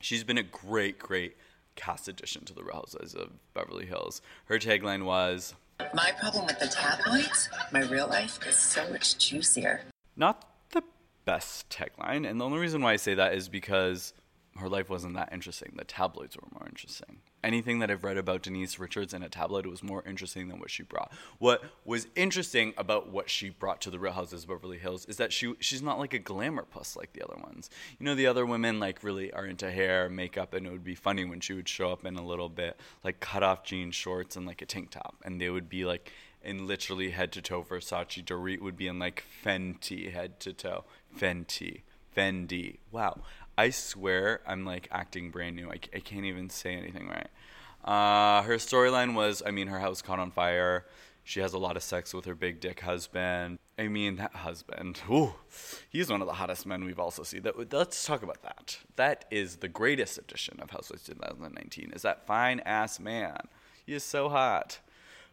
she's 0.01 0.25
been 0.25 0.39
a 0.39 0.43
great, 0.43 0.99
great 0.99 1.37
cast 1.77 2.09
addition 2.09 2.45
to 2.45 2.53
the 2.53 2.63
Real 2.63 2.75
Housewives 2.75 3.15
of 3.15 3.31
Beverly 3.55 3.87
Hills. 3.87 4.21
Her 4.47 4.59
tagline 4.59 5.05
was 5.05 5.55
My 5.93 6.13
problem 6.21 6.47
with 6.47 6.59
the 6.59 6.67
tabloids, 6.67 7.49
my 7.73 7.83
real 7.83 8.07
life 8.09 8.39
is 8.47 8.57
so 8.57 8.89
much 8.91 9.19
juicier. 9.19 9.83
Not 10.17 10.49
the 10.71 10.83
best 11.25 11.69
tagline. 11.69 12.29
And 12.29 12.41
the 12.41 12.45
only 12.45 12.59
reason 12.59 12.83
why 12.83 12.93
I 12.93 12.97
say 12.97 13.15
that 13.15 13.35
is 13.35 13.49
because 13.49 14.13
her 14.57 14.69
life 14.69 14.89
wasn't 14.89 15.15
that 15.15 15.33
interesting. 15.33 15.73
The 15.77 15.85
tabloids 15.85 16.37
were 16.37 16.47
more 16.53 16.67
interesting. 16.69 17.19
Anything 17.43 17.81
that 17.81 17.91
I've 17.91 18.05
read 18.05 18.17
about 18.17 18.43
Denise 18.43 18.79
Richards 18.79 19.13
in 19.13 19.23
a 19.23 19.29
tabloid 19.29 19.67
was 19.67 19.83
more 19.83 20.03
interesting 20.07 20.49
than 20.49 20.61
what 20.61 20.71
she 20.71 20.83
brought. 20.83 21.13
What 21.39 21.63
was 21.85 22.07
interesting 22.15 22.73
about 22.77 23.11
what 23.11 23.29
she 23.29 23.51
brought 23.51 23.81
to 23.83 23.91
the 23.91 23.99
Real 23.99 24.13
Houses 24.13 24.45
of 24.45 24.49
Beverly 24.49 24.79
Hills 24.79 25.07
is 25.07 25.17
that 25.17 25.33
she 25.33 25.55
she's 25.59 25.83
not 25.83 25.99
like 25.99 26.15
a 26.15 26.19
glamour 26.19 26.63
puss 26.63 26.97
like 26.97 27.13
the 27.13 27.23
other 27.23 27.41
ones. 27.43 27.69
You 27.99 28.07
know, 28.07 28.15
the 28.15 28.29
other 28.29 28.47
women 28.47 28.79
like 28.79 29.03
really 29.03 29.33
are 29.33 29.45
into 29.45 29.71
hair, 29.71 30.09
makeup, 30.09 30.55
and 30.55 30.67
it 30.67 30.71
would 30.71 30.85
be 30.85 30.95
funny 30.95 31.25
when 31.25 31.41
she 31.41 31.53
would 31.53 31.69
show 31.69 31.91
up 31.91 32.05
in 32.05 32.17
a 32.17 32.25
little 32.25 32.49
bit 32.49 32.79
like 33.03 33.21
cut 33.21 33.43
off 33.43 33.65
jean 33.65 33.91
shorts 33.91 34.37
and 34.37 34.47
like 34.47 34.63
a 34.63 34.67
tank 34.67 34.91
top, 34.91 35.17
and 35.25 35.41
they 35.41 35.51
would 35.51 35.69
be 35.69 35.85
like 35.85 36.13
in 36.43 36.67
literally 36.67 37.11
head 37.11 37.33
to 37.33 37.43
toe 37.43 37.63
Versace. 37.63 38.25
Dorit 38.25 38.61
would 38.61 38.77
be 38.77 38.87
in 38.87 38.99
like 38.99 39.25
Fenty 39.45 40.13
head 40.13 40.39
to 40.41 40.53
toe. 40.53 40.85
Fenty. 41.19 41.83
Fendi. 42.17 42.79
Wow. 42.93 43.21
I 43.57 43.71
swear 43.71 44.41
I'm 44.47 44.65
like 44.65 44.89
acting 44.91 45.31
brand 45.31 45.57
new. 45.57 45.69
I, 45.71 45.79
I 45.95 46.01
can't 46.01 46.25
even 46.25 46.51
say 46.51 46.75
anything 46.75 47.09
right. 47.09 47.29
Uh, 47.85 48.43
her 48.43 48.57
storyline 48.57 49.15
was 49.15 49.43
I 49.45 49.51
mean, 49.51 49.69
her 49.69 49.79
house 49.79 50.03
caught 50.03 50.19
on 50.19 50.31
fire. 50.31 50.87
She 51.27 51.41
has 51.41 51.55
a 51.55 51.59
lot 51.59 51.77
of 51.77 51.83
sex 51.83 52.13
with 52.13 52.27
her 52.27 52.35
big 52.35 52.61
dick 52.61 52.81
husband. 52.81 53.59
I 53.79 53.89
mean, 53.89 54.17
that 54.17 54.35
husband, 54.37 55.01
ooh, 55.11 55.35
he's 55.89 56.11
one 56.11 56.21
of 56.21 56.27
the 56.27 56.35
hottest 56.35 56.67
men 56.67 56.85
we've 56.85 56.99
also 56.99 57.23
seen. 57.23 57.43
That, 57.43 57.73
let's 57.73 58.05
talk 58.05 58.23
about 58.23 58.43
that. 58.43 58.79
That 58.97 59.25
is 59.31 59.57
the 59.57 59.69
greatest 59.69 60.19
edition 60.19 60.59
of 60.61 60.71
Housewives 60.71 61.05
2019. 61.05 61.93
Is 61.95 62.03
that 62.03 62.27
fine 62.27 62.61
ass 62.61 63.01
man? 63.01 63.49
He 63.87 63.95
is 63.95 64.05
so 64.05 64.29
hot. 64.29 64.81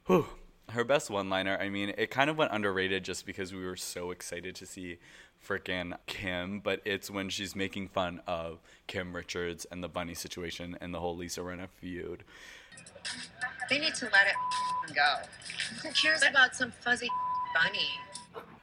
Whew 0.05 0.27
her 0.71 0.83
best 0.83 1.09
one 1.09 1.29
liner, 1.29 1.57
I 1.59 1.69
mean, 1.69 1.93
it 1.97 2.09
kind 2.09 2.29
of 2.29 2.37
went 2.37 2.51
underrated 2.51 3.03
just 3.03 3.25
because 3.25 3.53
we 3.53 3.63
were 3.63 3.75
so 3.75 4.11
excited 4.11 4.55
to 4.55 4.65
see 4.65 4.97
freaking 5.45 5.97
Kim, 6.05 6.59
but 6.59 6.81
it's 6.85 7.09
when 7.09 7.29
she's 7.29 7.55
making 7.55 7.89
fun 7.89 8.21
of 8.27 8.59
Kim 8.87 9.15
Richards 9.15 9.65
and 9.71 9.83
the 9.83 9.89
bunny 9.89 10.13
situation 10.13 10.77
and 10.81 10.93
the 10.93 10.99
whole 10.99 11.15
Lisa 11.15 11.41
Rinna 11.41 11.67
feud. 11.69 12.23
They 13.69 13.79
need 13.79 13.95
to 13.95 14.05
let 14.05 14.27
it 14.27 14.95
go. 14.95 15.15
Who 15.81 15.93
cares 15.93 16.23
about 16.23 16.55
some 16.55 16.71
fuzzy 16.71 17.09
bunny? 17.53 17.89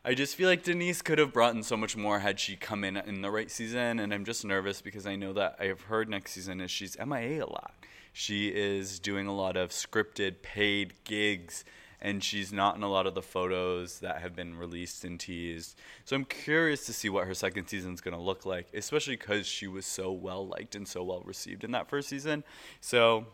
I 0.05 0.15
just 0.15 0.37
feel 0.37 0.49
like 0.49 0.63
Denise 0.63 1.03
could 1.03 1.19
have 1.19 1.33
brought 1.33 1.55
in 1.55 1.63
so 1.63 1.77
much 1.77 1.97
more 1.97 2.21
had 2.21 2.41
she 2.41 2.57
come 2.57 2.85
in 2.85 2.97
in 2.97 3.21
the 3.21 3.31
right 3.31 3.51
season, 3.51 3.99
and 3.99 4.15
I'm 4.15 4.25
just 4.25 4.45
nervous 4.45 4.81
because 4.81 5.07
I 5.07 5.17
know 5.17 5.33
that 5.35 5.57
I 5.59 5.65
have 5.65 5.83
heard 5.83 6.09
next 6.09 6.33
season 6.33 6.61
is 6.61 6.71
she's 6.71 6.97
MIA 6.99 7.45
a 7.45 7.47
lot. 7.47 7.75
She 8.13 8.49
is 8.49 8.99
doing 8.99 9.27
a 9.27 9.35
lot 9.35 9.57
of 9.57 9.71
scripted, 9.71 10.43
paid 10.43 10.95
gigs 11.05 11.65
and 12.01 12.23
she's 12.23 12.53
not 12.53 12.77
in 12.77 12.83
a 12.83 12.89
lot 12.89 13.07
of 13.07 13.15
the 13.15 13.23
photos 13.23 14.01
that 14.01 14.21
have 14.23 14.37
been 14.37 14.57
released 14.57 15.05
and 15.05 15.19
teased. 15.19 15.77
So 16.05 16.15
I'm 16.17 16.25
curious 16.25 16.87
to 16.87 16.93
see 16.93 17.09
what 17.09 17.27
her 17.27 17.35
second 17.35 17.67
season 17.67 17.95
is 17.95 18.01
going 18.01 18.17
to 18.17 18.21
look 18.21 18.47
like, 18.47 18.69
especially 18.73 19.17
because 19.17 19.47
she 19.47 19.67
was 19.67 19.87
so 19.87 20.13
well 20.13 20.47
liked 20.47 20.75
and 20.75 20.87
so 20.87 21.03
well 21.03 21.23
received 21.25 21.65
in 21.65 21.73
that 21.73 21.89
first 21.89 22.09
season. 22.09 22.45
So 22.81 23.27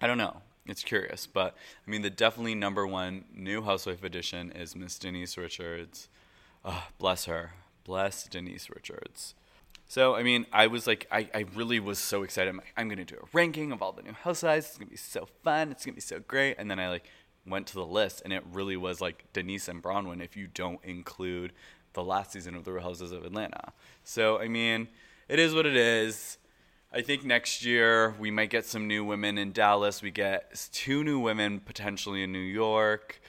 I 0.00 0.06
don't 0.06 0.18
know. 0.18 0.42
It's 0.66 0.84
curious, 0.84 1.26
but 1.26 1.56
I 1.86 1.90
mean, 1.90 2.02
the 2.02 2.10
definitely 2.10 2.54
number 2.54 2.86
one 2.86 3.24
new 3.34 3.62
housewife 3.62 4.04
edition 4.04 4.52
is 4.52 4.76
Miss 4.76 4.98
Denise 4.98 5.38
Richards. 5.38 6.08
Oh, 6.62 6.88
bless 6.98 7.24
her. 7.24 7.52
Bless 7.84 8.24
Denise 8.24 8.68
Richards. 8.68 9.34
So, 9.90 10.14
I 10.14 10.22
mean, 10.22 10.44
I 10.52 10.66
was 10.66 10.86
like, 10.86 11.06
I, 11.10 11.30
I 11.34 11.46
really 11.54 11.80
was 11.80 11.98
so 11.98 12.22
excited. 12.22 12.50
I'm, 12.50 12.58
like, 12.58 12.74
I'm 12.76 12.88
going 12.88 12.98
to 12.98 13.06
do 13.06 13.16
a 13.16 13.26
ranking 13.32 13.72
of 13.72 13.80
all 13.80 13.92
the 13.92 14.02
new 14.02 14.12
housewives. 14.12 14.66
It's 14.66 14.76
going 14.76 14.88
to 14.88 14.90
be 14.90 14.98
so 14.98 15.26
fun. 15.42 15.70
It's 15.70 15.86
going 15.86 15.94
to 15.94 15.96
be 15.96 16.02
so 16.02 16.20
great. 16.20 16.56
And 16.58 16.70
then 16.70 16.78
I 16.78 16.90
like 16.90 17.06
went 17.50 17.66
to 17.68 17.74
the 17.74 17.86
list, 17.86 18.22
and 18.24 18.32
it 18.32 18.44
really 18.52 18.76
was 18.76 19.00
like 19.00 19.24
Denise 19.32 19.68
and 19.68 19.82
Braunwyn 19.82 20.22
if 20.22 20.36
you 20.36 20.46
don't 20.46 20.82
include 20.84 21.52
the 21.92 22.04
last 22.04 22.32
season 22.32 22.54
of 22.54 22.64
The 22.64 22.72
Real 22.72 22.84
Houses 22.84 23.12
of 23.12 23.24
Atlanta. 23.24 23.72
So, 24.04 24.38
I 24.38 24.48
mean, 24.48 24.88
it 25.28 25.38
is 25.38 25.54
what 25.54 25.66
it 25.66 25.76
is. 25.76 26.38
I 26.92 27.02
think 27.02 27.24
next 27.24 27.64
year 27.64 28.14
we 28.18 28.30
might 28.30 28.50
get 28.50 28.64
some 28.64 28.86
new 28.86 29.04
women 29.04 29.36
in 29.36 29.52
Dallas. 29.52 30.00
We 30.00 30.10
get 30.10 30.68
two 30.72 31.04
new 31.04 31.18
women 31.18 31.60
potentially 31.60 32.22
in 32.22 32.32
New 32.32 32.38
York. 32.38 33.20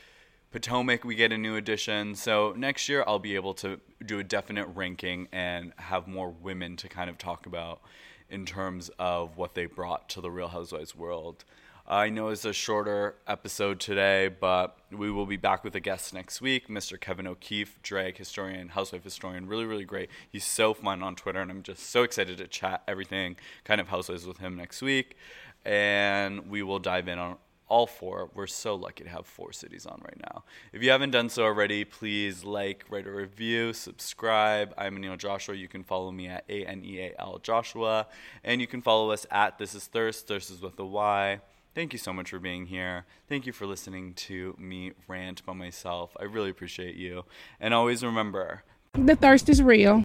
Potomac, 0.51 1.03
we 1.03 1.15
get 1.15 1.33
a 1.33 1.37
new 1.37 1.57
addition. 1.57 2.15
So 2.15 2.53
next 2.55 2.87
year 2.87 3.03
I'll 3.05 3.19
be 3.19 3.35
able 3.35 3.53
to 3.55 3.79
do 4.05 4.19
a 4.19 4.23
definite 4.23 4.67
ranking 4.67 5.27
and 5.31 5.73
have 5.75 6.07
more 6.07 6.29
women 6.29 6.77
to 6.77 6.87
kind 6.87 7.09
of 7.09 7.17
talk 7.17 7.45
about 7.45 7.81
in 8.29 8.45
terms 8.45 8.89
of 8.97 9.35
what 9.35 9.55
they 9.55 9.65
brought 9.65 10.07
to 10.09 10.21
the 10.21 10.31
Real 10.31 10.47
Housewives 10.47 10.95
world. 10.95 11.43
I 11.91 12.09
know 12.11 12.27
it's 12.27 12.45
a 12.45 12.53
shorter 12.53 13.15
episode 13.25 13.79
today, 13.79 14.27
but 14.27 14.77
we 14.91 15.09
will 15.09 15.25
be 15.25 15.37
back 15.37 15.63
with 15.63 15.73
a 15.73 15.79
guest 15.79 16.13
next 16.13 16.39
week, 16.39 16.67
Mr. 16.67 17.01
Kevin 17.01 17.25
O'Keeffe, 17.25 17.81
drag 17.81 18.15
historian, 18.15 18.69
housewife 18.69 19.03
historian. 19.03 19.47
Really, 19.47 19.65
really 19.65 19.85
great. 19.85 20.11
He's 20.29 20.45
so 20.45 20.75
fun 20.75 21.01
on 21.01 21.15
Twitter, 21.15 21.41
and 21.41 21.49
I'm 21.49 21.63
just 21.63 21.89
so 21.89 22.03
excited 22.03 22.37
to 22.37 22.47
chat 22.47 22.83
everything 22.87 23.37
kind 23.63 23.81
of 23.81 23.87
housewives 23.87 24.27
with 24.27 24.37
him 24.37 24.55
next 24.55 24.83
week. 24.83 25.17
And 25.65 26.51
we 26.51 26.61
will 26.61 26.77
dive 26.77 27.07
in 27.07 27.17
on 27.17 27.37
all 27.67 27.87
four. 27.87 28.29
We're 28.35 28.45
so 28.45 28.75
lucky 28.75 29.03
to 29.05 29.09
have 29.09 29.25
four 29.25 29.51
cities 29.51 29.87
on 29.87 29.99
right 30.05 30.21
now. 30.31 30.43
If 30.71 30.83
you 30.83 30.91
haven't 30.91 31.09
done 31.09 31.27
so 31.27 31.43
already, 31.43 31.85
please 31.85 32.43
like, 32.43 32.85
write 32.91 33.07
a 33.07 33.11
review, 33.11 33.73
subscribe. 33.73 34.75
I'm 34.77 34.95
Aneal 34.95 35.17
Joshua. 35.17 35.55
You 35.55 35.67
can 35.67 35.83
follow 35.83 36.11
me 36.11 36.27
at 36.27 36.45
A 36.49 36.65
N 36.67 36.83
E 36.85 36.99
A 36.99 37.15
L 37.17 37.39
Joshua. 37.41 38.05
And 38.43 38.61
you 38.61 38.67
can 38.67 38.83
follow 38.83 39.09
us 39.09 39.25
at 39.31 39.57
This 39.57 39.73
Is 39.73 39.87
Thirst. 39.87 40.27
Thirst 40.27 40.51
is 40.51 40.61
with 40.61 40.77
a 40.79 40.85
Y. 40.85 41.41
Thank 41.75 41.93
you 41.93 41.99
so 41.99 42.11
much 42.11 42.31
for 42.31 42.39
being 42.39 42.65
here. 42.65 43.05
Thank 43.27 43.45
you 43.45 43.53
for 43.53 43.65
listening 43.65 44.13
to 44.15 44.55
me 44.57 44.93
rant 45.07 45.45
by 45.45 45.53
myself. 45.53 46.15
I 46.19 46.23
really 46.23 46.49
appreciate 46.49 46.95
you. 46.95 47.25
And 47.59 47.73
always 47.73 48.03
remember 48.03 48.63
the 48.93 49.15
thirst 49.15 49.49
is 49.49 49.61
real. 49.61 50.03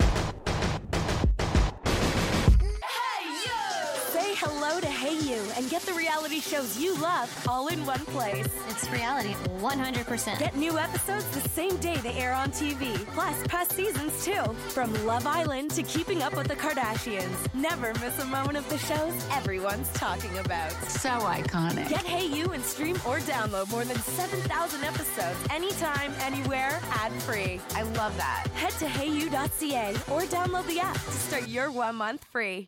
Reality 6.34 6.56
shows 6.56 6.80
you 6.80 7.00
love 7.00 7.46
all 7.48 7.68
in 7.68 7.86
one 7.86 8.04
place. 8.06 8.48
It's 8.68 8.90
reality 8.90 9.34
100%. 9.60 10.38
Get 10.40 10.56
new 10.56 10.76
episodes 10.76 11.24
the 11.28 11.48
same 11.48 11.76
day 11.76 11.96
they 11.98 12.14
air 12.14 12.32
on 12.32 12.50
TV, 12.50 12.96
plus 13.14 13.40
past 13.46 13.72
seasons 13.72 14.24
too. 14.24 14.42
From 14.70 14.92
Love 15.06 15.28
Island 15.28 15.70
to 15.72 15.84
Keeping 15.84 16.22
Up 16.22 16.36
with 16.36 16.48
the 16.48 16.56
Kardashians. 16.56 17.54
Never 17.54 17.92
miss 18.00 18.18
a 18.18 18.24
moment 18.24 18.56
of 18.56 18.68
the 18.68 18.78
shows 18.78 19.14
everyone's 19.30 19.88
talking 19.92 20.36
about. 20.38 20.72
So 20.90 21.10
iconic. 21.10 21.88
Get 21.88 22.04
Hayu 22.04 22.52
and 22.52 22.64
stream 22.64 22.96
or 23.06 23.18
download 23.20 23.70
more 23.70 23.84
than 23.84 23.98
7,000 23.98 24.82
episodes 24.82 25.38
anytime, 25.50 26.12
anywhere, 26.20 26.80
ad 26.90 27.12
free. 27.22 27.60
I 27.76 27.82
love 28.00 28.16
that. 28.16 28.48
Head 28.54 28.72
to 28.80 28.86
hayu.ca 28.86 29.90
or 30.12 30.22
download 30.22 30.66
the 30.66 30.80
app 30.80 30.94
to 30.94 31.18
start 31.28 31.46
your 31.48 31.70
one 31.70 31.94
month 31.94 32.24
free. 32.32 32.62